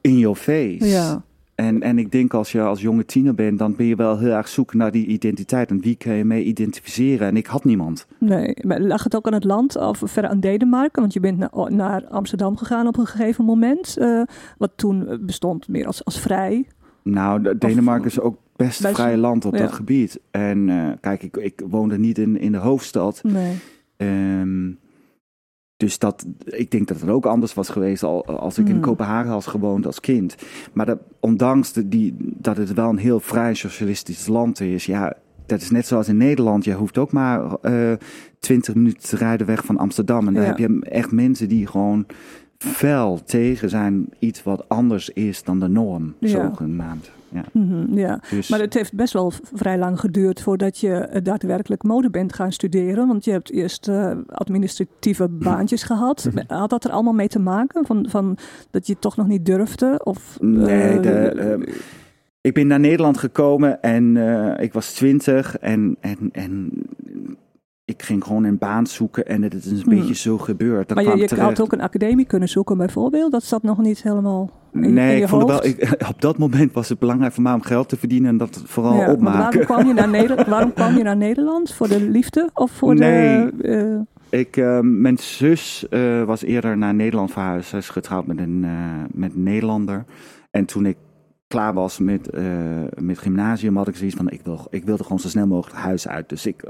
in 0.00 0.18
your 0.18 0.36
face. 0.36 0.88
Ja. 0.88 1.22
En, 1.58 1.82
en 1.82 1.98
ik 1.98 2.12
denk 2.12 2.34
als 2.34 2.52
je 2.52 2.62
als 2.62 2.80
jonge 2.80 3.04
tiener 3.04 3.34
bent, 3.34 3.58
dan 3.58 3.76
ben 3.76 3.86
je 3.86 3.96
wel 3.96 4.18
heel 4.18 4.30
erg 4.32 4.48
zoeken 4.48 4.78
naar 4.78 4.90
die 4.90 5.06
identiteit. 5.06 5.70
En 5.70 5.80
wie 5.80 5.96
kan 5.96 6.12
je 6.12 6.24
mee 6.24 6.44
identificeren? 6.44 7.26
En 7.28 7.36
ik 7.36 7.46
had 7.46 7.64
niemand. 7.64 8.06
Nee, 8.18 8.56
maar 8.66 8.80
lag 8.80 9.04
het 9.04 9.16
ook 9.16 9.26
aan 9.26 9.32
het 9.32 9.44
land 9.44 9.76
of 9.76 10.02
verder 10.04 10.30
aan 10.30 10.40
Denemarken? 10.40 11.00
Want 11.00 11.12
je 11.12 11.20
bent 11.20 11.38
na- 11.38 11.68
naar 11.68 12.04
Amsterdam 12.08 12.56
gegaan 12.56 12.86
op 12.86 12.98
een 12.98 13.06
gegeven 13.06 13.44
moment. 13.44 13.96
eh, 13.96 14.22
wat 14.58 14.70
toen 14.76 15.18
bestond 15.20 15.68
meer 15.68 15.86
als, 15.86 16.04
als 16.04 16.20
vrij. 16.20 16.66
Nou, 17.02 17.42
de- 17.42 17.58
Denemarken 17.58 18.06
is 18.06 18.20
ook 18.20 18.36
best 18.56 18.82
Best- 18.82 18.94
vrij 18.94 19.16
land 19.16 19.44
op 19.44 19.54
ja. 19.54 19.60
dat 19.60 19.72
gebied. 19.72 20.20
En 20.30 20.68
eh, 20.68 20.86
kijk, 21.00 21.22
ik, 21.22 21.36
ik 21.36 21.62
woonde 21.68 21.98
niet 21.98 22.18
in, 22.18 22.38
in 22.40 22.52
de 22.52 22.58
hoofdstad. 22.58 23.20
Nee. 23.22 23.54
Ehm, 23.96 24.70
dus 25.78 25.98
dat, 25.98 26.26
ik 26.44 26.70
denk 26.70 26.88
dat 26.88 27.00
het 27.00 27.10
ook 27.10 27.26
anders 27.26 27.54
was 27.54 27.68
geweest 27.68 28.02
al, 28.02 28.26
als 28.26 28.58
ik 28.58 28.66
in 28.66 28.72
Hmm. 28.72 28.80
Kopenhagen 28.80 29.30
had 29.30 29.46
gewoond 29.46 29.86
als 29.86 30.00
kind. 30.00 30.36
Maar 30.72 30.86
dat, 30.86 30.98
ondanks 31.20 31.72
de, 31.72 31.88
die, 31.88 32.14
dat 32.18 32.56
het 32.56 32.74
wel 32.74 32.88
een 32.88 32.96
heel 32.98 33.20
vrij 33.20 33.54
socialistisch 33.54 34.26
land 34.26 34.60
is, 34.60 34.86
ja, 34.86 35.14
dat 35.46 35.60
is 35.60 35.70
net 35.70 35.86
zoals 35.86 36.08
in 36.08 36.16
Nederland. 36.16 36.64
Je 36.64 36.72
hoeft 36.74 36.98
ook 36.98 37.12
maar 37.12 37.54
eh 37.62 37.92
20 38.38 38.74
minuten 38.74 39.08
te 39.08 39.16
rijden 39.16 39.46
weg 39.46 39.64
van 39.64 39.76
Amsterdam. 39.76 40.26
En 40.28 40.34
Ja. 40.34 40.40
heb 40.40 40.58
je 40.58 40.78
echt 40.80 41.12
mensen 41.12 41.48
die 41.48 41.66
gewoon 41.66 42.06
fel 42.58 43.20
tegen 43.24 43.70
zijn 43.70 44.06
iets 44.18 44.42
wat 44.42 44.68
anders 44.68 45.08
is 45.10 45.42
dan 45.42 45.58
de 45.60 45.68
norm, 45.68 46.14
Ja. 46.20 46.28
zogenaamd. 46.28 47.10
Ja. 47.28 47.44
Mhm, 47.52 47.98
ja. 47.98 48.20
Dus, 48.30 48.48
Maar 48.48 48.60
het 48.60 48.74
heeft 48.74 48.94
best 48.94 49.12
wel 49.12 49.32
vrij 49.52 49.78
lang 49.78 50.00
geduurd 50.00 50.40
voordat 50.40 50.78
je 50.78 50.94
eh, 50.94 51.22
daadwerkelijk 51.22 51.82
mode 51.82 52.10
bent 52.10 52.34
gaan 52.34 52.52
studeren. 52.52 53.06
Want 53.06 53.24
je 53.24 53.30
hebt 53.30 53.50
eerst 53.50 53.88
eh, 53.88 54.10
administratieve 54.28 55.28
baantjes 55.48 55.82
gehad. 55.82 56.28
Had 56.46 56.70
dat 56.70 56.84
er 56.84 56.90
allemaal 56.90 57.12
mee 57.12 57.28
te 57.28 57.38
maken? 57.38 57.86
Van, 57.86 58.06
van 58.10 58.36
dat 58.70 58.86
je 58.86 58.98
toch 58.98 59.16
nog 59.16 59.26
niet 59.26 59.46
durfde? 59.46 60.00
Of, 60.04 60.38
Nee, 60.40 60.96
eh, 60.96 61.02
de, 61.02 61.28
ehm, 61.28 61.62
ik 62.40 62.54
ben 62.54 62.66
naar 62.66 62.80
Nederland 62.80 63.18
gekomen 63.18 63.82
en 63.82 64.16
ik 64.60 64.72
was 64.72 64.92
twintig 64.92 65.58
en, 65.58 65.96
en, 66.00 66.28
en 66.32 66.70
ik 67.88 68.02
ging 68.02 68.24
gewoon 68.24 68.44
een 68.44 68.58
baan 68.58 68.86
zoeken 68.86 69.26
en 69.26 69.42
het 69.42 69.54
is 69.54 69.66
een 69.66 69.80
Hmm. 69.80 69.94
beetje 69.98 70.14
zo 70.14 70.38
gebeurd. 70.38 70.88
Dan 70.88 70.96
maar 71.04 71.16
je, 71.16 71.24
kwam 71.26 71.38
je 71.38 71.44
had 71.44 71.60
ook 71.60 71.72
een 71.72 71.80
academie 71.80 72.24
kunnen 72.26 72.48
zoeken 72.48 72.76
bijvoorbeeld. 72.76 73.32
Dat 73.32 73.42
zat 73.42 73.62
nog 73.62 73.78
niet 73.78 74.02
helemaal 74.02 74.50
in, 74.72 74.84
in 74.84 74.92
Nee, 74.94 75.16
je 75.16 75.22
ik 75.22 75.28
vond 75.28 75.42
het 75.42 75.50
wel, 75.50 75.64
ik, 75.64 75.96
op 76.14 76.20
dat 76.20 76.38
moment 76.38 76.72
was 76.72 76.88
het 76.88 76.98
belangrijk 76.98 77.32
voor 77.32 77.42
mij 77.42 77.52
om 77.52 77.62
geld 77.62 77.88
te 77.88 77.96
verdienen 77.96 78.30
en 78.30 78.36
dat 78.36 78.62
vooral 78.66 78.94
Ja, 78.96 79.12
opmaken. 79.12 79.40
waarom 79.42 79.64
kwam, 79.64 79.86
je 79.86 79.94
naar 79.94 80.08
Nederland, 80.18 80.46
waarom 80.48 80.72
kwam 80.72 80.96
je 80.96 81.02
naar 81.02 81.16
Nederland? 81.16 81.74
Voor 81.74 81.88
de 81.88 82.00
liefde? 82.00 82.50
Of 82.54 82.70
voor 82.70 82.94
Nee. 82.94 83.50
de... 83.56 84.06
eh, 84.30 84.38
Ik, 84.40 84.56
eh, 84.56 84.80
mijn 84.80 85.18
zus 85.18 85.88
eh, 85.88 86.22
was 86.22 86.42
eerder 86.42 86.76
naar 86.78 86.94
Nederland 86.94 87.30
verhuisd. 87.30 87.68
Zij 87.68 87.78
is 87.78 87.88
getrouwd 87.88 88.26
met 88.26 88.38
een, 88.38 88.60
eh, 88.64 88.70
met 89.12 89.34
een 89.34 89.42
Nederlander. 89.42 90.04
En 90.50 90.64
toen 90.64 90.86
ik 90.86 90.96
klaar 91.46 91.74
was 91.74 91.98
met, 91.98 92.30
eh 92.30 92.42
met 93.00 93.18
gymnasium, 93.18 93.76
had 93.76 93.88
ik 93.88 93.96
zoiets 93.96 94.16
van: 94.16 94.30
ik, 94.30 94.40
wil, 94.44 94.66
ik 94.70 94.84
wilde 94.84 95.02
gewoon 95.02 95.18
zo 95.18 95.28
snel 95.28 95.46
mogelijk 95.46 95.78
huis 95.80 96.08
uit. 96.08 96.28
Dus 96.28 96.46
ik, 96.46 96.62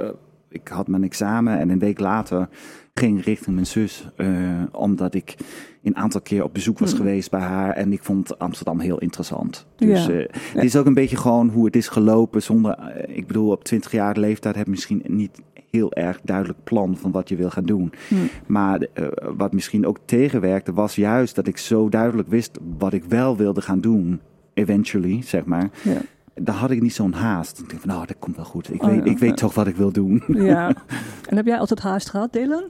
ik 0.50 0.68
had 0.68 0.88
mijn 0.88 1.04
examen 1.04 1.58
en 1.58 1.70
een 1.70 1.78
week 1.78 2.00
later 2.00 2.48
ging 2.94 3.24
richting 3.24 3.54
mijn 3.54 3.66
zus. 3.66 4.08
eh, 4.16 4.28
omdat 4.72 5.14
ik 5.14 5.34
een 5.82 5.96
aantal 5.96 6.20
keer 6.20 6.44
op 6.44 6.52
bezoek 6.54 6.78
was 6.78 6.90
Hmm. 6.90 6.98
geweest 6.98 7.30
bij 7.30 7.40
haar. 7.40 7.70
En 7.72 7.92
ik 7.92 8.02
vond 8.02 8.38
Amsterdam 8.38 8.80
heel 8.80 8.98
interessant. 8.98 9.66
Dus 9.76 10.06
Ja. 10.06 10.12
eh, 10.12 10.26
het 10.54 10.64
is 10.64 10.76
ook 10.76 10.86
een 10.86 10.94
beetje 10.94 11.16
gewoon 11.16 11.48
hoe 11.48 11.64
het 11.64 11.76
is 11.76 11.88
gelopen. 11.88 12.42
Zonder, 12.42 12.72
eh, 12.74 13.16
ik 13.16 13.26
bedoel, 13.26 13.50
op 13.50 13.64
20 13.64 13.92
jaar 13.92 14.16
leeftijd 14.18 14.54
heb 14.54 14.64
je 14.64 14.70
misschien 14.70 15.02
niet 15.06 15.40
heel 15.70 15.92
erg 15.92 16.20
duidelijk 16.22 16.58
plan 16.64 16.96
van 16.96 17.10
wat 17.10 17.28
je 17.28 17.36
wil 17.36 17.50
gaan 17.50 17.64
doen. 17.66 17.92
hm. 18.08 18.14
Maar 18.46 18.86
wat 19.36 19.52
misschien 19.52 19.86
ook 19.86 19.98
tegenwerkte, 20.04 20.72
was 20.72 20.94
juist 20.94 21.34
dat 21.34 21.46
ik 21.46 21.58
zo 21.58 21.88
duidelijk 21.88 22.28
wist 22.28 22.58
wat 22.78 22.92
ik 22.92 23.04
wel 23.04 23.36
wilde 23.36 23.60
gaan 23.60 23.80
doen. 23.80 24.20
Eventually, 24.54 25.22
zeg 25.22 25.44
maar. 25.44 25.70
Ja. 25.82 26.00
Dan 26.40 26.54
had 26.54 26.70
ik 26.70 26.82
niet 26.82 26.94
zo'n 26.94 27.12
haast. 27.12 27.58
Ik 27.58 27.68
denk 27.68 27.80
van, 27.80 27.90
nou, 27.90 28.06
dat 28.06 28.16
komt 28.18 28.36
wel 28.36 28.44
goed. 28.44 28.72
Ik 28.74 28.82
Oh, 28.82 28.88
weet, 28.88 29.04
ja. 29.04 29.10
ik 29.10 29.18
weet 29.18 29.36
toch 29.36 29.54
wat 29.54 29.66
ik 29.66 29.76
wil 29.76 29.92
doen. 29.92 30.22
ja. 30.52 30.72
En 31.28 31.36
heb 31.36 31.46
jij 31.46 31.58
altijd 31.58 31.80
haast 31.80 32.10
gehad, 32.10 32.32
Dylan? 32.32 32.64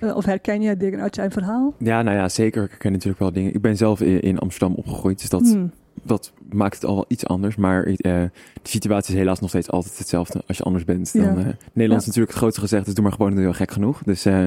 Eh, 0.00 0.16
of 0.16 0.24
herken 0.24 0.60
je 0.62 0.76
dingen 0.76 1.00
uit 1.00 1.14
zijn 1.14 1.30
verhaal? 1.30 1.74
Ja, 1.78 2.02
nou 2.02 2.16
ja, 2.16 2.28
zeker. 2.28 2.62
Ik 2.62 2.78
ken 2.78 2.92
natuurlijk 2.92 3.18
wel 3.20 3.32
dingen. 3.32 3.54
Ik 3.54 3.60
ben 3.60 3.76
zelf 3.76 4.00
in, 4.00 4.20
in 4.20 4.38
Amsterdam 4.38 4.74
opgegroeid, 4.76 5.20
dus 5.20 5.28
dat, 5.28 5.40
Hmm. 5.40 5.70
dat 6.02 6.32
maakt 6.52 6.74
het 6.74 6.84
al 6.84 6.94
wel 6.94 7.04
iets 7.08 7.26
anders. 7.26 7.56
Maar 7.56 7.84
eh, 7.84 7.94
de 7.96 8.30
situatie 8.62 9.12
is 9.14 9.20
helaas 9.20 9.40
nog 9.40 9.48
steeds 9.48 9.70
altijd 9.70 9.98
hetzelfde 9.98 10.42
als 10.46 10.56
je 10.56 10.62
anders 10.62 10.84
bent. 10.84 11.12
Dan, 11.12 11.22
Ja. 11.22 11.28
eh, 11.28 11.36
Nederland 11.36 11.56
Ja. 11.74 11.96
is 11.96 12.06
natuurlijk 12.06 12.28
het 12.30 12.38
grootste 12.38 12.60
gezegd, 12.60 12.84
dus 12.84 12.94
doe 12.94 13.02
maar 13.04 13.12
gewoon 13.12 13.38
heel 13.38 13.52
gek 13.52 13.70
genoeg. 13.70 14.02
Dus 14.02 14.24
eh, 14.24 14.46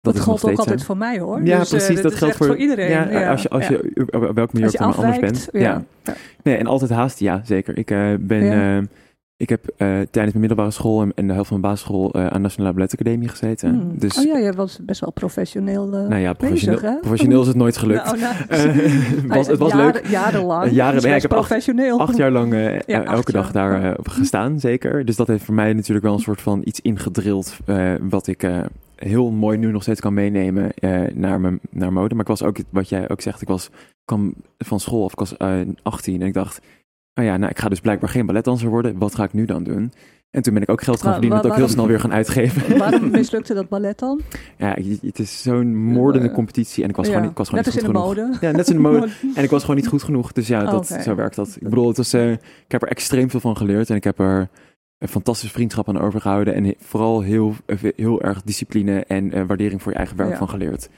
dat, 0.00 0.20
geldt 0.20 0.44
ook 0.44 0.58
altijd 0.58 0.84
voor 0.84 0.96
mij 0.96 1.18
hoor. 1.18 1.42
Ja, 1.44 1.58
Dus, 1.58 1.72
eh, 1.72 1.78
precies. 1.78 2.02
dat 2.02 2.14
geldt 2.14 2.36
voor, 2.36 2.56
iedereen. 2.56 2.90
Ja, 2.90 3.10
Ja, 3.10 3.30
als 3.30 3.42
je, 3.42 3.48
als 3.48 3.66
ja. 3.68 3.70
je 3.70 4.06
op 4.10 4.14
op 4.28 4.34
welke 4.34 4.50
manier 4.52 4.68
ook 4.68 4.78
dan 4.78 4.94
anders 4.96 5.18
bent. 5.18 5.48
ja. 5.52 5.82
Ja. 6.04 6.14
Nee, 6.42 6.56
en 6.56 6.66
altijd 6.66 6.90
haast, 6.90 7.18
ja, 7.18 7.40
zeker. 7.44 7.78
Ik 7.78 7.90
eh, 7.90 8.14
ben. 8.20 8.44
Ja. 8.44 8.76
eh, 8.78 8.82
ik 9.36 9.48
heb 9.48 9.64
eh, 9.66 9.76
tijdens 9.86 10.12
mijn 10.14 10.38
middelbare 10.38 10.70
school 10.70 11.02
en, 11.02 11.12
en 11.14 11.26
de 11.26 11.32
helft 11.32 11.48
van 11.48 11.60
mijn 11.60 11.72
basisschool 11.72 12.12
eh, 12.12 12.22
aan 12.26 12.32
de 12.32 12.38
Nationale 12.38 12.74
Balletacademie 12.74 13.28
gezeten. 13.28 13.70
Hmm. 13.70 13.98
Dus, 13.98 14.18
oh 14.18 14.24
ja, 14.24 14.36
je 14.38 14.52
was 14.52 14.78
best 14.82 15.00
wel 15.00 15.12
professioneel 15.12 15.84
eh, 15.84 15.90
nou 16.08 16.14
ja, 16.20 16.32
professioneel, 16.32 16.80
bezig, 16.80 16.94
hè? 16.94 17.00
professioneel 17.00 17.40
is 17.40 17.46
het 17.46 17.56
nooit 17.56 17.76
gelukt. 17.76 18.04
Nou, 18.04 18.18
nou, 18.18 18.34
Eh, 18.48 19.36
was, 19.36 19.46
het 19.46 19.58
was 19.58 19.72
jaren, 19.72 19.92
leuk. 19.92 20.06
Jarenlang. 20.06 20.64
Eh, 20.64 20.72
jaren- 20.72 21.02
Dus 21.02 21.14
ik 21.14 21.22
heb 21.22 21.30
professioneel. 21.30 22.00
Acht 22.00 22.16
jaar 22.16 22.30
lang 22.30 22.52
eh, 22.52 22.72
Ja, 22.80 22.80
elke 23.04 23.10
acht 23.10 23.32
dag 23.32 23.52
daar 23.52 23.84
eh, 23.84 23.92
gestaan, 24.02 24.60
zeker. 24.60 25.04
Dus 25.04 25.16
dat 25.16 25.26
heeft 25.26 25.44
voor 25.44 25.54
mij 25.54 25.72
natuurlijk 25.72 26.04
wel 26.06 26.14
een 26.14 26.20
soort 26.20 26.40
van 26.40 26.60
iets 26.64 26.80
ingedrild. 26.80 27.56
eh, 27.66 27.92
wat 28.00 28.26
ik 28.26 28.42
eh, 28.42 28.58
heel 29.08 29.30
mooi 29.30 29.58
nu 29.58 29.70
nog 29.70 29.82
steeds 29.82 30.00
kan 30.00 30.14
meenemen 30.14 30.72
eh, 30.74 31.00
naar, 31.14 31.40
mijn, 31.40 31.60
naar 31.70 31.92
mode. 31.92 32.14
Maar 32.14 32.22
ik 32.22 32.28
was 32.30 32.42
ook, 32.42 32.56
wat 32.70 32.88
jij 32.88 33.10
ook 33.10 33.20
zegt, 33.20 33.42
ik 33.42 33.48
was, 33.48 33.70
kwam 34.04 34.34
van 34.58 34.80
school 34.80 35.04
of 35.04 35.12
ik 35.12 35.18
was 35.18 35.36
eh, 35.36 35.60
18 35.82 36.20
en 36.20 36.26
ik 36.26 36.34
dacht, 36.34 36.60
oh 37.14 37.24
ja, 37.24 37.36
nou 37.36 37.50
ik 37.50 37.58
ga 37.58 37.68
dus 37.68 37.80
blijkbaar 37.80 38.08
geen 38.10 38.26
balletdanser 38.26 38.68
worden. 38.68 38.98
Wat 38.98 39.14
ga 39.14 39.24
ik 39.24 39.32
nu 39.32 39.44
dan 39.44 39.62
doen? 39.62 39.92
En 40.30 40.42
toen 40.42 40.54
ben 40.54 40.62
ik 40.62 40.70
ook 40.70 40.82
geld 40.82 41.02
gaan 41.02 41.12
verdienen, 41.12 41.42
dat 41.42 41.50
ik 41.50 41.56
heel 41.58 41.68
snel 41.68 41.86
weer 41.86 42.00
gaan 42.00 42.12
uitgeven. 42.12 42.78
Waarom 42.78 43.10
mislukte 43.20 43.54
dat 43.54 43.68
ballet 43.68 43.98
dan? 43.98 44.20
ja, 44.58 44.76
het 45.02 45.18
is 45.18 45.42
zo'n 45.42 45.76
moordende 45.76 46.28
Eh, 46.28 46.34
competitie 46.34 46.82
en 46.84 46.88
ik 46.90 46.96
was 46.96 47.06
Ja, 47.06 47.10
gewoon, 47.12 47.26
niet- 47.28 47.38
ik 47.38 47.38
was 47.38 47.48
gewoon 47.48 47.64
Net 47.64 47.74
als 47.74 47.82
niet 47.82 47.94
in 47.94 48.00
goed 48.00 48.06
de 48.08 48.14
genoeg. 48.14 48.30
mode. 48.30 48.46
Ja, 48.46 48.50
net 48.50 48.58
als 48.58 48.68
in 48.68 48.74
de 48.74 48.80
mode. 48.82 49.08
En 49.38 49.42
ik 49.44 49.50
was 49.50 49.60
gewoon 49.60 49.76
niet 49.76 49.86
goed 49.88 50.02
genoeg. 50.02 50.32
Dus 50.32 50.46
ja, 50.46 50.64
dat, 50.64 50.90
Oké. 50.90 51.02
zo 51.02 51.14
werkt 51.14 51.36
dat. 51.36 51.56
Ik 51.60 51.68
bedoel, 51.68 51.88
het 51.88 51.96
was, 51.96 52.12
eh, 52.12 52.30
ik 52.32 52.38
heb 52.68 52.82
er 52.82 52.88
extreem 52.88 53.30
veel 53.30 53.40
van 53.40 53.56
geleerd. 53.56 53.90
En 53.90 53.96
ik 53.96 54.04
heb 54.04 54.18
er 54.18 54.48
een 55.00 55.08
fantastische 55.08 55.54
vriendschap 55.54 55.88
aan 55.88 55.98
overgehouden. 56.00 56.54
En 56.54 56.74
vooral 56.78 57.20
heel, 57.20 57.54
heel 57.96 58.22
erg 58.22 58.42
discipline 58.42 59.04
en 59.04 59.32
eh, 59.32 59.44
waardering 59.46 59.82
voor 59.82 59.92
je 59.92 59.98
eigen 59.98 60.16
werk 60.16 60.30
Ja. 60.30 60.36
van 60.36 60.48
geleerd. 60.48 60.88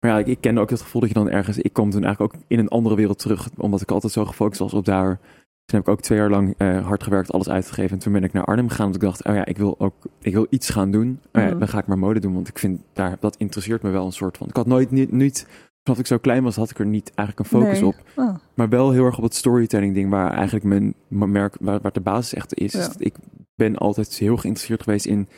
Maar 0.00 0.10
ja, 0.10 0.18
ik, 0.18 0.26
ik 0.26 0.40
kende 0.40 0.60
ook 0.60 0.70
het 0.70 0.80
gevoel 0.80 1.00
dat 1.00 1.10
je 1.10 1.16
dan 1.16 1.30
ergens... 1.30 1.58
Ik 1.58 1.72
kwam 1.72 1.90
toen 1.90 2.04
eigenlijk 2.04 2.34
ook 2.34 2.40
in 2.46 2.58
een 2.58 2.68
andere 2.68 2.94
wereld 2.94 3.18
terug. 3.18 3.48
Omdat 3.56 3.80
ik 3.80 3.90
altijd 3.90 4.12
zo 4.12 4.24
gefocust 4.24 4.60
was 4.60 4.74
op 4.74 4.84
daar. 4.84 5.18
Toen 5.64 5.78
heb 5.78 5.86
ik 5.86 5.88
ook 5.88 6.00
twee 6.00 6.18
jaar 6.18 6.30
lang 6.30 6.54
eh, 6.56 6.86
hard 6.86 7.02
gewerkt, 7.02 7.32
alles 7.32 7.48
uitgegeven. 7.48 7.90
En 7.90 7.98
toen 7.98 8.12
ben 8.12 8.24
ik 8.24 8.32
naar 8.32 8.44
Arnhem 8.44 8.68
gegaan. 8.68 8.84
Want 8.84 8.96
ik 8.96 9.08
dacht, 9.08 9.24
oh 9.24 9.34
ja, 9.34 9.44
ik 9.44 9.56
wil 9.58 9.74
ook 9.80 9.94
ik 10.20 10.32
wil 10.32 10.46
iets 10.50 10.70
gaan 10.70 10.90
doen. 10.90 11.20
Oh 11.32 11.42
ja, 11.42 11.48
Mhm. 11.48 11.58
dan 11.58 11.68
ga 11.68 11.78
ik 11.78 11.86
maar 11.86 11.98
mode 11.98 12.20
doen. 12.20 12.34
Want 12.34 12.48
ik 12.48 12.58
vind 12.58 12.80
daar, 12.92 13.16
dat 13.20 13.36
interesseert 13.36 13.82
me 13.82 13.90
wel 13.90 14.06
een 14.06 14.12
soort 14.12 14.36
van. 14.36 14.48
Ik 14.48 14.56
had 14.56 14.66
nooit, 14.66 14.90
niet, 14.90 15.12
niet 15.12 15.46
vanaf 15.88 15.98
ik 16.00 16.06
zo 16.06 16.18
klein 16.18 16.42
was, 16.42 16.56
had 16.56 16.70
ik 16.70 16.78
er 16.78 16.86
niet 16.86 17.12
eigenlijk 17.14 17.38
een 17.50 17.58
focus 17.60 17.80
Nee. 17.80 17.88
op. 17.88 17.94
Ah, 18.14 18.34
Maar 18.54 18.68
wel 18.68 18.90
heel 18.90 19.04
erg 19.04 19.16
op 19.16 19.22
het 19.22 19.34
storytelling 19.34 19.94
ding, 19.94 20.10
waar 20.10 20.32
eigenlijk 20.32 20.64
mijn 20.64 20.94
merk, 21.08 21.56
waar, 21.60 21.80
waar 21.80 21.92
de 21.92 22.00
basis 22.00 22.34
echt 22.34 22.54
is. 22.54 22.72
Ja. 22.72 22.90
Ik 22.98 23.14
ben 23.54 23.76
altijd 23.76 24.14
heel 24.14 24.36
geïnteresseerd 24.36 24.82
geweest 24.82 25.06
in 25.06 25.28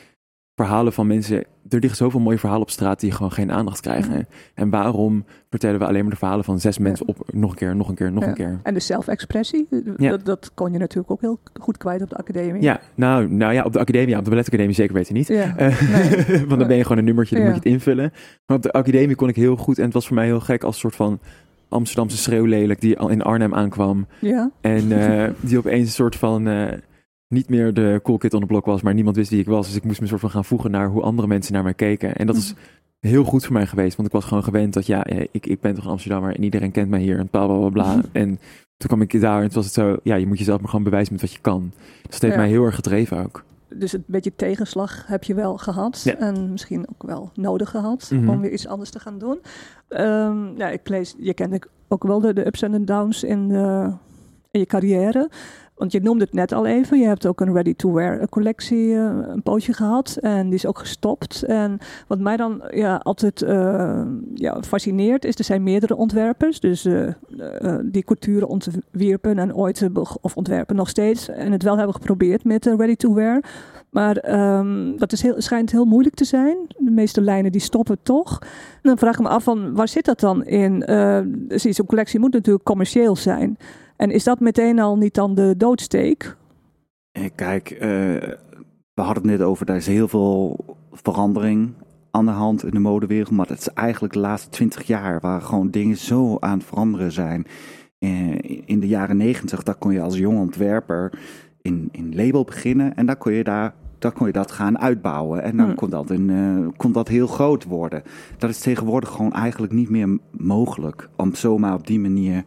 verhalen 0.65 0.93
van 0.93 1.07
mensen. 1.07 1.37
Er 1.69 1.79
liggen 1.79 1.95
zoveel 1.97 2.19
mooie 2.19 2.37
verhalen 2.37 2.61
op 2.63 2.69
straat 2.69 2.99
die 2.99 3.11
gewoon 3.11 3.31
geen 3.31 3.51
aandacht 3.51 3.79
krijgen. 3.81 4.13
Ja. 4.17 4.23
En 4.53 4.69
waarom 4.69 5.25
vertellen 5.49 5.79
we 5.79 5.85
alleen 5.85 6.01
maar 6.01 6.11
de 6.11 6.17
verhalen 6.17 6.43
van 6.43 6.59
zes 6.59 6.77
mensen 6.77 7.07
op 7.07 7.17
nog 7.33 7.49
een 7.51 7.55
keer, 7.57 7.75
nog 7.75 7.89
een 7.89 7.95
keer, 7.95 8.11
nog 8.11 8.23
Ja. 8.23 8.29
een 8.29 8.35
keer? 8.35 8.59
En 8.63 8.73
de 8.73 8.79
zelfexpressie, 8.79 9.67
Ja. 9.97 10.09
dat, 10.09 10.25
dat 10.25 10.51
kon 10.53 10.71
je 10.71 10.77
natuurlijk 10.77 11.11
ook 11.11 11.21
heel 11.21 11.39
goed 11.61 11.77
kwijt 11.77 12.01
op 12.01 12.09
de 12.09 12.15
academie. 12.17 12.61
Ja, 12.61 12.79
nou, 12.95 13.29
nou 13.29 13.53
ja, 13.53 13.63
op 13.63 13.73
de 13.73 13.79
academie, 13.79 14.17
op 14.17 14.23
de 14.23 14.29
balletacademie 14.29 14.75
zeker 14.75 14.93
weten 14.93 15.13
niet. 15.13 15.29
Eh, 15.29 15.55
Nee. 15.57 16.45
want 16.47 16.59
dan 16.59 16.67
ben 16.67 16.77
je 16.77 16.83
gewoon 16.83 16.97
een 16.97 17.03
nummertje, 17.05 17.35
dan 17.35 17.43
moet 17.43 17.53
je 17.53 17.59
het 17.59 17.69
invullen. 17.69 18.11
Maar 18.45 18.57
op 18.57 18.63
de 18.63 18.71
academie 18.71 19.15
kon 19.15 19.29
ik 19.29 19.35
heel 19.35 19.55
goed, 19.55 19.77
en 19.77 19.83
het 19.85 19.93
was 19.93 20.07
voor 20.07 20.15
mij 20.15 20.25
heel 20.25 20.39
gek 20.39 20.63
als 20.63 20.79
soort 20.79 20.95
van 20.95 21.19
Amsterdamse 21.69 22.17
schreeuwlelijk 22.17 22.81
die 22.81 22.99
al 22.99 23.09
in 23.09 23.21
Arnhem 23.21 23.53
aankwam. 23.53 24.07
ja. 24.19 24.51
En 24.61 24.91
eh, 24.91 25.29
die 25.49 25.57
opeens 25.57 25.85
een 25.87 25.93
soort 25.93 26.15
van 26.15 26.47
eh, 26.47 26.67
niet 27.31 27.49
meer 27.49 27.73
de 27.73 27.99
cool 28.03 28.17
kid 28.17 28.33
on 28.33 28.39
the 28.39 28.45
block 28.45 28.65
was, 28.65 28.81
maar 28.81 28.93
niemand 28.93 29.15
wist 29.15 29.29
wie 29.29 29.39
ik 29.39 29.45
was. 29.47 29.67
Dus 29.67 29.75
ik 29.75 29.83
moest 29.83 30.01
me 30.01 30.07
soort 30.07 30.21
van 30.21 30.29
gaan 30.29 30.45
voegen 30.45 30.71
naar 30.71 30.87
hoe 30.87 31.01
andere 31.01 31.27
mensen 31.27 31.53
naar 31.53 31.63
mij 31.63 31.73
keken. 31.73 32.15
En 32.15 32.27
dat 32.27 32.35
is 32.35 32.53
heel 32.99 33.23
goed 33.23 33.43
voor 33.45 33.53
mij 33.53 33.65
geweest, 33.67 33.95
want 33.95 34.07
ik 34.07 34.13
was 34.13 34.25
gewoon 34.25 34.43
gewend 34.43 34.73
dat 34.73 34.85
ja, 34.85 35.03
eh, 35.05 35.27
ik, 35.31 35.45
ik 35.45 35.59
ben 35.61 35.75
toch 35.75 35.83
een 35.85 35.91
Amsterdammer 35.91 36.35
en 36.35 36.43
iedereen 36.43 36.71
kent 36.71 36.89
mij 36.89 36.99
hier 37.01 37.19
en 37.19 37.27
bla 37.27 37.45
bla 37.45 37.57
bla 37.57 37.69
bla. 37.69 38.01
En 38.11 38.27
toen 38.77 38.87
kwam 38.87 39.01
ik 39.01 39.21
daar 39.21 39.41
en 39.41 39.45
toen 39.47 39.55
was 39.55 39.65
het 39.65 39.73
zo, 39.73 39.97
ja, 40.03 40.15
je 40.15 40.27
moet 40.27 40.37
jezelf 40.37 40.59
maar 40.59 40.69
gewoon 40.69 40.83
bewijzen 40.85 41.13
met 41.13 41.21
wat 41.21 41.31
je 41.33 41.39
kan. 41.41 41.71
Dus 42.01 42.11
dat 42.11 42.21
heeft 42.21 42.33
Ja. 42.33 42.39
mij 42.39 42.49
heel 42.49 42.63
erg 42.63 42.75
gedreven 42.75 43.23
ook. 43.23 43.43
Dus 43.75 43.93
een 43.93 44.03
beetje 44.05 44.35
tegenslag 44.35 45.07
heb 45.07 45.23
je 45.23 45.33
wel 45.33 45.57
gehad. 45.57 46.01
Ja. 46.03 46.15
En 46.15 46.51
misschien 46.51 46.85
ook 46.93 47.03
wel 47.03 47.31
nodig 47.35 47.69
gehad 47.69 48.09
Mhm. 48.13 48.29
om 48.29 48.41
weer 48.41 48.51
iets 48.51 48.67
anders 48.67 48.89
te 48.89 48.99
gaan 48.99 49.17
doen. 49.17 49.39
Ehm, 49.87 50.57
ja, 50.57 50.69
ik 50.69 50.89
lees, 50.89 51.15
je 51.19 51.33
kent 51.33 51.67
ook 51.87 52.03
wel 52.03 52.19
de, 52.19 52.33
de 52.33 52.45
ups 52.45 52.61
en 52.61 52.85
downs 52.85 53.23
in, 53.23 53.51
in 54.51 54.59
je 54.59 54.65
carrière. 54.65 55.29
Want 55.81 55.93
je 55.93 56.01
noemde 56.01 56.23
het 56.23 56.33
net 56.33 56.51
al 56.51 56.65
even. 56.65 56.99
Je 56.99 57.05
hebt 57.05 57.25
ook 57.25 57.41
een 57.41 57.53
ready-to-wear 57.53 58.29
collectie 58.29 58.95
eh, 58.95 59.17
een 59.27 59.41
pootje 59.43 59.73
gehad. 59.73 60.17
En 60.19 60.45
die 60.45 60.53
is 60.53 60.65
ook 60.65 60.79
gestopt. 60.79 61.43
En 61.43 61.77
wat 62.07 62.19
mij 62.19 62.37
dan 62.37 62.63
ja, 62.69 62.95
altijd 62.95 63.41
eh, 63.41 64.01
ja, 64.33 64.61
fascineert 64.61 65.25
is, 65.25 65.35
er 65.35 65.43
zijn 65.43 65.63
meerdere 65.63 65.95
ontwerpers. 65.95 66.59
Dus 66.59 66.85
eh, 66.85 67.07
eh, 67.07 67.13
die 67.83 68.03
couture 68.03 68.47
ontwierpen 68.47 69.39
en 69.39 69.55
ooit, 69.55 69.81
eh, 69.81 70.03
of 70.21 70.35
ontwerpen 70.35 70.75
nog 70.75 70.89
steeds. 70.89 71.29
En 71.29 71.51
het 71.51 71.63
wel 71.63 71.77
hebben 71.77 71.95
geprobeerd 71.95 72.43
met 72.43 72.67
eh, 72.67 72.75
ready-to-wear. 72.77 73.43
Maar 73.91 74.17
ehm, 74.17 74.97
dat 74.97 75.11
is 75.11 75.21
heel, 75.21 75.41
schijnt 75.41 75.71
heel 75.71 75.85
moeilijk 75.85 76.15
te 76.15 76.25
zijn. 76.25 76.57
De 76.77 76.91
meeste 76.91 77.21
lijnen 77.21 77.51
die 77.51 77.61
stoppen 77.61 77.97
toch. 78.03 78.39
En 78.41 78.47
dan 78.81 78.97
vraag 78.97 79.13
ik 79.13 79.21
me 79.21 79.27
af 79.27 79.43
van 79.43 79.73
waar 79.73 79.87
zit 79.87 80.05
dat 80.05 80.19
dan 80.19 80.45
in? 80.45 80.85
Eh, 80.85 81.19
zie, 81.47 81.73
Zo'n 81.73 81.85
collectie 81.85 82.19
moet 82.19 82.33
natuurlijk 82.33 82.65
commercieel 82.65 83.15
zijn. 83.15 83.57
En 84.01 84.11
is 84.11 84.23
dat 84.23 84.39
meteen 84.39 84.79
al 84.79 84.97
niet 84.97 85.13
dan 85.13 85.35
de 85.35 85.53
doodsteek? 85.57 86.35
Eh, 87.11 87.25
Kijk, 87.35 87.69
eh, 87.69 87.79
we 88.93 89.01
hadden 89.01 89.15
het 89.15 89.39
net 89.39 89.41
over, 89.41 89.65
daar 89.65 89.75
is 89.75 89.87
heel 89.87 90.07
veel 90.07 90.65
verandering 90.91 91.73
aan 92.11 92.25
de 92.25 92.31
hand 92.31 92.63
in 92.63 92.71
de 92.71 92.79
modewereld. 92.79 93.31
Maar 93.31 93.47
het 93.47 93.59
is 93.59 93.67
eigenlijk 93.67 94.13
de 94.13 94.19
laatste 94.19 94.49
twintig 94.49 94.87
jaar 94.87 95.19
waar 95.19 95.41
gewoon 95.41 95.69
dingen 95.69 95.97
zo 95.97 96.37
aan 96.39 96.57
het 96.57 96.67
veranderen 96.67 97.11
zijn. 97.11 97.45
Eh, 97.99 98.59
in 98.65 98.79
de 98.79 98.87
jaren 98.87 99.17
negentig, 99.17 99.63
daar 99.63 99.75
kon 99.75 99.93
je 99.93 100.01
als 100.01 100.17
jong 100.17 100.39
ontwerper 100.39 101.19
in, 101.61 101.89
in 101.91 102.15
label 102.15 102.43
beginnen. 102.43 102.95
En 102.95 103.05
dan 103.05 103.17
kon 103.17 103.33
je 103.33 103.43
daar 103.43 103.73
dan 103.99 104.13
kon 104.13 104.27
je 104.27 104.33
dat 104.33 104.51
gaan 104.51 104.79
uitbouwen. 104.79 105.43
En 105.43 105.57
dan 105.57 105.65
Hmm. 105.65 105.75
kon, 105.75 105.89
dat 105.89 106.09
een, 106.09 106.73
kon 106.77 106.91
dat 106.91 107.07
heel 107.07 107.27
groot 107.27 107.63
worden. 107.63 108.03
Dat 108.37 108.49
is 108.49 108.59
tegenwoordig 108.59 109.09
gewoon 109.09 109.33
eigenlijk 109.33 109.73
niet 109.73 109.89
meer 109.89 110.17
mogelijk. 110.31 111.09
Om 111.17 111.35
zomaar 111.35 111.73
op 111.73 111.87
die 111.87 111.99
manier 111.99 112.43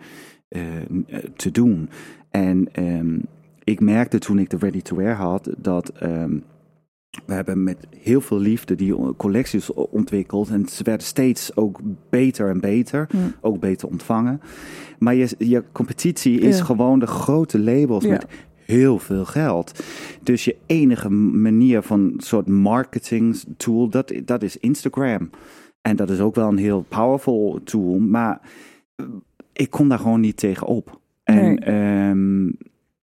te 1.37 1.51
doen. 1.51 1.89
En 2.31 2.69
ehm, 2.73 3.19
ik 3.65 3.81
merkte 3.81 4.19
toen 4.19 4.39
ik 4.39 4.51
de 4.51 4.57
Ready 4.57 4.83
to 4.83 4.97
Wear 4.97 5.15
had, 5.15 5.51
dat 5.59 5.89
ehm, 5.89 6.39
we 7.27 7.35
hebben 7.35 7.63
met 7.63 7.77
heel 7.99 8.21
veel 8.21 8.39
liefde 8.39 8.75
die 8.75 9.17
collecties 9.17 9.73
ontwikkeld. 9.73 10.49
En 10.51 10.69
ze 10.69 10.83
werden 10.83 11.07
steeds 11.07 11.57
ook 11.57 11.81
beter 12.11 12.49
en 12.49 12.61
beter. 12.61 13.09
Ook 13.41 13.61
beter 13.61 13.89
ontvangen. 13.89 14.41
Maar 14.99 15.15
je, 15.15 15.29
je 15.39 15.65
competitie 15.73 16.41
is 16.41 16.59
Ja. 16.59 16.65
gewoon 16.65 16.99
de 16.99 17.07
grote 17.07 17.59
labels 17.61 18.05
Ja. 18.05 18.11
met 18.11 18.27
heel 18.57 18.99
veel 18.99 19.25
geld. 19.25 19.85
Dus 20.23 20.45
je 20.45 20.57
enige 20.67 21.11
manier 21.11 21.83
van 21.83 22.15
soort 22.17 22.47
marketing 22.49 23.43
tool, 23.57 23.89
dat, 23.89 24.13
dat 24.25 24.43
is 24.43 24.57
Instagram. 24.59 25.31
En 25.83 25.97
dat 25.97 26.11
is 26.11 26.21
ook 26.21 26.35
wel 26.35 26.49
een 26.49 26.57
heel 26.57 26.85
powerful 26.89 27.61
tool. 27.65 27.99
Maar 27.99 28.41
eh, 28.97 29.07
ik 29.55 29.71
kom 29.71 29.89
daar 29.89 29.99
gewoon 29.99 30.21
niet 30.21 30.37
tegen 30.37 30.67
op. 30.67 31.01
En 31.25 31.35
Nee. 31.45 31.59
ehm, 31.59 32.51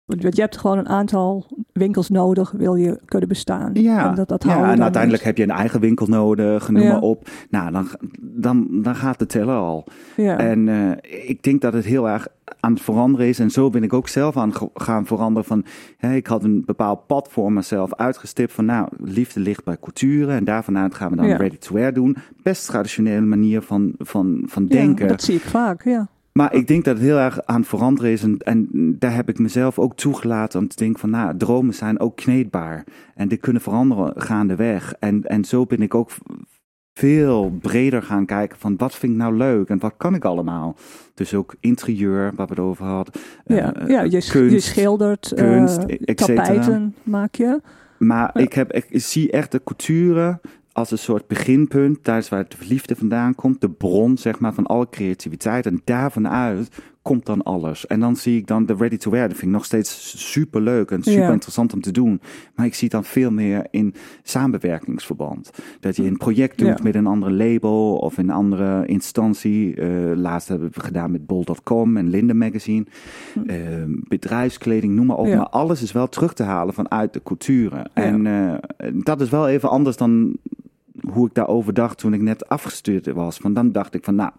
Want 0.04 0.34
je 0.36 0.40
hebt 0.40 0.56
gewoon 0.58 0.78
een 0.78 0.88
aantal 0.88 1.46
winkels 1.72 2.08
nodig, 2.08 2.50
wil 2.50 2.74
je 2.74 3.00
kunnen 3.04 3.28
bestaan. 3.28 3.70
Ja, 3.74 4.08
en 4.08 4.14
dat, 4.14 4.28
dat 4.28 4.44
ja 4.44 4.72
en 4.72 4.82
uiteindelijk 4.82 5.22
heb 5.22 5.36
je 5.36 5.42
een 5.42 5.50
eigen 5.50 5.80
winkel 5.80 6.06
nodig, 6.06 6.68
noem 6.68 6.82
Ja. 6.82 6.92
maar 6.92 7.00
op. 7.00 7.28
Nou, 7.50 7.72
dan, 7.72 7.86
dan, 8.20 8.66
dan 8.70 8.94
gaat 8.94 9.18
de 9.18 9.26
teller 9.26 9.56
al. 9.56 9.84
Ja. 10.16 10.38
En 10.38 10.68
eh, 10.68 11.28
ik 11.28 11.42
denk 11.42 11.60
dat 11.60 11.72
het 11.72 11.84
heel 11.84 12.08
erg 12.08 12.26
aan 12.60 12.72
het 12.72 12.82
veranderen 12.82 13.26
is. 13.28 13.38
En 13.38 13.50
zo 13.50 13.70
ben 13.70 13.82
ik 13.82 13.92
ook 13.92 14.08
zelf 14.08 14.36
aan 14.36 14.52
gaan 14.74 15.06
veranderen. 15.06 15.44
Van, 15.48 15.64
hè, 15.96 16.14
ik 16.14 16.26
had 16.26 16.44
een 16.44 16.62
bepaald 16.66 17.06
pad 17.06 17.28
voor 17.30 17.52
mezelf 17.52 17.94
uitgestipt. 17.94 18.52
Van 18.52 18.64
nou, 18.64 18.88
liefde 19.00 19.40
ligt 19.40 19.64
bij 19.64 19.76
couture. 19.80 20.32
En 20.32 20.44
daarvanuit 20.44 20.94
gaan 20.94 21.10
we 21.10 21.16
dan 21.16 21.26
Ja. 21.26 21.36
ready 21.36 21.56
to 21.58 21.74
wear 21.74 21.92
doen. 21.92 22.16
Best 22.42 22.66
traditionele 22.66 23.26
manier 23.26 23.62
van, 23.62 23.94
van, 23.98 24.42
van 24.46 24.66
denken. 24.66 25.08
dat 25.08 25.22
zie 25.22 25.34
ik 25.34 25.40
vaak, 25.42 25.84
ja. 25.84 26.08
Maar 26.32 26.54
ik 26.54 26.66
denk 26.66 26.84
dat 26.84 26.94
het 26.96 27.04
heel 27.04 27.18
erg 27.18 27.44
aan 27.44 27.60
het 27.60 27.68
veranderen 27.68 28.10
is. 28.10 28.22
En, 28.22 28.36
en 28.38 28.68
daar 28.98 29.14
heb 29.14 29.28
ik 29.28 29.38
mezelf 29.38 29.78
ook 29.78 29.96
toegelaten 29.96 30.60
om 30.60 30.68
te 30.68 30.76
denken 30.76 31.00
van... 31.00 31.10
nou, 31.10 31.36
dromen 31.36 31.74
zijn 31.74 32.00
ook 32.00 32.16
kneedbaar. 32.16 32.84
En 33.14 33.28
die 33.28 33.38
kunnen 33.38 33.62
veranderen 33.62 34.12
gaandeweg. 34.16 34.94
En, 34.98 35.22
en 35.22 35.44
zo 35.44 35.64
ben 35.66 35.82
ik 35.82 35.94
ook 35.94 36.10
veel 36.94 37.50
breder 37.60 38.02
gaan 38.02 38.26
kijken 38.26 38.58
van... 38.58 38.76
wat 38.76 38.94
vind 38.94 39.12
ik 39.12 39.18
nou 39.18 39.36
leuk 39.36 39.68
en 39.68 39.78
wat 39.78 39.94
kan 39.96 40.14
ik 40.14 40.24
allemaal? 40.24 40.76
Dus 41.14 41.34
ook 41.34 41.54
interieur, 41.60 42.32
waar 42.36 42.46
we 42.46 42.52
het 42.54 42.62
over 42.62 42.84
hadden. 42.84 43.14
Ja, 43.44 43.74
eh, 43.74 43.88
ja 43.88 44.02
je, 44.02 44.20
sch- 44.20 44.30
kunst, 44.32 44.52
je 44.54 44.60
schildert, 44.60 45.32
kunst, 45.34 45.78
eh, 45.78 45.96
et 46.04 46.20
cetera. 46.20 46.42
tapijten 46.44 46.94
maak 47.02 47.34
je. 47.34 47.60
Maar 47.98 48.30
Ja. 48.34 48.40
ik, 48.42 48.52
heb, 48.52 48.72
ik 48.72 48.86
zie 48.90 49.30
echt 49.30 49.52
de 49.52 49.60
couture 49.64 50.40
als 50.72 50.90
een 50.90 50.98
soort 50.98 51.26
beginpunt, 51.26 51.98
daar 52.04 52.18
is 52.18 52.28
waar 52.28 52.48
de 52.48 52.56
liefde 52.68 52.96
vandaan 52.96 53.34
komt, 53.34 53.60
de 53.60 53.70
bron 53.70 54.18
zeg 54.18 54.38
maar 54.40 54.54
van 54.54 54.66
alle 54.66 54.88
creativiteit. 54.88 55.66
En 55.66 55.80
daarvan 55.84 56.28
uit 56.28 56.68
komt 57.02 57.26
dan 57.26 57.42
alles. 57.42 57.86
En 57.86 58.00
dan 58.00 58.16
zie 58.16 58.36
ik 58.38 58.46
dan 58.46 58.66
de 58.66 58.74
ready 58.74 58.96
to 58.96 59.10
wear. 59.10 59.28
Dat 59.28 59.36
vind 59.36 59.46
ik 59.50 59.56
nog 59.56 59.64
steeds 59.64 60.14
super 60.32 60.60
leuk 60.60 60.90
en 60.90 61.02
super 61.02 61.20
Ja. 61.22 61.32
interessant 61.32 61.72
om 61.72 61.80
te 61.80 61.90
doen. 61.92 62.20
Maar 62.54 62.66
ik 62.66 62.74
zie 62.74 62.82
het 62.82 62.92
dan 62.92 63.04
veel 63.04 63.30
meer 63.30 63.66
in 63.70 63.94
samenwerkingsverband. 64.22 65.50
Dat 65.80 65.96
je 65.96 66.04
een 66.04 66.16
project 66.16 66.58
doet 66.58 66.66
Ja. 66.68 66.78
met 66.82 66.94
een 66.94 67.06
andere 67.06 67.32
label 67.32 67.96
of 67.96 68.18
een 68.18 68.30
andere 68.30 68.86
instantie. 68.86 69.74
Eh, 69.74 69.88
laatst 70.16 70.48
hebben 70.48 70.70
we 70.72 70.80
gedaan 70.80 71.10
met 71.10 71.26
Bol.com 71.26 71.96
en 71.96 72.08
Linde 72.08 72.34
Magazine. 72.34 72.84
Eh, 73.46 73.56
bedrijfskleding, 73.86 74.94
noem 74.94 75.06
maar 75.06 75.16
op. 75.16 75.26
Ja. 75.26 75.36
Maar 75.36 75.48
alles 75.48 75.82
is 75.82 75.92
wel 75.92 76.08
terug 76.08 76.34
te 76.34 76.42
halen 76.42 76.74
vanuit 76.74 77.12
de 77.12 77.22
culturen. 77.24 77.90
En 77.94 78.26
eh, 78.26 78.88
dat 79.04 79.20
is 79.20 79.28
wel 79.30 79.48
even 79.48 79.70
anders 79.70 79.96
dan 79.96 80.36
hoe 81.12 81.26
ik 81.26 81.34
daarover 81.34 81.74
dacht 81.74 81.98
toen 81.98 82.14
ik 82.14 82.20
net 82.20 82.48
afgestuurd 82.48 83.06
was. 83.06 83.36
Van 83.36 83.52
dan 83.54 83.72
dacht 83.72 83.94
ik 83.94 84.04
van 84.04 84.14
nou, 84.14 84.30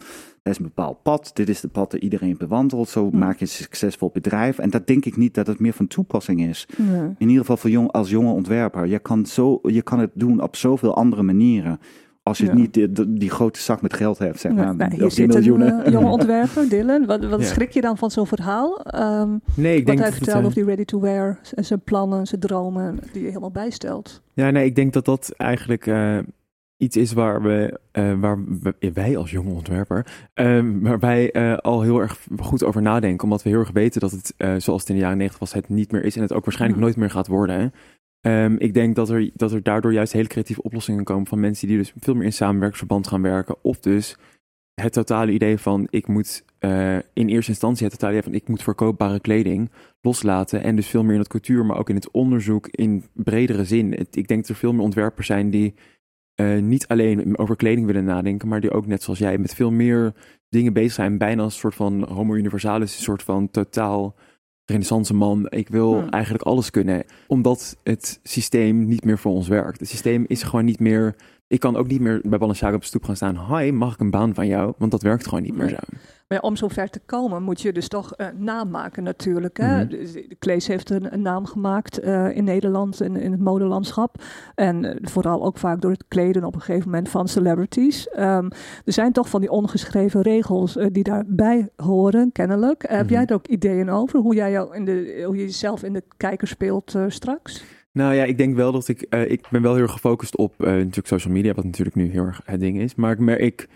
er 0.43 0.51
is 0.51 0.58
een 0.58 0.64
bepaald 0.64 1.01
pad. 1.04 1.32
Dit 1.34 1.49
is 1.49 1.62
de 1.62 1.68
pad 1.68 1.91
dat 1.91 2.01
iedereen 2.01 2.36
bewandelt. 2.38 2.89
Zo 2.89 3.10
Hm. 3.10 3.18
maak 3.18 3.36
je 3.38 3.41
een 3.45 3.47
succesvol 3.51 4.10
bedrijf. 4.14 4.58
En 4.60 4.70
dat 4.70 4.88
denk 4.88 5.06
ik 5.06 5.18
niet 5.18 5.34
dat 5.34 5.47
het 5.47 5.60
meer 5.60 5.74
van 5.74 5.88
toepassing 5.88 6.41
is. 6.47 6.68
In 6.78 7.16
ieder 7.28 7.38
geval 7.39 7.58
voor 7.58 7.70
jong, 7.70 7.91
als 7.91 8.10
jonge 8.10 8.32
ontwerper. 8.32 8.86
Je 8.88 8.99
kan, 8.99 9.26
zo, 9.26 9.60
je 9.64 9.82
kan 9.82 9.99
het 9.99 10.12
doen 10.14 10.41
op 10.41 10.56
zoveel 10.56 10.95
andere 10.95 11.24
manieren. 11.24 11.80
Als 12.24 12.38
je 12.38 12.45
Ja. 12.45 12.54
niet 12.54 12.74
die, 13.20 13.30
grote 13.30 13.60
zak 13.60 13.82
met 13.82 13.93
geld 13.93 14.18
hebt, 14.18 14.39
zeg 14.39 14.51
maar. 14.51 14.76
nou, 14.76 14.95
hier 14.95 15.12
zit 15.12 15.20
een 15.36 15.39
miljoenen. 15.41 15.84
eh, 15.86 15.91
jonge 15.91 16.10
ontwerper, 16.18 16.70
Dylan. 16.70 17.06
Wat, 17.06 17.26
wat 17.26 17.39
Ja. 17.39 17.45
schrik 17.45 17.72
je 17.72 17.82
dan 17.82 17.97
van 17.97 18.12
zo'n 18.12 18.28
verhaal? 18.28 18.82
Ehm, 18.82 19.30
Nee, 19.56 19.72
ik 19.78 19.78
wat 19.78 19.86
denk 19.86 19.88
hij 19.88 19.95
dat 19.95 20.06
het, 20.06 20.14
vertelde 20.16 20.39
eh, 20.39 20.45
over 20.45 20.54
die 20.56 20.64
ready 20.66 20.86
to 20.86 20.99
wear 20.99 21.39
en 21.56 21.66
zijn 21.66 21.82
plannen, 21.82 22.26
zijn 22.28 22.41
dromen, 22.41 22.99
die 23.14 23.22
je 23.22 23.28
helemaal 23.28 23.51
bijstelt. 23.51 24.22
Ja, 24.34 24.49
nee, 24.49 24.66
ik 24.66 24.76
denk 24.76 24.93
dat 24.93 25.06
dat 25.06 25.34
eigenlijk 25.38 25.88
eh, 25.88 26.18
iets 26.78 26.95
is 26.97 27.13
waar 27.13 27.41
we, 27.41 27.80
eh, 27.91 28.19
waar 28.19 28.43
we- 28.45 28.91
wij 28.93 29.17
als 29.17 29.32
jonge 29.32 29.49
ontwerper, 29.53 30.28
ehm, 30.34 30.80
waar 30.80 30.99
wij 30.99 31.32
eh, 31.32 31.57
al 31.57 31.82
heel 31.82 31.99
erg 31.99 32.19
goed 32.39 32.63
over 32.63 32.82
nadenken, 32.82 33.24
omdat 33.24 33.43
we 33.43 33.49
heel 33.49 33.59
erg 33.59 33.71
weten 33.71 34.01
dat 34.01 34.11
het, 34.11 34.34
eh, 34.38 34.55
zoals 34.57 34.82
het 34.82 34.89
in 34.89 34.95
de 34.95 35.01
jaren 35.01 35.17
90 35.17 35.39
was, 35.39 35.53
het 35.53 35.69
niet 35.69 35.91
meer 35.91 36.03
is 36.03 36.15
en 36.15 36.21
het 36.21 36.34
ook 36.34 36.45
waarschijnlijk 36.45 36.82
nooit 36.82 36.95
meer 36.95 37.09
gaat 37.09 37.28
worden. 37.28 37.59
hè. 37.59 37.67
Ehm, 38.21 38.55
ik 38.57 38.74
denk 38.74 38.95
dat 38.95 39.09
er, 39.09 39.30
dat 39.34 39.51
er 39.51 39.63
daardoor 39.63 39.93
juist 39.93 40.13
hele 40.13 40.28
creatieve 40.28 40.61
oplossingen 40.61 41.03
komen 41.03 41.28
van 41.28 41.39
mensen 41.39 41.67
die 41.67 41.78
dus 41.78 41.93
veel 41.99 42.13
meer 42.15 42.24
in 42.26 42.34
samenwerkingsverband 42.34 43.07
gaan 43.07 43.21
werken, 43.21 43.55
of 43.61 43.80
dus 43.80 44.17
het 44.82 44.93
totale 44.93 45.32
idee 45.32 45.57
van 45.57 45.88
ik 45.89 46.07
moet 46.07 46.45
in 47.13 47.28
eerste 47.28 47.51
instantie 47.51 47.84
het 47.86 47.91
totale 47.93 48.11
idee 48.17 48.24
van 48.24 48.34
ik 48.34 48.47
moet 48.47 48.63
verkoopbare 48.63 49.19
kleding 49.19 49.71
loslaten. 50.01 50.63
En 50.63 50.76
dus 50.76 50.88
veel 50.88 51.03
meer 51.03 51.13
in 51.13 51.19
het 51.19 51.28
cultuur, 51.28 51.65
maar 51.65 51.78
ook 51.78 51.89
in 51.89 51.95
het 51.95 52.11
onderzoek 52.11 52.67
in 52.67 53.03
bredere 53.13 53.65
zin. 53.65 53.91
Het- 53.91 54.15
ik 54.15 54.28
denk 54.28 54.39
dat 54.41 54.49
er 54.49 54.55
veel 54.55 54.74
meer 54.74 54.82
ontwerpers 54.84 55.28
zijn 55.28 55.49
die 55.49 55.74
eh, 56.36 56.57
niet 56.57 56.88
alleen 56.88 57.38
over 57.38 57.55
kleding 57.55 57.86
willen 57.86 58.03
nadenken, 58.03 58.47
maar 58.47 58.61
die 58.61 58.71
ook 58.71 58.86
net 58.88 59.03
zoals 59.03 59.19
jij 59.19 59.38
met 59.38 59.53
veel 59.53 59.71
meer 59.71 60.13
dingen 60.49 60.73
bezig 60.73 60.93
zijn. 60.93 61.17
Bijna 61.17 61.43
als 61.43 61.53
een 61.53 61.59
soort 61.59 61.75
van 61.75 62.03
homo 62.09 62.34
universalis, 62.34 62.95
een 62.95 63.03
soort 63.03 63.23
van 63.23 63.49
totaal 63.49 64.15
renaissance 64.65 65.13
man. 65.13 65.45
Ik 65.49 65.69
wil 65.69 66.09
eigenlijk 66.09 66.43
alles 66.43 66.69
kunnen, 66.69 67.03
omdat 67.27 67.77
het 67.84 68.19
systeem 68.23 68.86
niet 68.86 69.05
meer 69.05 69.17
voor 69.17 69.31
ons 69.31 69.47
werkt. 69.47 69.79
Het 69.79 69.89
systeem 69.89 70.25
is 70.27 70.43
gewoon 70.43 70.65
niet 70.65 70.79
meer... 70.79 71.15
Ik 71.48 71.60
kan 71.60 71.76
ook 71.76 71.88
niet 71.88 72.02
meer 72.02 72.22
bij 72.24 72.39
Balenciaga 72.39 72.76
op 72.76 72.82
de 72.82 72.88
stoep 72.88 73.04
gaan 73.04 73.16
staan. 73.16 73.58
Hi, 73.58 73.72
mag 73.72 73.94
ik 73.94 74.00
een 74.00 74.12
baan 74.12 74.34
van 74.34 74.48
jou? 74.48 74.74
Want 74.78 74.91
dat 74.91 75.02
werkt 75.02 75.28
gewoon 75.28 75.44
niet 75.44 75.56
meer 75.56 75.70
zo. 75.70 75.76
Maar 76.28 76.41
om 76.41 76.56
zo 76.56 76.68
ver 76.68 76.89
te 76.89 77.00
komen 77.06 77.44
moet 77.44 77.62
je 77.62 77.72
dus 77.74 77.88
toch 77.88 78.12
een 78.16 78.44
naam 78.44 78.70
maken 78.70 79.04
natuurlijk. 79.04 79.58
Hè? 79.58 79.78
Mhm. 79.78 79.88
Dus 79.89 80.12
De 80.14 80.36
Klees 80.39 80.68
heeft 80.68 80.89
een, 80.89 81.14
een 81.14 81.22
naam 81.22 81.46
gemaakt 81.46 82.00
eh, 82.00 82.36
in 82.36 82.44
Nederland 82.44 83.02
en 83.02 83.16
in 83.16 83.32
het 83.32 83.41
modelandschap. 83.41 84.24
En 84.56 84.86
eh, 84.86 84.96
vooral 85.02 85.44
ook 85.46 85.58
vaak 85.58 85.82
door 85.82 85.91
het 85.91 86.06
kleden 86.08 86.44
op 86.44 86.56
een 86.56 86.62
gegeven 86.62 86.89
moment 86.89 87.10
van 87.10 87.28
celebrities. 87.28 88.10
Ehm, 88.10 88.50
er 88.86 88.94
zijn 88.94 89.12
toch 89.12 89.30
van 89.30 89.41
die 89.41 89.50
ongeschreven 89.52 90.22
regels 90.22 90.76
eh, 90.78 90.88
die 90.91 91.04
daarbij 91.04 91.70
horen, 91.76 92.32
kennelijk. 92.32 92.84
Heb 92.88 93.04
Mhm. 93.06 93.14
jij 93.14 93.26
er 93.26 93.34
ook 93.36 93.48
ideeën 93.48 93.89
over 93.89 94.20
hoe 94.20 94.36
jij 94.36 94.52
jou 94.52 94.76
in 94.76 94.86
de, 94.86 95.24
hoe 95.26 95.36
je 95.36 95.41
jezelf 95.41 95.84
in 95.84 95.94
de 95.94 96.04
kijker 96.18 96.48
speelt 96.48 96.96
eh, 96.96 97.04
straks? 97.08 97.64
Nou 97.94 98.14
ja, 98.14 98.24
ik 98.24 98.38
denk 98.38 98.56
wel 98.56 98.72
dat 98.72 98.88
ik... 98.88 99.02
eh, 99.02 99.32
ik 99.32 99.48
ben 99.52 99.62
wel 99.62 99.74
heel 99.74 99.82
erg 99.84 99.91
gefocust 99.91 100.38
op 100.38 100.54
eh, 100.64 100.68
natuurlijk 100.68 101.08
social 101.08 101.34
media, 101.34 101.54
wat 101.54 101.64
natuurlijk 101.66 101.96
nu 101.96 102.10
heel 102.12 102.26
erg 102.26 102.41
het 102.46 102.60
ding 102.60 102.80
is. 102.80 102.96
Maar 102.96 103.12
ik 103.12 103.20
merk, 103.20 103.39
ik 103.39 103.68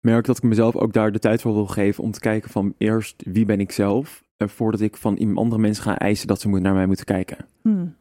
merk 0.00 0.24
dat 0.24 0.36
ik 0.36 0.42
mezelf 0.42 0.76
ook 0.76 0.92
daar 0.92 1.12
de 1.12 1.18
tijd 1.18 1.40
voor 1.40 1.52
wil 1.54 1.66
geven 1.66 2.04
om 2.04 2.10
te 2.10 2.20
kijken 2.20 2.50
van 2.50 2.74
eerst 2.78 3.22
wie 3.26 3.44
ben 3.44 3.60
ik 3.60 3.72
zelf, 3.72 4.22
eh, 4.36 4.48
voordat 4.48 4.80
ik 4.80 4.96
van 4.96 5.16
iemand- 5.16 5.38
andere 5.38 5.60
mensen 5.60 5.82
ga 5.82 5.98
eisen 5.98 6.26
dat 6.26 6.40
ze 6.40 6.48
moet- 6.48 6.60
naar 6.60 6.74
mij 6.74 6.86
moeten 6.86 7.04
kijken. 7.04 7.36
Hmm. 7.62 7.94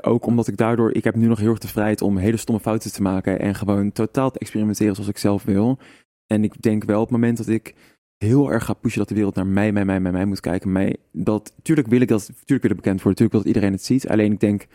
Ook 0.00 0.26
omdat 0.26 0.48
ik 0.48 0.56
daardoor, 0.56 0.92
ik 0.92 1.04
heb 1.04 1.14
nu 1.14 1.26
nog 1.26 1.38
heel 1.38 1.50
erg 1.50 1.58
de 1.58 1.68
vrijheid 1.68 2.02
om 2.02 2.16
hele 2.16 2.36
stomme 2.36 2.60
fouten 2.60 2.92
te 2.92 3.02
maken 3.02 3.38
en 3.40 3.54
gewoon 3.54 3.92
totaal 3.92 4.30
te 4.30 4.38
experimenteren 4.38 4.94
zoals 4.94 5.10
ik 5.10 5.18
zelf 5.18 5.42
wil. 5.42 5.78
En 6.26 6.44
ik 6.44 6.62
denk 6.62 6.84
wel 6.84 6.96
op 7.00 7.02
het 7.08 7.12
moment 7.12 7.36
dat 7.36 7.48
ik 7.48 7.74
heel 8.18 8.52
erg 8.52 8.64
ga 8.64 8.72
pushen 8.72 8.98
dat 8.98 9.08
de 9.08 9.14
wereld 9.14 9.34
naar 9.34 9.46
mij, 9.46 9.72
mij, 9.72 9.84
mij, 9.84 10.00
mij, 10.00 10.12
mij 10.12 10.24
moet 10.24 10.40
kijken, 10.40 10.72
mij, 10.72 10.96
dat, 11.12 11.54
tuurlijk 11.62 11.88
wil 11.88 12.00
ik 12.00 12.08
dat, 12.08 12.26
tuurlijk 12.26 12.62
wil 12.62 12.70
ik 12.70 12.76
bekend 12.76 13.02
worden, 13.02 13.14
tuurlijk 13.14 13.32
wil 13.32 13.40
dat 13.40 13.46
iedereen 13.46 13.72
het 13.72 13.84
ziet. 13.84 14.08
Alleen 14.08 14.32
ik 14.32 14.40
denk 14.40 14.66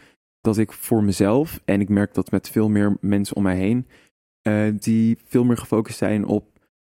dat 0.42 0.58
ik 0.58 0.72
voor 0.72 1.04
mezelf, 1.04 1.62
en 1.66 1.82
ik 1.82 1.90
merk 1.90 2.14
dat 2.14 2.32
met 2.32 2.50
veel 2.50 2.70
meer 2.70 2.98
mensen 3.02 3.36
om 3.36 3.44
mij 3.44 3.56
heen, 3.56 3.88
eh, 4.42 4.74
die 4.80 5.18
veel 5.26 5.44
meer 5.44 5.58
gefocust 5.58 5.98
zijn 5.98 6.26
op 6.26 6.48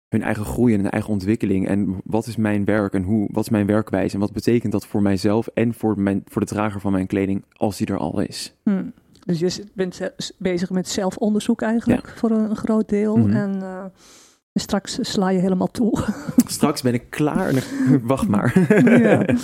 hun 0.09 0.21
eigen 0.21 0.45
groei 0.45 0.73
en 0.73 0.79
hun 0.79 0.91
eigen 0.91 1.11
ontwikkeling. 1.11 1.67
En 1.67 2.01
wat 2.03 2.27
is 2.27 2.35
mijn 2.35 2.65
werk 2.65 2.93
en 2.93 3.03
hoe, 3.03 3.29
wat 3.31 3.43
is 3.43 3.49
mijn 3.49 3.65
werkwijze 3.65 4.13
en 4.13 4.19
wat 4.19 4.33
betekent 4.33 4.71
dat 4.71 4.85
voor 4.85 5.01
mijzelf 5.01 5.47
en 5.47 5.73
voor, 5.73 5.99
mijn, 5.99 6.21
voor 6.25 6.41
de 6.41 6.47
drager 6.47 6.81
van 6.81 6.91
mijn 6.91 7.07
kleding 7.07 7.43
als 7.53 7.77
die 7.77 7.87
er 7.87 7.97
al 7.97 8.19
is. 8.19 8.55
Hmm. 8.63 8.93
Dus 9.25 9.39
je 9.39 9.63
bent 9.73 10.13
bezig 10.37 10.69
met 10.69 10.87
zelfonderzoek 10.87 11.61
eigenlijk 11.61 12.07
voor 12.07 12.31
een, 12.31 12.49
een 12.49 12.55
groot 12.55 12.89
deel. 12.89 13.17
Mhm. 13.17 13.35
En 13.35 13.61
eh, 13.61 13.85
straks 14.53 14.97
sla 15.01 15.29
je 15.29 15.39
helemaal 15.39 15.71
toe. 15.71 15.99
Straks 16.45 16.81
ben 16.81 16.93
ik 16.93 17.09
klaar. 17.09 17.53
Wacht 18.03 18.27
maar. 18.27 18.67
ja. 19.01 19.25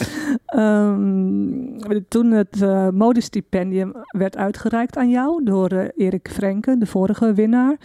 Ehm, 0.47 2.01
toen 2.07 2.31
het 2.31 2.61
eh, 2.61 2.89
modestipendium 2.89 3.93
werd 4.07 4.37
uitgereikt 4.37 4.97
aan 4.97 5.09
jou 5.09 5.43
door 5.43 5.69
eh, 5.69 6.05
Erik 6.05 6.29
Frenken, 6.31 6.79
de 6.79 6.85
vorige 6.85 7.33
winnaar, 7.33 7.77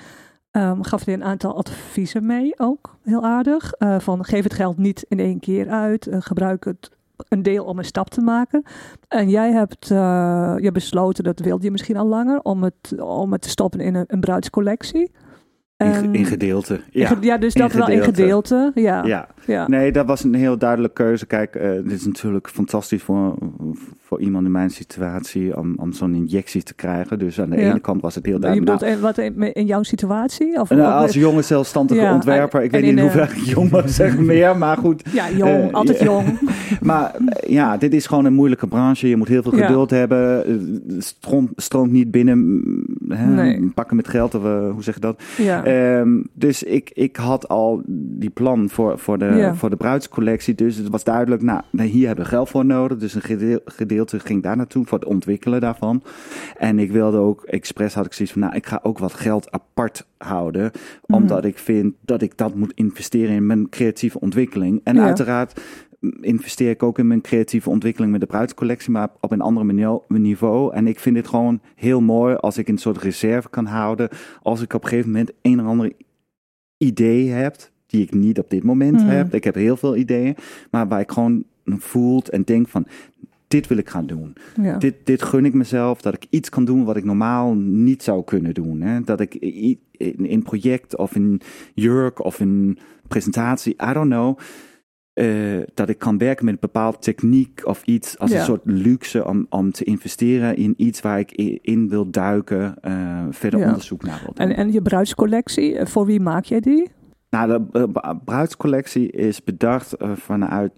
ehm, 0.50 0.82
gaf 0.82 1.04
hij 1.04 1.14
een 1.14 1.24
aantal 1.24 1.56
adviezen 1.56 2.26
mee 2.26 2.58
ook. 2.58 2.96
Heel 3.02 3.22
aardig. 3.22 3.72
Eh, 3.72 3.98
van 3.98 4.24
geef 4.24 4.42
het 4.42 4.54
geld 4.54 4.78
niet 4.78 5.04
in 5.08 5.18
één 5.18 5.40
keer 5.40 5.68
uit. 5.68 6.08
gebruik 6.10 6.64
het 6.64 6.90
een 7.28 7.42
deel 7.42 7.64
om 7.64 7.78
een 7.78 7.84
stap 7.84 8.10
te 8.10 8.20
maken. 8.20 8.62
En 9.08 9.28
jij 9.28 9.52
hebt 9.52 9.86
je 10.62 10.70
besloten, 10.72 11.24
dat 11.24 11.40
wilde 11.40 11.64
je 11.64 11.70
misschien 11.70 11.96
al 11.96 12.06
langer, 12.06 12.40
om 12.42 12.62
het, 12.62 13.00
om 13.00 13.32
het 13.32 13.42
te 13.42 13.48
stoppen 13.48 13.80
in 13.80 13.94
een, 13.94 14.04
een 14.06 14.20
bruidscollectie. 14.20 15.10
In, 15.84 16.14
in 16.14 16.24
gedeelte. 16.24 16.80
Ja. 16.90 17.16
ja, 17.20 17.38
dus 17.38 17.54
in 17.54 17.60
dat 17.60 17.72
wel 17.72 17.88
in 17.88 18.02
gedeelte. 18.02 18.72
ja. 18.74 19.28
ja. 19.46 19.68
Nee, 19.68 19.92
dat 19.92 20.06
was 20.06 20.24
een 20.24 20.34
heel 20.34 20.58
duidelijke 20.58 21.02
keuze. 21.02 21.26
Kijk, 21.26 21.54
eh, 21.54 21.70
dit 21.70 21.92
is 21.92 22.06
natuurlijk 22.06 22.48
fantastisch 22.48 23.02
voor, 23.02 23.34
voor 24.12 24.20
iemand 24.20 24.46
in 24.46 24.52
mijn 24.52 24.70
situatie 24.70 25.56
om, 25.58 25.74
om 25.76 25.92
zo'n 25.92 26.14
injectie 26.14 26.62
te 26.62 26.74
krijgen. 26.74 27.18
Dus 27.18 27.40
aan 27.40 27.50
de 27.50 27.56
Ja. 27.56 27.70
ene 27.70 27.80
kant 27.80 28.00
was 28.02 28.14
het 28.14 28.24
heel 28.24 28.34
Je 28.34 28.40
duidelijk. 28.40 28.70
bedoelt 28.80 28.94
in, 28.96 29.00
wat 29.00 29.18
in, 29.18 29.52
in 29.54 29.66
jouw 29.66 29.82
situatie? 29.82 30.60
Of, 30.60 30.70
nou, 30.70 31.02
als 31.02 31.12
jonge 31.14 31.42
zelfstandige 31.42 32.00
Ja, 32.00 32.14
ontwerper, 32.14 32.62
ik 32.62 32.72
en 32.72 32.80
weet 32.80 32.90
niet 32.90 32.98
in, 32.98 33.04
in 33.04 33.10
eh, 33.10 33.14
hoeverre 33.14 33.44
jong 33.50 33.70
maar 33.70 33.88
zeg 33.88 34.18
meer, 34.18 34.56
maar 34.56 34.76
goed. 34.76 35.02
ja, 35.12 35.30
jong, 35.30 35.68
eh, 35.68 35.72
altijd 35.74 36.00
jong. 36.00 36.26
Maar 36.80 37.14
eh, 37.14 37.50
ja, 37.52 37.76
dit 37.76 37.94
is 37.94 38.06
gewoon 38.06 38.24
een 38.24 38.34
moeilijke 38.34 38.66
branche. 38.66 39.08
Je 39.08 39.16
moet 39.16 39.28
heel 39.28 39.42
veel 39.42 39.56
Ja. 39.56 39.66
geduld 39.66 39.90
hebben. 39.90 40.44
Eh, 40.46 40.52
Het 40.96 41.16
stroomt, 41.56 41.90
niet 41.92 42.10
binnen. 42.10 42.38
mm, 42.38 42.84
Hè, 43.08 43.26
Nee. 43.26 43.70
Pakken 43.74 43.96
met 43.96 44.08
geld, 44.08 44.34
of 44.34 44.44
eh, 44.44 44.70
hoe 44.70 44.82
zeg 44.82 44.94
je 44.94 45.00
dat? 45.00 45.22
Ja. 45.38 45.64
Ehm, 45.64 46.08
dus 46.32 46.62
ik, 46.62 46.90
ik 46.94 47.16
had 47.16 47.48
al 47.48 47.82
die 47.86 48.30
plan 48.30 48.68
voor, 48.68 48.98
voor, 48.98 49.18
de, 49.18 49.50
voor 49.54 49.70
de 49.70 49.76
bruidscollectie. 49.76 50.54
Dus 50.54 50.76
het 50.76 50.88
was 50.88 51.04
duidelijk, 51.04 51.42
nou, 51.42 51.62
hier 51.82 52.06
hebben 52.06 52.24
we 52.24 52.30
geld 52.30 52.48
voor 52.48 52.64
nodig. 52.64 52.98
Dus 52.98 53.14
een 53.14 53.20
ging 54.10 54.42
daar 54.42 54.56
naartoe 54.56 54.86
voor 54.86 54.98
het 54.98 55.08
ontwikkelen 55.08 55.60
daarvan. 55.60 56.02
En 56.58 56.78
ik 56.78 56.90
wilde 56.92 57.16
ook, 57.18 57.42
expres 57.44 57.94
had 57.94 58.06
ik 58.06 58.12
zoiets 58.12 58.32
van, 58.34 58.42
nou, 58.42 58.54
ik 58.54 58.66
ga 58.66 58.80
ook 58.82 58.98
wat 58.98 59.12
geld 59.14 59.50
apart 59.50 60.06
houden. 60.18 60.70
Mhm. 61.06 61.20
Omdat 61.20 61.44
ik 61.44 61.58
vind 61.58 61.94
dat 62.00 62.22
ik 62.22 62.36
dat 62.36 62.54
moet 62.54 62.72
investeren 62.74 63.34
in 63.34 63.46
mijn 63.46 63.68
creatieve 63.68 64.20
ontwikkeling. 64.20 64.80
En 64.84 64.94
Ja. 64.94 65.04
uiteraard 65.04 65.60
mm, 66.00 66.12
investeer 66.20 66.70
ik 66.70 66.82
ook 66.82 66.98
in 66.98 67.06
mijn 67.06 67.20
creatieve 67.20 67.70
ontwikkeling 67.70 68.12
met 68.12 68.20
de 68.20 68.26
bruidscollectie, 68.26 68.90
maar 68.90 69.08
op 69.20 69.30
een 69.32 69.40
ander 69.40 69.94
niveau. 70.08 70.74
En 70.74 70.86
ik 70.86 70.98
vind 71.00 71.16
het 71.16 71.28
gewoon 71.28 71.60
heel 71.74 72.00
mooi 72.00 72.34
als 72.34 72.58
ik 72.58 72.68
een 72.68 72.78
soort 72.78 72.98
reserve 72.98 73.48
kan 73.50 73.66
houden. 73.66 74.08
Als 74.42 74.62
ik 74.62 74.72
op 74.74 74.82
een 74.82 74.88
gegeven 74.88 75.10
moment 75.10 75.32
een 75.42 75.60
of 75.60 75.66
ander 75.66 75.92
idee 76.76 77.28
heb, 77.30 77.56
die 77.86 78.02
ik 78.02 78.14
niet 78.14 78.38
op 78.38 78.50
dit 78.50 78.62
moment 78.62 79.00
Mhm. 79.00 79.06
heb. 79.08 79.34
Ik 79.34 79.44
heb 79.44 79.54
heel 79.54 79.76
veel 79.76 79.96
ideeën, 79.96 80.36
maar 80.70 80.88
waar 80.88 81.00
ik 81.00 81.10
gewoon 81.12 81.44
voelt 81.64 82.28
en 82.28 82.42
denk 82.42 82.68
van, 82.68 82.86
dit 83.52 83.66
wil 83.66 83.78
ik 83.78 83.88
gaan 83.88 84.06
doen. 84.06 84.32
ja. 84.62 84.78
Dit, 84.78 84.94
dit 85.04 85.22
gun 85.22 85.44
ik 85.44 85.54
mezelf, 85.54 86.00
dat 86.02 86.14
ik 86.14 86.26
iets 86.30 86.48
kan 86.48 86.64
doen 86.64 86.84
wat 86.84 86.96
ik 86.96 87.04
normaal 87.04 87.54
niet 87.54 88.02
zou 88.02 88.24
kunnen 88.24 88.54
doen. 88.54 88.80
Hè? 88.80 89.00
Dat 89.00 89.20
ik 89.20 89.34
in 89.34 90.26
in 90.26 90.42
project 90.42 90.96
of 90.96 91.14
in 91.14 91.40
jurk 91.74 92.24
of 92.24 92.40
in 92.40 92.78
presentatie, 93.08 93.72
I 93.90 93.92
don't 93.92 94.10
know. 94.10 94.38
eh, 95.12 95.26
dat 95.74 95.88
ik 95.88 95.98
kan 95.98 96.18
werken 96.18 96.44
met 96.44 96.54
een 96.54 96.60
bepaalde 96.60 96.98
techniek 96.98 97.60
of 97.64 97.82
iets 97.84 98.18
als 98.18 98.30
Ja. 98.30 98.38
een 98.38 98.44
soort 98.44 98.60
luxe 98.64 99.26
om, 99.26 99.46
om 99.48 99.72
te 99.72 99.84
investeren 99.84 100.56
in 100.56 100.74
iets 100.76 101.00
waar 101.00 101.18
ik 101.18 101.32
in 101.62 101.88
wil 101.88 102.10
duiken, 102.10 102.74
eh, 102.80 103.24
verder 103.30 103.60
Ja. 103.60 103.66
onderzoek 103.66 104.02
naar 104.02 104.20
wil 104.24 104.32
doen. 104.34 104.46
En, 104.48 104.56
en 104.56 104.72
je 104.72 104.82
bruidscollectie, 104.82 105.78
eh, 105.78 105.86
voor 105.86 106.06
wie 106.06 106.20
maak 106.20 106.44
jij 106.44 106.60
die? 106.60 106.88
Nou, 107.30 107.64
de 107.72 107.88
bruidscollectie 108.24 109.10
is 109.10 109.44
bedacht 109.44 109.94
vanuit 109.98 110.72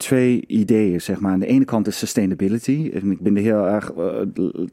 twee 0.00 0.44
ideeën, 0.46 1.00
zeg 1.00 1.20
maar. 1.20 1.32
Aan 1.32 1.40
de 1.40 1.46
ene 1.46 1.64
kant 1.64 1.86
is 1.86 1.98
sustainability. 1.98 2.90
En 2.94 3.10
ik 3.10 3.20
ben 3.20 3.36
er 3.36 3.42
heel 3.42 3.66
erg 3.68 3.92
eh, 3.92 4.20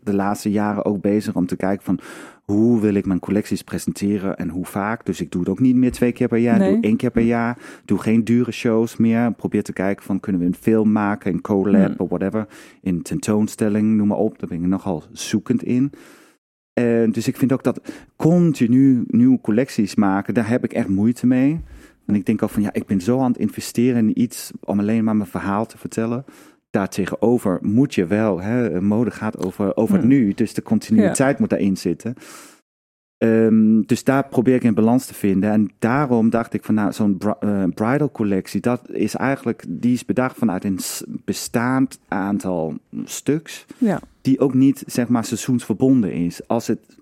de, 0.03 0.13
laatste 0.13 0.51
jaren 0.51 0.86
ook 0.86 1.01
bezig 1.01 1.36
om 1.36 1.45
te 1.45 1.55
kijken 1.55 1.86
van 1.86 1.99
hoe 2.43 2.82
wil 2.82 2.93
ik 2.93 3.05
mijn 3.05 3.19
collecties 3.19 3.61
presenteren 3.61 4.38
en 4.38 4.49
hoe 4.49 4.65
vaak. 4.65 5.05
Dus 5.05 5.21
ik 5.21 5.32
doe 5.32 5.41
het 5.41 5.49
ook 5.49 5.59
niet 5.59 5.75
meer 5.75 5.91
twee 5.91 6.11
keer 6.11 6.28
per 6.28 6.38
jaar, 6.38 6.59
Nee. 6.59 6.73
doe 6.73 6.82
één 6.84 6.95
keer 6.97 7.11
per 7.11 7.23
jaar. 7.23 7.57
Doe 7.86 7.99
geen 7.99 8.23
dure 8.23 8.51
shows 8.51 8.97
meer. 8.97 9.34
Probeer 9.34 9.63
te 9.63 9.73
kijken 9.73 10.05
van 10.05 10.19
kunnen 10.19 10.41
we 10.41 10.47
een 10.47 10.55
film 10.55 10.91
maken, 10.91 11.34
een 11.34 11.41
collab 11.41 11.86
Hmm. 11.86 11.95
of 11.97 12.09
whatever. 12.09 12.47
In 12.82 13.01
tentoonstelling, 13.01 13.95
noem 13.95 14.07
maar 14.07 14.17
op. 14.17 14.39
Daar 14.39 14.49
ben 14.49 14.61
ik 14.61 14.67
nogal 14.67 15.03
zoekend 15.11 15.63
in. 15.63 15.91
En 16.73 17.11
dus 17.11 17.28
ik 17.28 17.38
vind 17.38 17.51
ook 17.53 17.63
dat 17.63 17.82
continu 18.15 19.03
nieuwe 19.07 19.41
collecties 19.41 19.95
maken, 19.95 20.34
daar 20.34 20.49
heb 20.49 20.63
ik 20.63 20.73
echt 20.73 20.88
moeite 20.88 21.28
mee. 21.28 21.59
En 22.08 22.16
ik 22.16 22.26
denk 22.26 22.43
ook 22.43 22.49
van 22.49 22.62
ja, 22.62 22.74
ik 22.74 22.86
ben 22.86 23.01
zo 23.01 23.20
aan 23.20 23.32
het 23.32 23.39
investeren 23.39 23.97
in 24.08 24.22
iets 24.22 24.51
om 24.64 24.80
alleen 24.80 25.03
maar 25.03 25.16
mijn 25.16 25.30
verhaal 25.30 25.66
te 25.66 25.78
vertellen. 25.78 26.26
Daartegenover 26.70 27.60
moet 27.62 27.95
je 27.95 28.05
wel, 28.05 28.41
hè, 28.41 28.82
mode 28.82 29.12
gaat 29.12 29.45
over, 29.45 29.76
over 29.76 29.93
het 29.95 30.03
Hmm. 30.03 30.14
nu, 30.14 30.34
dus 30.34 30.53
de 30.53 30.62
continuïteit 30.62 31.39
moet 31.39 31.49
daarin 31.49 31.78
zitten. 31.78 32.14
Ehm, 33.18 33.82
dus 33.82 34.03
daar 34.03 34.28
probeer 34.28 34.55
ik 34.55 34.64
een 34.64 34.74
balans 34.74 35.05
te 35.05 35.14
vinden. 35.14 35.51
En 35.51 35.70
daarom 35.80 36.30
dacht 36.30 36.53
ik 36.53 36.64
van 36.64 36.76
nou, 36.76 36.91
zo'n 36.93 37.18
bri- 37.18 37.34
eh, 37.39 37.64
bridal 37.74 38.12
collectie, 38.12 38.62
dat 38.62 38.89
is 38.89 39.16
eigenlijk, 39.16 39.64
die 39.68 39.93
is 39.93 40.05
bedacht 40.05 40.38
vanuit 40.38 40.64
een 40.64 40.80
bestaand 41.26 41.99
aantal 42.08 42.78
stuks 43.03 43.66
Ja. 43.78 43.99
die 44.22 44.39
ook 44.39 44.53
niet 44.53 44.84
zeg 44.86 45.08
maar 45.08 45.26
seizoensverbonden 45.26 46.12
is. 46.14 46.47
Als 46.47 46.68
het, 46.68 46.97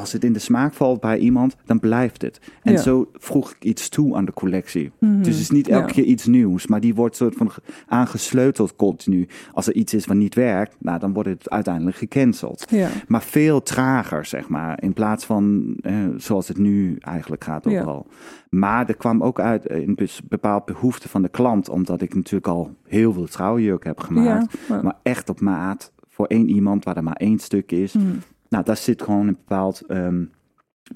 als 0.00 0.12
het 0.12 0.24
in 0.24 0.32
de 0.32 0.38
smaak 0.38 0.72
valt 0.74 1.00
bij 1.00 1.18
iemand, 1.18 1.56
dan 1.64 1.80
blijft 1.80 2.22
het. 2.22 2.40
En 2.62 2.72
Ja. 2.72 2.78
zo 2.78 3.10
vroeg 3.12 3.50
ik 3.52 3.64
iets 3.64 3.88
toe 3.88 4.16
aan 4.16 4.24
de 4.24 4.32
collectie. 4.32 4.90
Mhm. 4.98 5.16
Dus 5.22 5.26
het 5.34 5.42
is 5.42 5.50
niet 5.50 5.68
elke 5.68 5.86
Ja. 5.86 5.92
keer 5.92 6.04
iets 6.04 6.26
nieuws, 6.26 6.66
maar 6.66 6.80
die 6.80 6.94
wordt 6.94 7.16
soort 7.16 7.34
van 7.34 7.50
ge- 7.50 7.60
aangesleuteld 7.86 8.76
continu. 8.76 9.28
Als 9.52 9.66
er 9.66 9.74
iets 9.74 9.94
is 9.94 10.06
wat 10.06 10.16
niet 10.16 10.34
werkt, 10.34 10.76
nou, 10.78 10.98
dan 10.98 11.12
wordt 11.12 11.28
het 11.28 11.50
uiteindelijk 11.50 11.96
gecanceld. 11.96 12.64
Ja. 12.70 12.88
Maar 13.08 13.22
veel 13.22 13.62
trager, 13.62 14.24
zeg 14.24 14.48
maar, 14.48 14.82
in 14.82 14.92
plaats 14.92 15.24
van 15.24 15.74
eh, 15.80 15.94
zoals 16.16 16.48
het 16.48 16.58
nu 16.58 16.96
eigenlijk 17.00 17.44
gaat 17.44 17.66
overal. 17.66 18.06
Maar 18.50 18.88
er 18.88 18.96
kwam 18.96 19.22
ook 19.22 19.40
uit 19.40 19.66
eh, 19.66 19.86
een 19.86 19.98
bepaald 20.28 20.64
behoefte 20.64 21.08
van 21.08 21.22
de 21.22 21.28
klant, 21.28 21.68
omdat 21.68 22.00
ik 22.02 22.14
natuurlijk 22.14 22.48
al 22.48 22.74
heel 22.86 23.12
veel 23.12 23.26
trouwjurk 23.26 23.84
heb 23.84 24.00
gemaakt. 24.00 24.54
Maar 24.82 24.96
echt 25.02 25.28
op 25.28 25.40
maat 25.40 25.92
voor 26.08 26.26
één 26.26 26.48
iemand 26.48 26.84
waar 26.84 26.96
er 26.96 27.02
maar 27.02 27.16
één 27.16 27.38
stuk 27.38 27.72
is. 27.72 27.92
Mhm. 27.92 28.06
Nou, 28.50 28.64
daar 28.64 28.76
zit 28.76 29.02
gewoon 29.02 29.26
een 29.26 29.34
bepaald 29.46 29.80
ehm, 29.80 30.24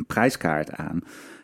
prijskaart 0.07 0.71
aan. 0.73 1.01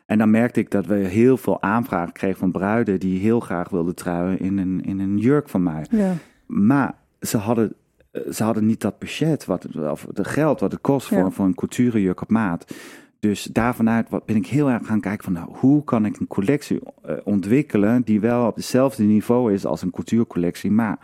En 0.06 0.18
dan 0.18 0.30
merkte 0.30 0.60
ik 0.60 0.70
dat 0.70 0.86
we 0.86 0.94
heel 0.94 1.36
veel 1.36 1.62
aanvragen 1.62 2.12
kregen 2.12 2.38
van 2.38 2.50
bruiden 2.52 3.00
die 3.00 3.20
heel 3.20 3.40
graag 3.40 3.68
wilden 3.68 3.94
trouwen 3.94 4.38
in 4.40 4.58
een, 4.58 4.80
in 4.84 4.98
een 4.98 5.18
jurk 5.18 5.48
van 5.48 5.62
mij. 5.62 5.86
Ja. 5.90 6.12
Maar 6.46 6.94
ze 7.20 7.36
hadden, 7.36 7.74
eh, 8.10 8.30
ze 8.32 8.44
hadden 8.44 8.66
niet 8.66 8.80
dat 8.80 8.98
budget, 8.98 9.44
wat 9.44 9.62
het, 9.62 9.76
of 9.76 10.06
de 10.12 10.24
geld 10.24 10.60
wat 10.60 10.72
het 10.72 10.80
kost 10.80 11.08
voor, 11.08 11.18
Ja. 11.18 11.30
voor 11.30 11.44
een 11.44 11.54
couturejurk 11.54 12.20
op 12.22 12.30
maat. 12.30 12.74
Dus 13.20 13.42
daarvanuit 13.44 14.08
wat- 14.08 14.26
ben 14.26 14.36
ik 14.36 14.46
heel 14.46 14.70
erg 14.70 14.86
gaan 14.86 15.00
kijken 15.00 15.24
van 15.24 15.32
nou, 15.32 15.48
hoe 15.58 15.84
kan 15.84 16.04
ik 16.04 16.18
een 16.20 16.26
collectie 16.26 16.80
eh, 17.02 17.16
ontwikkelen 17.24 18.02
die 18.02 18.20
wel 18.20 18.46
op 18.46 18.54
hetzelfde 18.56 19.02
niveau 19.02 19.52
is 19.52 19.64
als 19.66 19.82
een 19.82 19.90
couturecollectie, 19.90 20.70
maar 20.70 20.98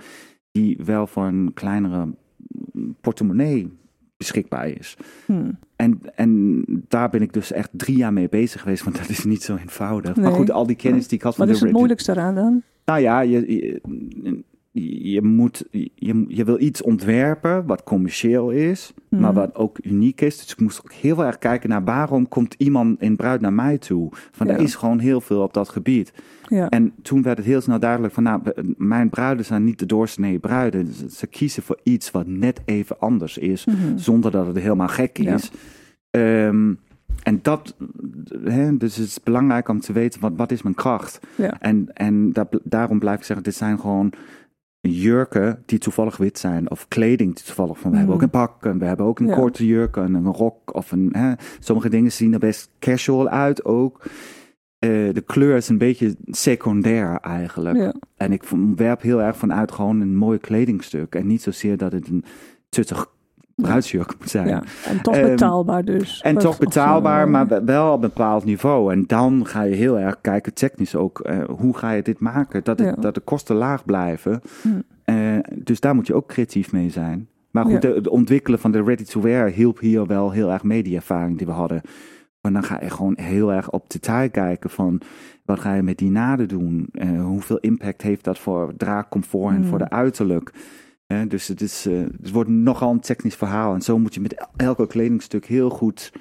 die 0.50 0.78
wel 0.84 1.06
voor 1.06 1.24
een 1.24 1.50
kleinere 1.54 2.14
portemonnee 3.00 3.78
beschikbaar 4.16 4.68
is. 4.68 4.96
Mhm. 5.26 5.50
En, 5.76 6.00
en 6.14 6.64
daar 6.88 7.10
ben 7.10 7.22
ik 7.22 7.32
dus 7.32 7.52
echt 7.52 7.70
drie 7.72 7.96
jaar 7.96 8.12
mee 8.12 8.28
bezig 8.28 8.60
geweest, 8.60 8.84
want 8.84 8.96
dat 8.96 9.08
is 9.08 9.24
niet 9.24 9.42
zo 9.42 9.56
eenvoudig. 9.56 10.16
Maar 10.16 10.32
goed, 10.32 10.50
al 10.50 10.66
die 10.66 10.76
kennis 10.76 11.08
die 11.08 11.18
ik 11.18 11.24
had 11.24 11.34
van 11.34 11.46
Wat 11.46 11.54
is 11.54 11.60
de 11.60 11.66
het 11.66 11.76
moeilijkste 11.76 12.12
eraan 12.12 12.34
dan? 12.34 12.62
nou 12.84 13.00
ja, 13.00 13.20
je, 13.20 13.52
je, 14.72 15.12
je 15.12 15.22
moet, 15.22 15.64
je, 15.94 16.24
je 16.28 16.44
wil 16.44 16.60
iets 16.60 16.82
ontwerpen 16.82 17.66
wat 17.66 17.82
commercieel 17.82 18.50
is, 18.50 18.92
Mhm. 19.08 19.20
maar 19.22 19.32
wat 19.32 19.54
ook 19.54 19.78
uniek 19.82 20.20
is. 20.20 20.38
Dus 20.38 20.52
ik 20.52 20.60
moest 20.60 20.78
ook 20.84 20.92
heel 20.92 21.24
erg 21.24 21.38
kijken 21.38 21.68
naar 21.68 21.84
waarom 21.84 22.28
komt 22.28 22.54
iemand 22.58 23.00
in 23.00 23.16
bruid 23.16 23.40
naar 23.40 23.52
mij 23.52 23.78
toe. 23.78 24.08
Van 24.32 24.46
Ja. 24.46 24.52
er 24.52 24.60
is 24.60 24.74
gewoon 24.74 24.98
heel 24.98 25.20
veel 25.20 25.42
op 25.42 25.54
dat 25.54 25.68
gebied. 25.68 26.12
Ja. 26.48 26.68
En 26.68 26.92
toen 27.02 27.22
werd 27.22 27.36
het 27.38 27.46
heel 27.46 27.60
snel 27.60 27.78
duidelijk 27.78 28.14
van, 28.14 28.22
nou, 28.22 28.40
mijn 28.76 29.08
bruiden 29.10 29.44
zijn 29.44 29.64
niet 29.64 29.78
de 29.78 29.86
doorsnee 29.86 30.38
bruiden. 30.38 30.92
Ze, 30.92 31.10
ze 31.10 31.26
kiezen 31.26 31.62
voor 31.62 31.78
iets 31.82 32.10
wat 32.10 32.26
net 32.26 32.60
even 32.64 32.98
anders 33.00 33.38
is, 33.38 33.64
Mhm. 33.64 33.76
zonder 33.96 34.30
dat 34.30 34.46
het 34.46 34.56
helemaal 34.58 34.88
gek 34.88 35.16
Ja. 35.16 35.34
is. 35.34 35.50
Ehm, 36.10 36.72
en 37.22 37.38
dat, 37.42 37.76
hè, 38.44 38.76
dus 38.76 38.96
het 38.96 39.06
is 39.06 39.22
belangrijk 39.22 39.68
om 39.68 39.80
te 39.80 39.92
weten, 39.92 40.20
wat, 40.20 40.32
wat 40.36 40.50
is 40.52 40.62
mijn 40.62 40.74
kracht? 40.74 41.20
Ja. 41.36 41.60
En, 41.60 41.88
en 41.92 42.32
da- 42.32 42.48
daarom 42.62 42.98
blijf 42.98 43.18
ik 43.18 43.24
zeggen, 43.24 43.44
dit 43.44 43.54
zijn 43.54 43.80
gewoon 43.80 44.12
jurken 44.90 45.62
die 45.66 45.78
toevallig 45.78 46.16
wit 46.16 46.38
zijn. 46.38 46.70
Of 46.70 46.88
kleding 46.88 47.34
die 47.34 47.44
toevallig 47.44 47.78
van, 47.78 47.90
we 47.90 47.96
hebben 47.96 48.14
ook 48.14 48.20
Mhm. 48.22 48.30
een 48.34 48.40
pak, 48.40 48.64
en 48.64 48.78
we 48.78 48.84
hebben 48.84 49.06
ook 49.06 49.18
een 49.20 49.26
Ja. 49.26 49.34
korte 49.34 49.66
jurk, 49.66 49.96
en 49.96 50.14
een 50.14 50.32
rok. 50.32 50.74
Of 50.74 50.92
een, 50.92 51.08
hè, 51.12 51.32
sommige 51.60 51.88
dingen 51.88 52.12
zien 52.12 52.32
er 52.32 52.38
best 52.38 52.70
casual 52.78 53.28
uit 53.28 53.64
ook. 53.64 54.02
Eh, 54.78 54.90
de 55.12 55.22
kleur 55.26 55.56
is 55.56 55.68
een 55.68 55.78
beetje 55.78 56.16
secundair 56.26 57.18
eigenlijk. 57.20 57.76
Ja. 57.76 57.94
En 58.16 58.32
ik 58.32 58.42
werp 58.76 59.02
heel 59.02 59.22
erg 59.22 59.36
vanuit 59.36 59.72
gewoon 59.72 60.00
een 60.00 60.16
mooi 60.16 60.38
kledingstuk. 60.38 61.14
En 61.14 61.26
niet 61.26 61.42
zozeer 61.42 61.76
dat 61.76 61.92
het 61.92 62.08
een 62.08 62.24
tuttig 62.68 63.14
bruidsjurk 63.62 64.14
moet 64.18 64.30
zijn. 64.30 64.48
ja. 64.48 64.62
En 64.84 65.00
toch 65.02 65.14
Ehm, 65.14 65.28
betaalbaar 65.28 65.84
dus. 65.84 66.20
En 66.20 66.38
toch 66.38 66.58
betaalbaar, 66.58 67.24
eh, 67.24 67.30
maar 67.30 67.64
wel 67.64 67.88
op 67.88 67.94
een 67.94 68.00
bepaald 68.08 68.44
niveau. 68.44 68.92
En 68.92 69.04
dan 69.06 69.46
ga 69.46 69.62
je 69.62 69.74
heel 69.74 69.98
erg 69.98 70.20
kijken, 70.20 70.54
technisch 70.54 70.94
ook, 70.94 71.20
eh, 71.20 71.38
hoe 71.48 71.76
ga 71.76 71.90
je 71.90 72.02
dit 72.02 72.18
maken? 72.20 72.64
Dat, 72.64 72.78
het, 72.78 72.88
Ja. 72.88 72.94
dat 73.02 73.14
de 73.14 73.20
kosten 73.20 73.56
laag 73.56 73.84
blijven. 73.84 74.40
Hm. 74.62 74.68
Eh, 75.04 75.16
dus 75.54 75.80
daar 75.80 75.94
moet 75.94 76.06
je 76.06 76.14
ook 76.14 76.28
creatief 76.28 76.72
mee 76.72 76.90
zijn. 76.90 77.28
Maar 77.50 77.64
goed, 77.64 77.82
Ja. 77.82 77.90
het 77.94 78.08
ontwikkelen 78.08 78.58
van 78.58 78.70
de 78.70 78.82
ready-to-wear 78.82 79.48
hielp 79.48 79.78
hier 79.78 80.06
wel 80.06 80.30
heel 80.30 80.52
erg 80.52 80.62
mee, 80.62 80.82
die 80.82 80.96
ervaring 80.96 81.38
die 81.38 81.46
we 81.46 81.52
hadden. 81.52 81.80
Maar 82.40 82.52
dan 82.52 82.62
ga 82.64 82.78
je 82.82 82.90
gewoon 82.90 83.14
heel 83.20 83.52
erg 83.52 83.70
op 83.70 83.90
detail 83.90 84.30
kijken 84.30 84.70
van, 84.70 85.00
wat 85.44 85.60
ga 85.60 85.74
je 85.74 85.82
met 85.82 85.98
die 85.98 86.10
naden 86.10 86.48
doen? 86.48 86.88
Hoeveel 87.22 87.58
impact 87.58 88.02
heeft 88.02 88.24
dat 88.24 88.38
voor 88.38 88.72
draagcomfort 88.76 89.54
en 89.54 89.62
Hm. 89.62 89.68
voor 89.68 89.78
de 89.78 89.90
uiterlijk? 89.90 90.52
Dus 91.06 91.48
het, 91.48 91.60
is, 91.60 91.86
eh, 91.86 91.98
het 91.98 92.30
wordt 92.30 92.50
nogal 92.50 92.92
een 92.92 93.00
technisch 93.00 93.34
verhaal. 93.34 93.74
En 93.74 93.82
zo 93.82 93.98
moet 93.98 94.14
je 94.14 94.20
met 94.20 94.34
el- 94.34 94.48
elke 94.56 94.86
kledingstuk 94.86 95.46
heel 95.46 95.70
goed 95.70 96.12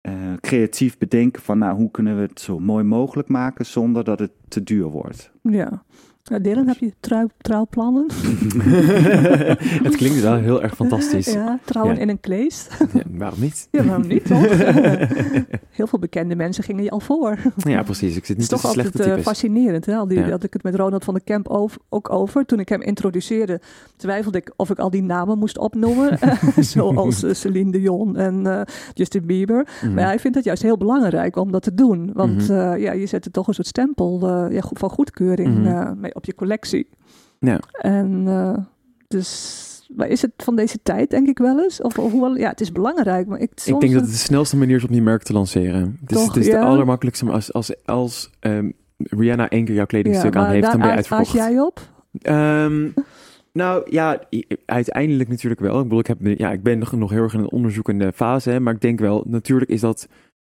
eh, 0.00 0.32
creatief 0.40 0.98
bedenken 0.98 1.42
van 1.42 1.58
nou, 1.58 1.76
hoe 1.76 1.90
kunnen 1.90 2.16
we 2.16 2.22
het 2.22 2.40
zo 2.40 2.58
mooi 2.58 2.84
mogelijk 2.84 3.28
maken 3.28 3.66
zonder 3.66 4.04
dat 4.04 4.18
het 4.18 4.32
te 4.48 4.62
duur 4.62 4.86
wordt. 4.86 5.32
Ja. 5.42 5.84
Ja, 6.30 6.38
Dylan, 6.38 6.66
heb 6.66 6.76
je 6.78 6.92
trouw, 7.00 7.26
trouwplannen? 7.38 8.06
het 9.86 9.96
klinkt 9.96 10.20
wel 10.20 10.34
heel 10.34 10.62
erg 10.62 10.74
fantastisch. 10.74 11.32
Ja, 11.32 11.58
trouwen 11.64 11.94
Ja. 11.94 12.00
in 12.00 12.08
een 12.08 12.20
klees. 12.20 12.66
Ja, 12.92 13.02
waarom 13.10 13.40
niet? 13.40 13.68
Ja, 13.70 13.84
waarom 13.84 14.06
niet, 14.06 14.24
toch? 14.26 14.40
Heel 15.78 15.86
veel 15.86 15.98
bekende 15.98 16.36
mensen 16.36 16.64
gingen 16.64 16.84
je 16.84 16.90
al 16.90 17.00
voor. 17.00 17.38
Ja, 17.56 17.82
precies. 17.82 18.16
Ik 18.16 18.24
zit 18.24 18.36
Het 18.36 18.44
is 18.44 18.50
niet 18.50 18.60
toch 18.60 18.64
altijd 18.64 19.00
eh, 19.00 19.06
types. 19.06 19.22
fascinerend. 19.22 19.86
Hè? 19.86 19.96
Al 19.96 20.08
die, 20.08 20.18
Ja. 20.18 20.30
had 20.30 20.42
ik 20.44 20.52
het 20.52 20.62
met 20.62 20.74
Ronald 20.74 21.04
van 21.04 21.14
der 21.14 21.22
Kemp 21.22 21.48
over, 21.48 21.80
ook 21.88 22.10
over. 22.12 22.44
Toen 22.44 22.60
ik 22.60 22.68
hem 22.68 22.82
introduceerde, 22.82 23.60
twijfelde 23.96 24.38
ik 24.38 24.52
of 24.56 24.70
ik 24.70 24.78
al 24.78 24.90
die 24.90 25.02
namen 25.02 25.38
moest 25.38 25.58
opnoemen. 25.58 26.18
Zoals 26.60 27.22
eh, 27.22 27.32
Celine 27.34 27.70
Dion 27.70 28.16
en 28.16 28.46
eh, 28.46 28.60
Justin 28.94 29.26
Bieber. 29.26 29.66
Mhm. 29.82 29.94
Maar 29.94 30.04
hij 30.04 30.18
vindt 30.18 30.36
het 30.36 30.44
juist 30.46 30.62
heel 30.62 30.76
belangrijk 30.76 31.36
om 31.36 31.52
dat 31.52 31.62
te 31.62 31.74
doen. 31.74 32.10
Want 32.14 32.48
Mhm. 32.48 32.52
eh, 32.58 32.80
ja, 32.82 32.92
je 32.92 33.06
zet 33.06 33.24
er 33.24 33.30
toch 33.30 33.48
een 33.48 33.54
soort 33.54 33.66
stempel 33.66 34.28
eh, 34.50 34.62
van 34.72 34.90
goedkeuring 34.90 35.66
eh, 35.66 35.90
mee 35.96 36.14
op 36.18 36.24
je 36.24 36.34
collectie. 36.34 36.88
Ja. 37.38 37.60
En 37.72 38.22
eh, 38.26 38.64
dus... 39.08 39.66
Maar 39.96 40.08
is 40.08 40.22
het 40.22 40.32
van 40.36 40.56
deze 40.56 40.78
tijd, 40.82 41.10
denk 41.10 41.28
ik 41.28 41.38
wel 41.38 41.60
eens? 41.62 41.82
Of, 41.82 41.98
of 41.98 42.12
hoe, 42.12 42.38
ja, 42.38 42.48
het 42.48 42.60
is 42.60 42.72
belangrijk, 42.72 43.26
maar 43.26 43.38
ik, 43.38 43.50
Ik 43.50 43.60
soms, 43.60 43.80
denk 43.80 43.92
dat 43.92 44.02
het 44.02 44.10
de 44.10 44.16
snelste 44.16 44.56
manier 44.56 44.76
is 44.76 44.84
om 44.84 44.92
die 44.92 45.02
merk 45.02 45.22
te 45.22 45.32
lanceren. 45.32 45.98
Het 46.00 46.10
is, 46.10 46.16
Toch, 46.16 46.26
het 46.26 46.36
is 46.36 46.46
ja? 46.46 46.60
de 46.60 46.66
allermakkelijkste, 46.66 47.30
als, 47.30 47.52
als, 47.52 47.84
als 47.84 48.30
ehm, 48.40 48.70
Rihanna 48.96 49.48
één 49.48 49.64
keer 49.64 49.74
jouw 49.74 49.86
kledingstuk 49.86 50.34
ja, 50.34 50.40
aan 50.40 50.50
heeft, 50.50 50.70
dan 50.70 50.78
ben 50.78 50.88
je 50.88 50.94
uitverkocht. 50.94 51.32
jij 51.32 51.60
op? 51.60 51.80
Ehm, 52.22 52.88
nou 53.52 53.90
ja, 53.90 54.20
uiteindelijk 54.66 55.28
natuurlijk 55.28 55.60
wel. 55.60 55.76
Ik 55.76 55.82
bedoel, 55.82 55.98
ik, 55.98 56.06
heb, 56.06 56.18
ja, 56.20 56.52
ik 56.52 56.62
ben 56.62 56.78
nog, 56.78 56.92
nog 56.92 57.10
heel 57.10 57.22
erg 57.22 57.34
in 57.34 57.40
een 57.40 57.50
onderzoekende 57.50 58.12
fase. 58.12 58.60
Maar 58.60 58.74
ik 58.74 58.80
denk 58.80 59.00
wel, 59.00 59.24
natuurlijk 59.26 59.70
is 59.70 59.80
dat 59.80 60.08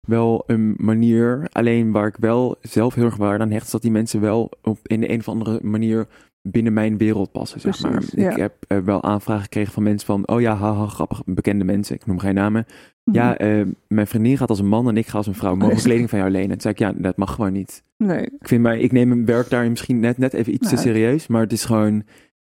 wel 0.06 0.42
een 0.46 0.74
manier. 0.78 1.48
Alleen 1.52 1.92
waar 1.92 2.06
ik 2.06 2.16
wel 2.18 2.56
zelf 2.60 2.94
heel 2.94 3.04
erg 3.04 3.16
waarde 3.16 3.44
aan 3.44 3.50
hecht, 3.50 3.64
is 3.64 3.70
dat 3.70 3.82
die 3.82 3.90
mensen 3.90 4.20
wel 4.20 4.50
op, 4.62 4.78
in 4.82 5.00
de 5.00 5.10
een 5.10 5.18
of 5.18 5.28
andere 5.28 5.58
manier 5.62 6.06
binnen 6.42 6.72
mijn 6.72 6.98
wereld 6.98 7.32
passen, 7.32 7.60
zeg 7.60 7.82
maar. 7.82 8.02
Ja. 8.06 8.30
Ik 8.30 8.36
heb 8.36 8.54
eh, 8.68 8.78
wel 8.78 9.02
aanvragen 9.02 9.42
gekregen 9.42 9.72
van 9.72 9.82
mensen 9.82 10.06
van, 10.06 10.28
oh 10.28 10.40
ja, 10.40 10.54
haha, 10.54 10.86
grappig, 10.86 11.22
bekende 11.24 11.64
mensen, 11.64 11.94
ik 11.96 12.06
noem 12.06 12.18
geen 12.18 12.34
namen. 12.34 12.66
Mhm. 13.04 13.16
Ja, 13.16 13.36
eh, 13.36 13.66
mijn 13.88 14.06
vriendin 14.06 14.36
gaat 14.36 14.48
als 14.48 14.58
een 14.58 14.66
man 14.66 14.88
en 14.88 14.96
ik 14.96 15.06
ga 15.06 15.16
als 15.16 15.26
een 15.26 15.34
vrouw. 15.34 15.54
Mogen 15.54 15.74
Yes. 15.74 15.82
kleding 15.84 16.10
van 16.10 16.18
jou 16.18 16.30
lenen? 16.30 16.48
Toen 16.50 16.60
zei 16.60 16.74
ik, 16.74 16.80
ja, 16.80 16.92
dat 16.96 17.16
mag 17.16 17.34
gewoon 17.34 17.52
niet. 17.52 17.82
Nee. 17.96 18.20
Ik 18.22 18.48
vind 18.48 18.62
mij, 18.62 18.78
ik 18.80 18.92
neem 18.92 19.08
mijn 19.08 19.24
werk 19.24 19.50
daar 19.50 19.70
misschien 19.70 20.00
net, 20.00 20.18
net 20.18 20.32
even 20.32 20.52
iets 20.54 20.68
te 20.68 20.74
Nou. 20.74 20.86
serieus, 20.86 21.26
maar 21.26 21.42
het 21.42 21.52
is 21.52 21.64
gewoon, 21.64 22.02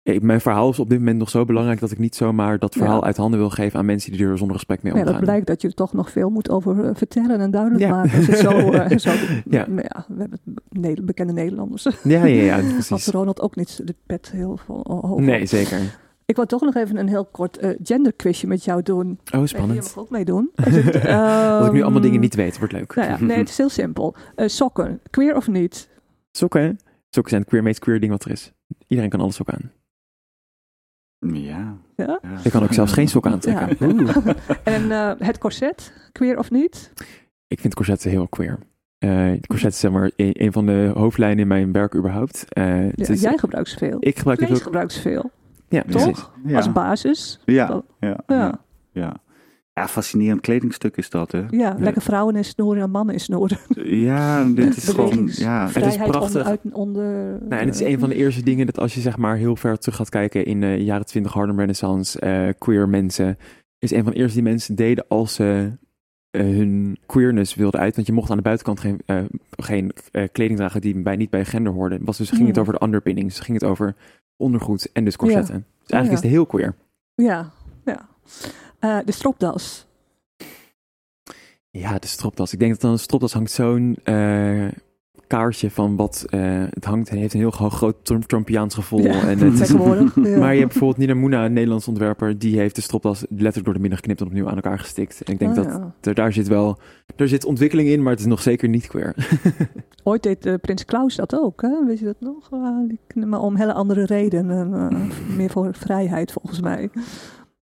mijn 0.03 0.41
verhaal 0.41 0.69
is 0.69 0.79
op 0.79 0.89
dit 0.89 0.97
moment 0.99 1.17
nog 1.17 1.29
zo 1.29 1.45
belangrijk 1.45 1.79
dat 1.79 1.91
ik 1.91 1.97
niet 1.97 2.15
zomaar 2.15 2.59
dat 2.59 2.75
verhaal 2.75 2.99
Ja. 2.99 3.05
uit 3.05 3.17
handen 3.17 3.39
wil 3.39 3.49
geven 3.49 3.79
aan 3.79 3.85
mensen 3.85 4.11
die 4.11 4.25
er 4.25 4.37
zonder 4.37 4.55
respect 4.55 4.83
mee 4.83 4.93
Ja, 4.93 4.99
omgaan. 4.99 5.13
dat 5.13 5.23
blijkt 5.23 5.47
dat 5.47 5.61
je 5.61 5.67
er 5.67 5.73
toch 5.73 5.93
nog 5.93 6.11
veel 6.11 6.29
moet 6.29 6.49
over 6.49 6.85
eh, 6.85 6.91
vertellen 6.95 7.39
en 7.39 7.51
duidelijk 7.51 7.81
Ja. 7.83 7.89
maken. 7.89 8.17
Als 8.17 8.25
je 8.25 8.31
het 8.31 8.39
zo, 8.41 8.71
eh, 8.71 8.97
zo 8.97 9.09
Ja. 9.57 9.67
Ja, 9.75 10.05
we 10.07 10.19
hebben 10.19 10.39
ne- 10.69 11.01
bekende 11.03 11.33
Nederlanders. 11.33 11.83
Ja, 12.03 12.25
ja, 12.25 12.43
ja, 12.43 12.55
Had 12.61 12.73
precies. 12.73 13.07
Ronald 13.07 13.41
ook 13.41 13.55
niet 13.55 13.81
de 13.87 13.95
pet 14.05 14.31
heel 14.31 14.59
hoog. 14.83 15.19
Nee, 15.19 15.45
zeker. 15.45 15.79
Ik 16.25 16.35
wil 16.35 16.45
toch 16.45 16.61
nog 16.61 16.75
even 16.75 16.97
een 16.97 17.07
heel 17.07 17.25
kort 17.25 17.57
eh 17.57 17.69
genderquizje 17.83 18.47
met 18.47 18.63
jou 18.63 18.81
doen. 18.81 19.19
Oh, 19.35 19.45
spannend. 19.45 19.79
mag 19.81 19.97
ook 19.97 20.09
meedoen. 20.09 20.49
Het, 20.55 20.73
Dat 21.03 21.65
ik 21.65 21.71
nu 21.73 21.81
allemaal 21.81 21.91
ehm, 21.91 22.01
dingen 22.01 22.19
niet 22.19 22.35
weet, 22.35 22.57
wordt 22.57 22.73
leuk. 22.73 22.95
Nou 22.95 23.09
ja, 23.09 23.17
nee, 23.19 23.37
het 23.37 23.49
is 23.49 23.57
heel 23.57 23.69
simpel. 23.69 24.15
Sokken, 24.35 24.99
queer 25.09 25.35
of 25.35 25.47
niet? 25.47 25.89
Sokken? 26.31 26.79
Sokken 27.09 27.29
zijn 27.29 27.41
het 27.41 27.49
queer, 27.49 27.63
meest 27.63 27.79
queer 27.79 27.99
ding 27.99 28.11
wat 28.11 28.23
er 28.25 28.31
is. 28.31 28.51
Iedereen 28.87 29.09
kan 29.11 29.19
alles 29.19 29.35
sokken 29.35 29.55
aan. 29.55 29.71
Ja. 31.19 31.77
Ja? 31.95 32.19
Ik 32.43 32.51
kan 32.51 32.63
ook 32.63 32.73
zelfs 32.73 32.93
geen 32.93 33.07
sokken 33.07 33.31
aantrekken. 33.31 33.77
En 34.63 34.91
eh, 34.91 35.11
het 35.17 35.37
corset, 35.37 35.93
queer 36.11 36.37
of 36.37 36.51
niet? 36.51 36.91
Ik 37.47 37.59
vind 37.59 37.73
corsetten 37.75 38.09
heel 38.09 38.27
queer. 38.27 38.59
Eh 38.97 39.25
het 39.29 39.47
corset 39.47 39.71
is 39.73 39.79
zeg 39.79 39.91
maar 39.91 40.11
een, 40.15 40.43
een 40.43 40.51
van 40.51 40.65
de 40.65 40.91
hoofdlijnen 40.93 41.39
in 41.39 41.47
mijn 41.47 41.71
werk 41.71 41.95
überhaupt. 41.95 42.45
Eh, 42.53 42.65
het 42.65 43.07
Ja, 43.07 43.13
is- 43.13 43.21
jij 43.21 43.37
gebruikt 43.37 43.69
ze 43.69 43.77
veel. 43.77 43.97
ik 43.99 44.17
gebruik 44.17 44.39
het 44.39 44.47
Vlees 44.47 44.59
ook. 44.59 44.65
gebruikt 44.65 44.93
ze 44.93 45.01
veel, 45.01 45.31
Ja, 45.69 45.83
toch? 45.89 46.31
Ja. 46.45 46.55
Als 46.55 46.71
basis. 46.71 47.39
Ja. 47.45 47.81
Ja. 47.99 48.19
Ja. 48.91 49.15
Ja. 49.79 49.87
fascinerend 49.87 50.41
kledingstuk 50.41 50.97
is 50.97 51.09
dat, 51.09 51.31
hè? 51.31 51.43
Ja, 51.49 51.75
lekker 51.79 52.01
vrouwen 52.01 52.35
in 52.35 52.45
snoeren 52.45 52.83
en 52.83 52.91
mannen 52.91 53.13
in 53.13 53.21
snoeren. 53.21 53.57
Ja, 53.83 54.43
dit 54.43 54.77
is 54.77 54.87
gewoon... 54.89 55.29
Ja, 55.31 55.65
is 55.65 55.71
Vrijheid 55.71 56.11
prachtig. 56.11 56.35
onder, 56.35 56.45
uit, 56.45 56.59
onder 56.71 57.05
Nou, 57.49 57.61
en 57.61 57.65
het 57.65 57.75
is 57.75 57.81
een 57.81 57.99
van 57.99 58.09
de 58.09 58.15
eerste 58.15 58.43
dingen 58.43 58.65
dat 58.65 58.79
als 58.79 58.93
je 58.93 59.01
zeg 59.01 59.17
maar 59.17 59.35
heel 59.35 59.55
ver 59.55 59.77
terug 59.79 59.95
gaat 59.95 60.09
kijken 60.09 60.45
in 60.45 60.61
de 60.61 60.83
jaren 60.83 61.05
20 61.05 61.33
Harlem 61.33 61.59
Renaissance, 61.59 62.19
eh, 62.19 62.47
queer 62.57 62.89
mensen, 62.89 63.37
is 63.79 63.91
een 63.91 64.03
van 64.03 64.13
de 64.13 64.17
eerste 64.19 64.33
die 64.33 64.43
mensen 64.49 64.75
deden 64.75 65.05
als 65.07 65.33
ze 65.33 65.71
eh, 66.31 66.41
hun 66.41 66.97
queerness 67.05 67.55
wilden 67.55 67.79
uit. 67.79 67.95
Want 67.95 68.07
je 68.07 68.13
mocht 68.13 68.29
aan 68.29 68.37
de 68.37 68.43
buitenkant 68.43 68.79
geen, 68.79 69.01
eh, 69.05 69.17
geen 69.49 69.91
eh, 70.11 70.27
kleding 70.31 70.59
dragen 70.59 70.81
die 70.81 71.01
bij, 71.01 71.15
niet 71.15 71.29
bij 71.29 71.45
gender 71.45 71.73
hoorde. 71.73 71.97
Was 72.01 72.17
dus 72.17 72.29
ging 72.29 72.47
het 72.47 72.57
over 72.57 72.73
de 72.73 72.85
underpinnings, 72.85 73.35
dus 73.35 73.45
ging 73.45 73.59
het 73.61 73.69
over 73.69 73.95
ondergoed 74.37 74.91
en 74.91 75.03
dus 75.05 75.15
corsetten. 75.15 75.65
Dus 75.79 75.91
eigenlijk 75.91 76.05
Ja. 76.05 76.11
is 76.17 76.21
het 76.21 76.31
heel 76.31 76.45
queer. 76.45 76.75
Ja, 77.15 77.51
ja. 77.85 78.07
Eh, 78.79 78.97
de 79.05 79.11
stropdas. 79.11 79.87
Ja, 81.69 81.99
de 81.99 82.07
stropdas. 82.07 82.53
Ik 82.53 82.59
denk 82.59 82.71
dat 82.71 82.81
dan 82.81 82.91
een 82.91 82.99
stropdas 82.99 83.33
hangt 83.33 83.51
zo'n 83.51 83.97
eh 84.03 84.67
kaartje 85.27 85.71
van 85.71 85.95
wat 85.95 86.25
eh, 86.29 86.63
het 86.69 86.85
hangt. 86.85 87.09
Het 87.09 87.19
heeft 87.19 87.33
een 87.33 87.39
heel 87.39 87.51
gro- 87.51 87.69
groot 87.69 88.05
Trump 88.05 88.23
Trumpiaans 88.23 88.73
gevoel. 88.75 88.99
Ja, 89.03 89.21
en 89.27 89.39
het 89.39 89.53
is, 89.53 89.59
tegenwoordig. 89.59 90.15
ja. 90.23 90.37
maar 90.37 90.53
je 90.53 90.59
hebt 90.59 90.71
bijvoorbeeld 90.71 90.97
Nina 90.97 91.13
Moena, 91.13 91.45
een 91.45 91.53
Nederlands 91.53 91.87
ontwerper, 91.87 92.39
die 92.39 92.57
heeft 92.59 92.75
de 92.75 92.81
stropdas 92.81 93.19
letterlijk 93.29 93.65
door 93.65 93.73
de 93.73 93.79
midden 93.79 93.97
geknipt 93.99 94.21
en 94.21 94.25
opnieuw 94.27 94.47
aan 94.49 94.55
elkaar 94.55 94.79
gestikt. 94.79 95.21
En 95.23 95.33
ik 95.33 95.39
denk 95.39 95.51
Ah, 95.57 95.63
dat 95.63 95.65
ja. 95.65 95.93
er, 96.01 96.13
daar 96.13 96.33
zit 96.33 96.47
wel, 96.47 96.77
er 97.15 97.27
zit 97.27 97.45
ontwikkeling 97.45 97.89
in, 97.89 98.01
maar 98.01 98.11
het 98.11 98.19
is 98.19 98.25
nog 98.25 98.41
zeker 98.41 98.69
niet 98.69 98.87
queer. 98.87 99.15
Ooit 100.03 100.23
deed 100.23 100.57
Prins 100.61 100.85
Klaus 100.85 101.15
dat 101.15 101.35
ook, 101.35 101.61
hè? 101.61 101.85
weet 101.85 101.99
je 101.99 102.05
dat 102.05 102.19
nog? 102.19 102.49
Die- 102.87 103.25
maar 103.25 103.39
om 103.41 103.55
hele 103.55 103.73
andere 103.73 104.05
redenen. 104.05 104.91
meer 105.35 105.49
voor 105.49 105.73
vrijheid 105.73 106.31
volgens 106.31 106.61
mij. 106.61 106.89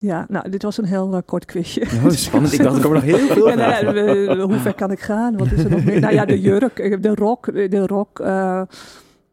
Ja, 0.07 0.27
nou, 0.29 0.51
dit 0.51 0.63
was 0.63 0.79
een 0.79 0.85
heel 0.85 1.15
eh, 1.15 1.21
kort 1.25 1.45
quizje. 1.45 1.81
Oh, 2.05 2.11
spannend. 2.27 2.53
Ik 2.53 2.63
dacht, 2.63 2.77
er 2.77 2.83
komen 2.83 2.97
nog 2.97 3.05
heel 3.17 3.19
veel 3.27 3.49
Ja, 3.49 3.55
nou 3.55 3.95
we- 3.95 4.43
hoe 4.43 4.59
ver 4.59 4.75
kan 4.75 4.91
ik 4.91 5.01
gaan? 5.01 5.37
Wat 5.37 5.51
is 5.53 5.65
er 5.65 5.71
nog 5.71 5.85
meer? 5.85 6.01
Nou 6.01 6.15
ja, 6.15 6.25
de 6.25 6.41
jurk, 6.41 6.79
eh, 6.79 6.97
de 7.01 7.15
rok. 7.15 7.47
De 7.53 7.87
rok 7.87 8.21
eh, 8.21 8.63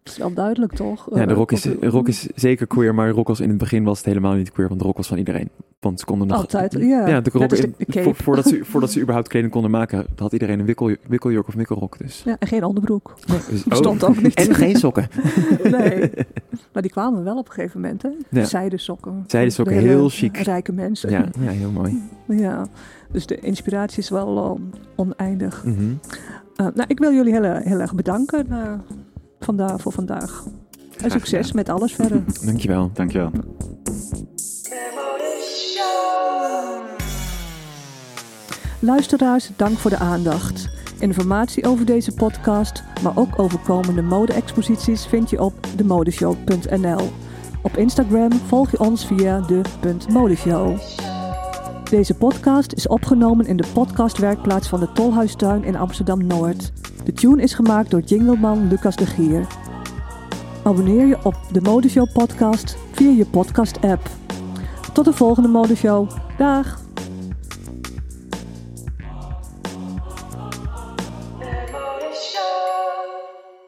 is 0.04 0.18
wel 0.18 0.34
duidelijk, 0.34 0.74
toch? 0.74 1.08
Ja, 1.14 1.26
de 1.26 1.32
Eh, 1.32 1.38
rock 1.38 1.52
is, 1.52 1.66
rock 1.82 2.08
is 2.08 2.28
zeker 2.36 2.68
queer, 2.68 2.96
maar 2.96 3.10
rock 3.10 3.28
was 3.28 3.40
in 3.40 3.50
het 3.50 3.58
begin 3.58 3.84
was 3.84 3.98
het 3.98 4.06
helemaal 4.08 4.34
niet 4.34 4.52
queer, 4.52 4.68
want 4.68 4.80
de 4.80 4.86
rock 4.86 4.98
was 4.98 5.08
van 5.08 5.18
iedereen. 5.18 5.50
Want 5.80 6.00
ze 6.00 6.06
konden 6.06 6.28
nog... 6.28 6.38
Altijd, 6.38 6.74
ja. 6.80 7.08
Ja, 7.08 7.22
de 7.22 7.30
rock, 7.34 7.50
de 7.50 8.04
vo- 8.04 8.14
voordat, 8.14 8.46
ze, 8.48 8.60
voordat 8.72 8.92
ze 8.92 9.00
überhaupt 9.00 9.28
kleding 9.28 9.52
konden 9.52 9.72
maken, 9.72 10.06
had 10.16 10.34
iedereen 10.34 10.60
een 10.60 10.66
wikkel, 10.66 10.96
wikkeljurk 11.08 11.48
of 11.48 11.56
mikkelrok. 11.56 11.98
Dus. 11.98 12.22
Ja, 12.26 12.36
en 12.40 12.48
geen 12.48 12.64
onderbroek. 12.64 13.14
Dus- 13.50 13.64
Bestond 13.64 14.04
ook 14.04 14.22
niet. 14.22 14.34
En 14.34 14.56
geen 14.56 14.76
sokken. 14.76 15.08
Nee. 15.72 16.12
Maar 16.74 16.82
die 16.82 16.92
kwamen 16.92 17.24
wel 17.24 17.38
op 17.38 17.48
een 17.48 17.54
gegeven 17.54 17.82
moment, 17.82 18.02
hè? 18.02 18.10
Ja. 18.30 18.44
Zijden 18.46 18.80
sokken. 18.80 19.24
Zijden 19.28 19.52
sokken, 19.54 19.76
heel 19.78 20.10
chic. 20.10 20.38
Rijke 20.38 20.72
mensen. 20.72 21.10
Ja, 21.10 21.26
ja, 21.40 21.50
heel 21.52 21.72
mooi. 21.72 22.02
Ja. 22.28 22.66
Dus 23.12 23.26
de 23.26 23.40
inspiratie 23.40 24.00
is 24.00 24.10
wel 24.10 24.38
eh, 24.56 24.62
oneindig. 24.96 25.64
Mhm. 25.66 25.84
Eh, 26.56 26.66
nou, 26.74 26.84
ik 26.88 27.00
wil 27.00 27.14
jullie 27.14 27.32
heel, 27.34 27.44
heel 27.56 27.80
erg 27.80 27.96
bedanken 27.96 28.48
vandaag, 29.44 29.82
voor 29.82 29.92
vandaag. 29.92 30.44
En 31.02 31.12
succes 31.12 31.52
met 31.52 31.70
alles 31.70 31.94
verder. 31.94 32.24
Dankjewel. 32.46 32.92
Dankjewel. 32.94 33.32
Luisteraars, 38.80 39.50
dank 39.56 39.78
voor 39.78 39.90
de 39.90 39.98
aandacht. 39.98 40.70
Informatie 41.00 41.68
over 41.68 41.86
deze 41.86 42.14
podcast, 42.14 42.84
maar 43.04 43.18
ook 43.18 43.40
over 43.40 43.60
komende 43.60 44.02
mode-exposities 44.02 45.06
vind 45.06 45.30
je 45.30 45.42
op 45.42 45.54
demodeshow.nl. 45.76 47.12
Op 47.62 47.78
Instagram 47.78 48.32
volg 48.32 48.72
je 48.72 48.80
ons 48.80 49.06
via 49.06 49.40
de.modeshow. 49.40 50.78
Deze 51.90 52.14
podcast 52.14 52.74
is 52.74 52.88
opgenomen 52.88 53.46
in 53.46 53.58
de 53.58 53.68
podcastwerkplaats 53.74 54.68
van 54.68 54.80
de 54.80 54.92
Tolhuistuin 54.92 55.64
in 55.64 55.76
Amsterdam-Noord. 55.76 56.72
De 57.04 57.14
tune 57.14 57.42
is 57.42 57.54
gemaakt 57.54 57.92
door 57.92 58.02
jingleman 58.02 58.68
Lucas 58.68 58.96
de 58.96 59.06
Gier. 59.06 59.48
Abonneer 60.64 61.06
je 61.06 61.18
op 61.24 61.36
de 61.52 61.62
Modeshow 61.62 62.12
podcast 62.14 62.78
via 62.92 63.12
je 63.12 63.26
podcast 63.26 63.82
app. 63.82 64.10
Tot 64.94 65.06
de 65.06 65.14
volgende 65.14 65.50
Modeshow. 65.50 66.10
Dag! 66.38 66.83